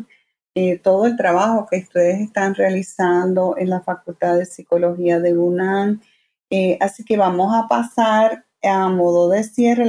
eh, 0.55 0.79
todo 0.79 1.05
el 1.05 1.19
trabajo 1.19 1.67
que 1.71 1.81
ustedes 1.81 2.21
están 2.21 2.55
realizando 2.55 3.55
en 3.59 3.69
la 3.69 3.83
Facultad 3.83 4.39
de 4.39 4.47
Psicología 4.47 5.21
de 5.21 5.37
UNAM. 5.37 6.01
Eh, 6.49 6.79
así 6.81 7.05
que 7.05 7.19
vamos 7.19 7.55
a 7.55 7.69
pasar 7.69 8.47
a 8.63 8.89
modo 8.89 9.29
de 9.29 9.45
cierre, 9.45 9.85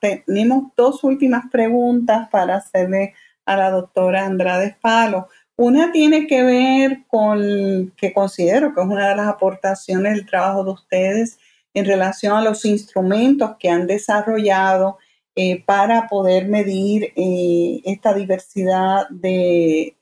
tenemos 0.00 0.72
dos 0.76 1.04
últimas 1.04 1.44
preguntas 1.52 2.28
para 2.30 2.56
hacerle 2.56 3.14
a 3.50 3.56
la 3.56 3.70
doctora 3.70 4.26
Andrade 4.26 4.76
Palo. 4.80 5.26
Una 5.56 5.90
tiene 5.90 6.28
que 6.28 6.44
ver 6.44 7.00
con, 7.08 7.92
que 7.96 8.12
considero 8.12 8.72
que 8.72 8.80
es 8.80 8.86
una 8.86 9.08
de 9.08 9.16
las 9.16 9.26
aportaciones 9.26 10.14
del 10.14 10.26
trabajo 10.26 10.62
de 10.62 10.70
ustedes 10.70 11.38
en 11.74 11.84
relación 11.84 12.36
a 12.36 12.42
los 12.42 12.64
instrumentos 12.64 13.56
que 13.58 13.68
han 13.68 13.88
desarrollado 13.88 14.98
eh, 15.34 15.64
para 15.64 16.06
poder 16.06 16.46
medir 16.46 17.12
eh, 17.16 17.80
esta 17.84 18.14
diversidad 18.14 19.08
de, 19.10 19.96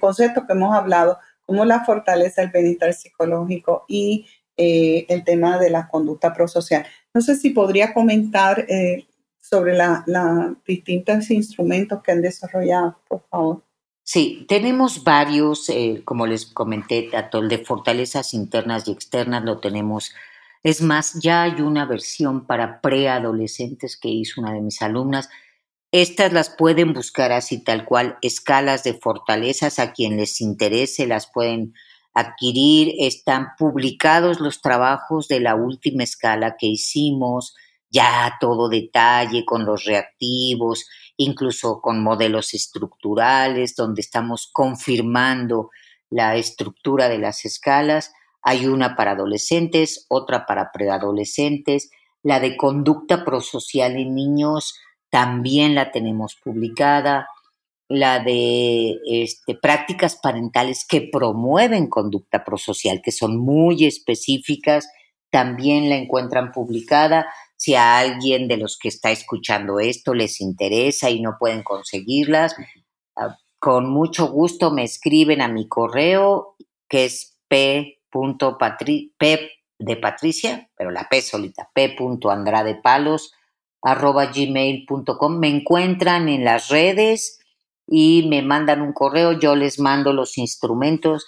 conceptos 0.00 0.44
que 0.44 0.52
hemos 0.52 0.74
hablado, 0.74 1.18
como 1.46 1.64
la 1.64 1.84
fortaleza 1.84 2.42
del 2.42 2.50
bienestar 2.50 2.92
psicológico 2.92 3.84
y 3.86 4.26
eh, 4.56 5.06
el 5.08 5.22
tema 5.22 5.58
de 5.58 5.70
la 5.70 5.86
conducta 5.86 6.32
prosocial. 6.34 6.84
No 7.14 7.20
sé 7.20 7.36
si 7.36 7.50
podría 7.50 7.94
comentar 7.94 8.66
sobre 9.48 9.76
los 9.76 10.64
distintos 10.66 11.30
instrumentos 11.30 12.02
que 12.02 12.12
han 12.12 12.22
desarrollado, 12.22 12.98
por 13.08 13.22
favor. 13.30 13.62
Sí, 14.02 14.46
tenemos 14.48 15.04
varios, 15.04 15.70
como 16.04 16.26
les 16.26 16.46
comenté, 16.46 17.10
de 17.10 17.58
fortalezas 17.58 18.34
internas 18.34 18.88
y 18.88 18.92
externas 18.92 19.44
lo 19.44 19.58
tenemos 19.58 20.12
es 20.62 20.82
más, 20.82 21.14
ya 21.20 21.44
hay 21.44 21.60
una 21.60 21.86
versión 21.86 22.46
para 22.46 22.80
preadolescentes 22.80 23.96
que 23.96 24.08
hizo 24.08 24.40
una 24.40 24.52
de 24.52 24.60
mis 24.60 24.82
alumnas. 24.82 25.28
Estas 25.92 26.32
las 26.32 26.50
pueden 26.50 26.92
buscar 26.92 27.32
así 27.32 27.62
tal 27.62 27.84
cual, 27.84 28.18
escalas 28.22 28.84
de 28.84 28.94
fortalezas, 28.94 29.78
a 29.78 29.92
quien 29.92 30.16
les 30.16 30.40
interese 30.40 31.06
las 31.06 31.30
pueden 31.30 31.74
adquirir. 32.12 32.94
Están 32.98 33.48
publicados 33.56 34.40
los 34.40 34.60
trabajos 34.60 35.28
de 35.28 35.40
la 35.40 35.54
última 35.54 36.02
escala 36.02 36.56
que 36.58 36.66
hicimos, 36.66 37.54
ya 37.90 38.36
todo 38.40 38.68
detalle 38.68 39.44
con 39.44 39.64
los 39.64 39.84
reactivos, 39.84 40.86
incluso 41.16 41.80
con 41.80 42.02
modelos 42.02 42.54
estructurales, 42.54 43.74
donde 43.74 44.00
estamos 44.00 44.50
confirmando 44.52 45.70
la 46.10 46.36
estructura 46.36 47.08
de 47.08 47.18
las 47.18 47.44
escalas. 47.44 48.12
Hay 48.42 48.66
una 48.66 48.96
para 48.96 49.12
adolescentes, 49.12 50.06
otra 50.08 50.46
para 50.46 50.70
preadolescentes. 50.72 51.90
La 52.22 52.40
de 52.40 52.56
conducta 52.56 53.24
prosocial 53.24 53.96
en 53.96 54.14
niños 54.14 54.78
también 55.10 55.74
la 55.74 55.90
tenemos 55.90 56.36
publicada. 56.42 57.28
La 57.88 58.20
de 58.20 58.96
este, 59.06 59.54
prácticas 59.54 60.16
parentales 60.16 60.86
que 60.86 61.08
promueven 61.10 61.88
conducta 61.88 62.44
prosocial, 62.44 63.00
que 63.02 63.12
son 63.12 63.38
muy 63.38 63.86
específicas, 63.86 64.88
también 65.30 65.88
la 65.88 65.96
encuentran 65.96 66.52
publicada. 66.52 67.26
Si 67.58 67.74
a 67.74 67.98
alguien 67.98 68.48
de 68.48 68.56
los 68.56 68.78
que 68.78 68.88
está 68.88 69.10
escuchando 69.10 69.80
esto 69.80 70.14
les 70.14 70.40
interesa 70.40 71.10
y 71.10 71.20
no 71.20 71.36
pueden 71.38 71.62
conseguirlas, 71.62 72.54
ah, 73.16 73.36
con 73.58 73.90
mucho 73.90 74.28
gusto 74.28 74.70
me 74.70 74.84
escriben 74.84 75.42
a 75.42 75.48
mi 75.48 75.68
correo 75.68 76.56
que 76.88 77.04
es 77.04 77.36
p 77.48 77.98
punto 78.10 78.56
P 78.56 79.50
de 79.78 79.96
Patricia, 79.96 80.70
pero 80.76 80.90
la 80.90 81.08
P 81.08 81.20
solita, 81.20 81.68
p. 81.74 81.96
Palos 82.82 83.32
arroba 83.82 84.26
gmail.com. 84.26 85.38
Me 85.38 85.48
encuentran 85.48 86.28
en 86.28 86.44
las 86.44 86.68
redes 86.68 87.40
y 87.86 88.26
me 88.28 88.42
mandan 88.42 88.82
un 88.82 88.92
correo, 88.92 89.32
yo 89.32 89.56
les 89.56 89.78
mando 89.78 90.12
los 90.12 90.38
instrumentos 90.38 91.26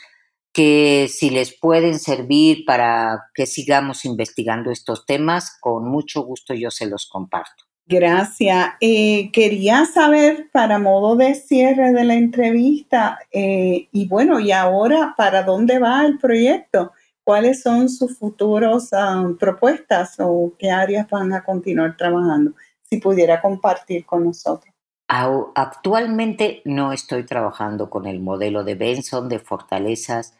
que 0.53 1.09
si 1.09 1.31
les 1.31 1.57
pueden 1.59 1.99
servir 1.99 2.65
para 2.65 3.29
que 3.35 3.47
sigamos 3.47 4.05
investigando 4.05 4.71
estos 4.71 5.07
temas, 5.07 5.57
con 5.61 5.89
mucho 5.89 6.23
gusto 6.23 6.55
yo 6.55 6.71
se 6.71 6.87
los 6.87 7.07
comparto. 7.07 7.65
Gracias. 7.87 8.75
Eh, 8.81 9.33
quería 9.33 9.85
saber, 9.85 10.49
para 10.53 10.79
modo 10.79 11.17
de 11.17 11.35
cierre 11.35 11.93
de 11.93 12.05
la 12.05 12.15
entrevista, 12.15 13.19
eh, 13.33 13.89
y 13.91 14.07
bueno, 14.07 14.39
y 14.39 14.53
ahora, 14.53 15.15
¿para 15.17 15.43
dónde 15.43 15.81
va 15.81 16.07
el 16.07 16.19
proyecto? 16.19 16.93
¿Cuáles 17.25 17.63
son 17.63 17.89
sus 17.89 18.17
futuras 18.17 18.91
ah, 18.93 19.29
propuestas 19.39 20.15
o 20.19 20.53
qué 20.57 20.71
áreas 20.71 21.09
van 21.11 21.33
a 21.33 21.43
continuar 21.43 21.97
trabajando? 21.97 22.53
Si 22.83 22.99
pudiera 22.99 23.41
compartir 23.41 24.07
con 24.07 24.25
nosotros. 24.25 24.73
Actualmente 25.09 26.63
no 26.65 26.93
estoy 26.93 27.27
trabajando 27.27 27.91
con 27.91 28.07
el 28.07 28.21
modelo 28.21 28.63
de 28.63 28.77
Benson 28.77 29.29
de 29.29 29.41
fortalezas. 29.41 30.37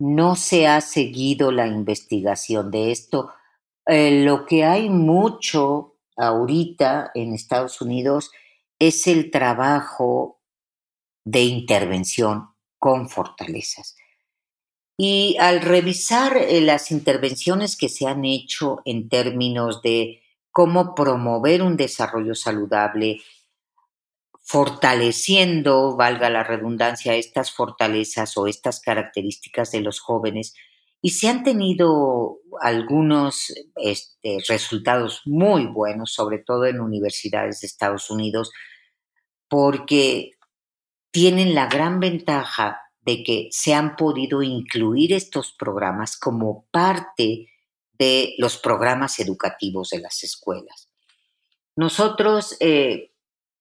No 0.00 0.34
se 0.34 0.66
ha 0.66 0.80
seguido 0.80 1.52
la 1.52 1.66
investigación 1.66 2.70
de 2.70 2.90
esto. 2.90 3.30
Eh, 3.86 4.24
lo 4.24 4.46
que 4.46 4.64
hay 4.64 4.88
mucho 4.88 5.98
ahorita 6.16 7.10
en 7.14 7.34
Estados 7.34 7.82
Unidos 7.82 8.30
es 8.78 9.06
el 9.06 9.30
trabajo 9.30 10.40
de 11.24 11.42
intervención 11.42 12.48
con 12.78 13.10
fortalezas. 13.10 13.94
Y 14.96 15.36
al 15.38 15.60
revisar 15.60 16.36
eh, 16.38 16.62
las 16.62 16.90
intervenciones 16.90 17.76
que 17.76 17.90
se 17.90 18.06
han 18.06 18.24
hecho 18.24 18.80
en 18.86 19.10
términos 19.10 19.82
de 19.82 20.22
cómo 20.50 20.94
promover 20.94 21.62
un 21.62 21.76
desarrollo 21.76 22.34
saludable, 22.34 23.20
fortaleciendo, 24.50 25.96
valga 25.96 26.28
la 26.28 26.42
redundancia, 26.42 27.14
estas 27.14 27.52
fortalezas 27.52 28.36
o 28.36 28.48
estas 28.48 28.80
características 28.80 29.70
de 29.70 29.80
los 29.80 30.00
jóvenes, 30.00 30.54
y 31.00 31.10
se 31.10 31.28
han 31.28 31.44
tenido 31.44 32.38
algunos 32.60 33.54
este, 33.76 34.38
resultados 34.48 35.22
muy 35.24 35.66
buenos, 35.66 36.12
sobre 36.12 36.38
todo 36.38 36.66
en 36.66 36.80
universidades 36.80 37.60
de 37.60 37.68
Estados 37.68 38.10
Unidos, 38.10 38.50
porque 39.48 40.32
tienen 41.12 41.54
la 41.54 41.68
gran 41.68 42.00
ventaja 42.00 42.80
de 43.02 43.22
que 43.22 43.48
se 43.52 43.72
han 43.72 43.94
podido 43.94 44.42
incluir 44.42 45.12
estos 45.12 45.52
programas 45.52 46.18
como 46.18 46.66
parte 46.72 47.46
de 47.92 48.34
los 48.38 48.58
programas 48.58 49.20
educativos 49.20 49.90
de 49.90 50.00
las 50.00 50.24
escuelas. 50.24 50.88
Nosotros 51.76 52.56
eh, 52.58 53.12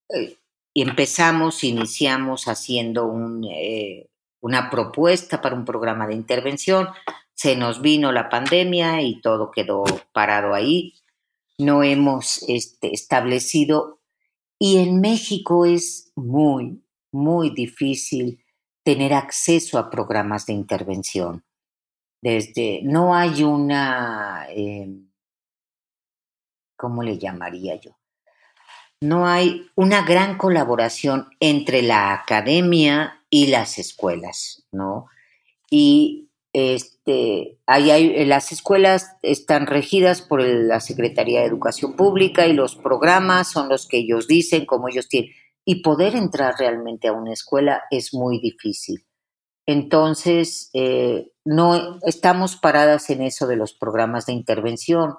eh, 0.10 0.39
empezamos, 0.82 1.64
iniciamos 1.64 2.48
haciendo 2.48 3.12
eh, 3.52 4.10
una 4.42 4.70
propuesta 4.70 5.42
para 5.42 5.56
un 5.56 5.66
programa 5.66 6.08
de 6.08 6.16
intervención 6.16 6.90
se 7.40 7.56
nos 7.56 7.82
vino 7.82 8.12
la 8.12 8.28
pandemia 8.28 9.02
y 9.02 9.22
todo 9.22 9.50
quedó 9.50 9.86
parado 10.12 10.54
ahí. 10.54 10.96
No 11.58 11.84
hemos 11.84 12.44
este, 12.50 12.94
establecido 12.94 14.02
y 14.60 14.80
en 14.80 15.00
México 15.00 15.66
es 15.66 16.12
muy, 16.18 16.84
muy 17.14 17.52
difícil 17.52 18.44
tener 18.84 19.14
acceso 19.14 19.78
a 19.80 19.90
programas 19.90 20.48
de 20.48 20.54
intervención. 20.54 21.46
Desde, 22.22 22.82
no 22.84 23.16
hay 23.16 23.44
una, 23.44 24.48
em, 24.50 25.10
¿cómo 26.76 27.04
le 27.04 27.18
llamaría 27.18 27.78
yo? 27.78 27.99
No 29.02 29.28
hay 29.28 29.70
una 29.76 30.02
gran 30.04 30.38
colaboración 30.38 31.30
entre 31.39 31.82
la 31.82 32.14
academia 32.14 33.22
y 33.30 33.47
las 33.47 33.78
escuelas, 33.78 34.66
¿no? 34.72 35.08
Y 35.70 36.30
este, 36.52 37.60
hay, 37.66 38.26
las 38.26 38.52
escuelas 38.52 39.16
están 39.22 39.68
regidas 39.68 40.22
por 40.22 40.41
la 40.41 40.80
Secretaría 40.80 41.41
de 41.41 41.45
Educación 41.45 41.95
Pública 41.95 42.47
y 42.47 42.54
los 42.54 42.76
programas 42.76 43.52
son 43.52 43.70
los 43.70 43.88
que 43.88 44.00
ellos 44.00 44.28
dicen, 44.28 44.66
como 44.66 44.89
ellos 44.89 45.08
tienen. 45.08 45.32
Y 45.64 45.82
poder 45.82 46.16
entrar 46.16 46.56
realmente 46.58 47.08
a 47.08 47.14
una 47.14 47.34
escuela 47.34 47.84
es 47.91 48.14
muy 48.14 48.39
difícil. 48.39 49.06
Entonces, 49.68 50.72
eh, 50.74 51.32
no 51.45 52.00
estamos 52.02 52.58
paradas 52.58 53.10
en 53.12 53.22
eso 53.22 53.45
de 53.45 53.56
los 53.56 53.74
programas 53.74 54.26
de 54.26 54.34
intervención, 54.34 55.16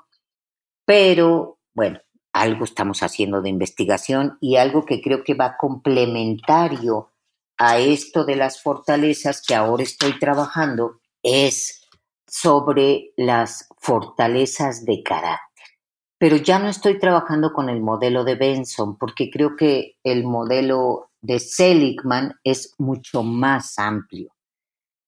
pero 0.84 1.60
bueno, 1.72 2.00
algo 2.32 2.64
estamos 2.64 3.02
haciendo 3.02 3.42
de 3.42 3.50
investigación 3.50 4.38
y 4.40 4.56
algo 4.56 4.84
que 4.84 5.00
creo 5.00 5.24
que 5.24 5.34
va 5.34 5.56
complementario 5.56 7.10
a 7.58 7.78
esto 7.78 8.24
de 8.24 8.36
las 8.36 8.62
fortalezas 8.62 9.42
que 9.46 9.54
ahora 9.54 9.82
estoy 9.82 10.18
trabajando 10.18 11.00
es 11.22 11.80
sobre 12.26 13.12
las 13.16 13.68
fortalezas 13.78 14.84
de 14.84 15.02
carácter. 15.02 15.66
Pero 16.18 16.36
ya 16.36 16.58
no 16.58 16.68
estoy 16.68 16.98
trabajando 16.98 17.52
con 17.52 17.68
el 17.68 17.80
modelo 17.80 18.24
de 18.24 18.36
Benson 18.36 18.96
porque 18.96 19.30
creo 19.30 19.56
que 19.56 19.96
el 20.04 20.24
modelo 20.24 21.10
de 21.20 21.38
Seligman 21.38 22.34
es 22.44 22.74
mucho 22.78 23.22
más 23.22 23.78
amplio. 23.78 24.32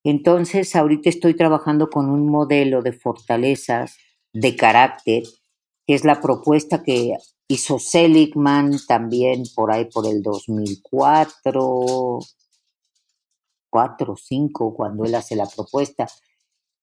Entonces, 0.03 0.75
ahorita 0.75 1.09
estoy 1.09 1.33
trabajando 1.33 1.89
con 1.89 2.09
un 2.09 2.29
modelo 2.29 2.81
de 2.81 2.91
fortalezas 2.91 3.97
de 4.33 4.55
carácter, 4.55 5.23
que 5.85 5.95
es 5.95 6.05
la 6.05 6.21
propuesta 6.21 6.83
que 6.83 7.15
hizo 7.47 7.79
Seligman 7.79 8.79
también 8.87 9.43
por 9.55 9.71
ahí 9.71 9.85
por 9.85 10.07
el 10.07 10.21
2004, 10.21 12.19
cuatro 13.69 14.13
o 14.13 14.17
cinco 14.17 14.73
cuando 14.73 15.03
él 15.03 15.15
hace 15.15 15.35
la 15.35 15.47
propuesta. 15.47 16.07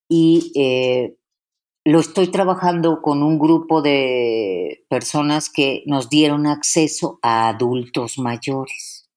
Y 0.09 0.53
eh, 0.55 1.17
lo 1.85 2.01
estoy 2.01 2.29
trabajando 2.29 3.01
con 3.01 3.23
un 3.23 3.39
grupo 3.39 3.81
de 3.81 4.85
personas 4.89 5.49
que 5.49 5.83
nos 5.87 6.11
dieron 6.11 6.47
acceso 6.47 7.19
a 7.23 7.49
adultos 7.49 8.19
mayores, 8.19 9.09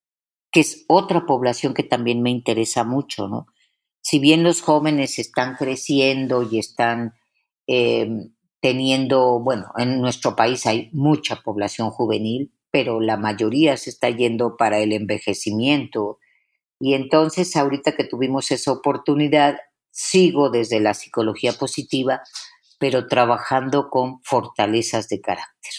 que 0.52 0.62
es 0.62 0.86
otra 0.88 1.26
población 1.26 1.74
que 1.74 1.84
también 1.84 2.22
me 2.22 2.30
interesa 2.30 2.84
mucho, 2.84 3.28
¿no? 3.28 3.48
Si 4.02 4.20
bien 4.20 4.44
los 4.44 4.62
jóvenes 4.62 5.18
están 5.20 5.56
creciendo 5.56 6.44
y 6.44 6.60
están 6.60 7.14
eh, 7.68 8.30
teniendo, 8.64 9.42
bueno, 9.42 9.68
en 9.78 10.02
nuestro 10.02 10.36
país 10.36 10.66
hay 10.66 10.90
mucha 10.94 11.36
población 11.44 11.92
juvenil, 11.92 12.52
pero 12.72 13.00
la 13.00 13.18
mayoría 13.18 13.78
se 13.78 13.92
está 13.92 14.10
yendo 14.10 14.58
para 14.58 14.80
el 14.80 14.94
envejecimiento. 14.94 16.18
Y 16.80 16.96
entonces, 16.96 17.56
ahorita 17.56 17.96
que 17.96 18.06
tuvimos 18.06 18.50
esa 18.50 18.72
oportunidad, 18.72 19.58
sigo 19.92 20.50
desde 20.50 20.80
la 20.80 20.96
psicología 20.96 21.54
positiva 21.54 22.24
pero 22.84 23.08
trabajando 23.08 23.90
con 23.90 24.22
fortalezas 24.24 25.08
de 25.08 25.22
carácter. 25.22 25.72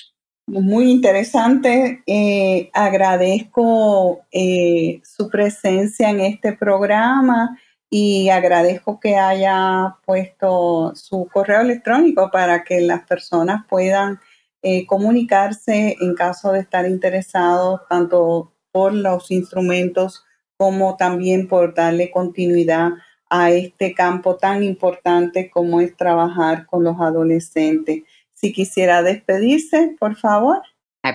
Muy 0.47 0.91
interesante. 0.91 2.03
Eh, 2.07 2.71
agradezco 2.73 4.23
eh, 4.33 5.03
su 5.05 5.29
presencia 5.29 6.09
en 6.09 6.21
este 6.21 6.55
programa 6.55 7.61
y 7.97 8.29
agradezco 8.29 8.99
que 8.99 9.15
haya 9.15 9.99
puesto 10.05 10.97
su 10.97 11.29
correo 11.33 11.61
electrónico 11.61 12.29
para 12.33 12.65
que 12.65 12.81
las 12.81 13.07
personas 13.07 13.67
puedan 13.69 14.19
eh, 14.63 14.85
comunicarse 14.85 15.97
en 16.01 16.17
caso 16.17 16.51
de 16.51 16.59
estar 16.59 16.89
interesados 16.89 17.83
tanto 17.89 18.53
por 18.73 18.93
los 18.95 19.31
instrumentos 19.31 20.25
como 20.57 20.97
también 20.97 21.47
por 21.47 21.73
darle 21.73 22.11
continuidad 22.11 22.95
a 23.31 23.53
este 23.53 23.95
campo 23.95 24.39
tan 24.39 24.65
importante 24.65 25.49
como 25.49 25.81
es 25.81 25.97
trabajar 25.97 26.67
con 26.67 26.83
los 26.83 27.01
adolescentes. 27.01 28.03
Si 28.33 28.53
quisiera 28.53 29.05
despedirse, 29.05 29.95
por 30.01 30.17
favor. 30.17 30.63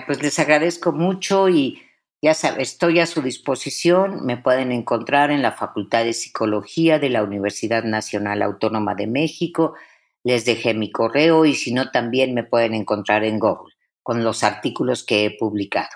pues 0.06 0.22
les 0.22 0.38
agradezco 0.38 0.92
mucho 0.92 1.50
y 1.50 1.82
ya 2.22 2.34
sabes, 2.34 2.72
estoy 2.72 3.00
a 3.00 3.06
su 3.06 3.22
disposición. 3.22 4.26
Me 4.26 4.36
pueden 4.36 4.72
encontrar 4.72 5.30
en 5.30 5.40
la 5.40 5.52
Facultad 5.52 6.04
de 6.04 6.12
Psicología 6.12 6.98
de 6.98 7.08
la 7.08 7.22
Universidad 7.22 7.84
Nacional 7.84 8.42
Autónoma 8.42 8.94
de 8.94 9.06
México. 9.06 9.74
Les 10.22 10.44
dejé 10.44 10.74
mi 10.74 10.92
correo 10.92 11.46
y 11.46 11.54
si 11.54 11.72
no, 11.72 11.90
también 11.90 12.34
me 12.34 12.44
pueden 12.44 12.74
encontrar 12.74 13.24
en 13.24 13.38
Google 13.38 13.74
con 14.02 14.22
los 14.22 14.44
artículos 14.44 15.04
que 15.04 15.24
he 15.24 15.30
publicado. 15.38 15.88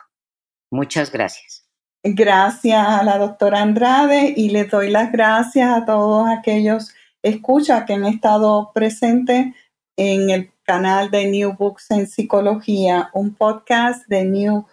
Muchas 0.70 1.12
gracias. 1.12 1.68
Gracias 2.03 2.87
a 2.87 3.03
la 3.03 3.18
doctora 3.18 3.61
Andrade 3.61 4.33
y 4.37 4.51
le 4.51 4.64
doy 4.64 4.91
las 4.91 5.12
gracias 5.12 5.70
a 5.70 5.85
todos 5.85 6.29
aquellos 6.29 6.95
escuchas 7.22 7.85
que 7.85 7.95
han 7.95 8.05
estado 8.05 8.72
presentes 8.75 9.55
en 9.97 10.31
el 10.31 10.53
canal 10.64 11.11
de 11.11 11.27
New 11.27 11.55
Books 11.59 11.91
en 11.91 12.07
Psicología, 12.07 13.11
un 13.12 13.35
podcast 13.35 14.07
de 14.09 14.25
New 14.25 14.66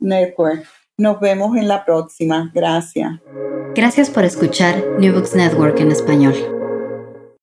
Network. 0.00 0.64
Nos 0.96 1.20
vemos 1.20 1.56
en 1.56 1.68
la 1.68 1.84
próxima. 1.84 2.50
Gracias. 2.54 3.20
Gracias 3.74 4.10
por 4.10 4.24
escuchar 4.24 4.84
New 4.98 5.12
Books 5.12 5.34
Network 5.34 5.80
en 5.80 5.90
español. 5.90 6.34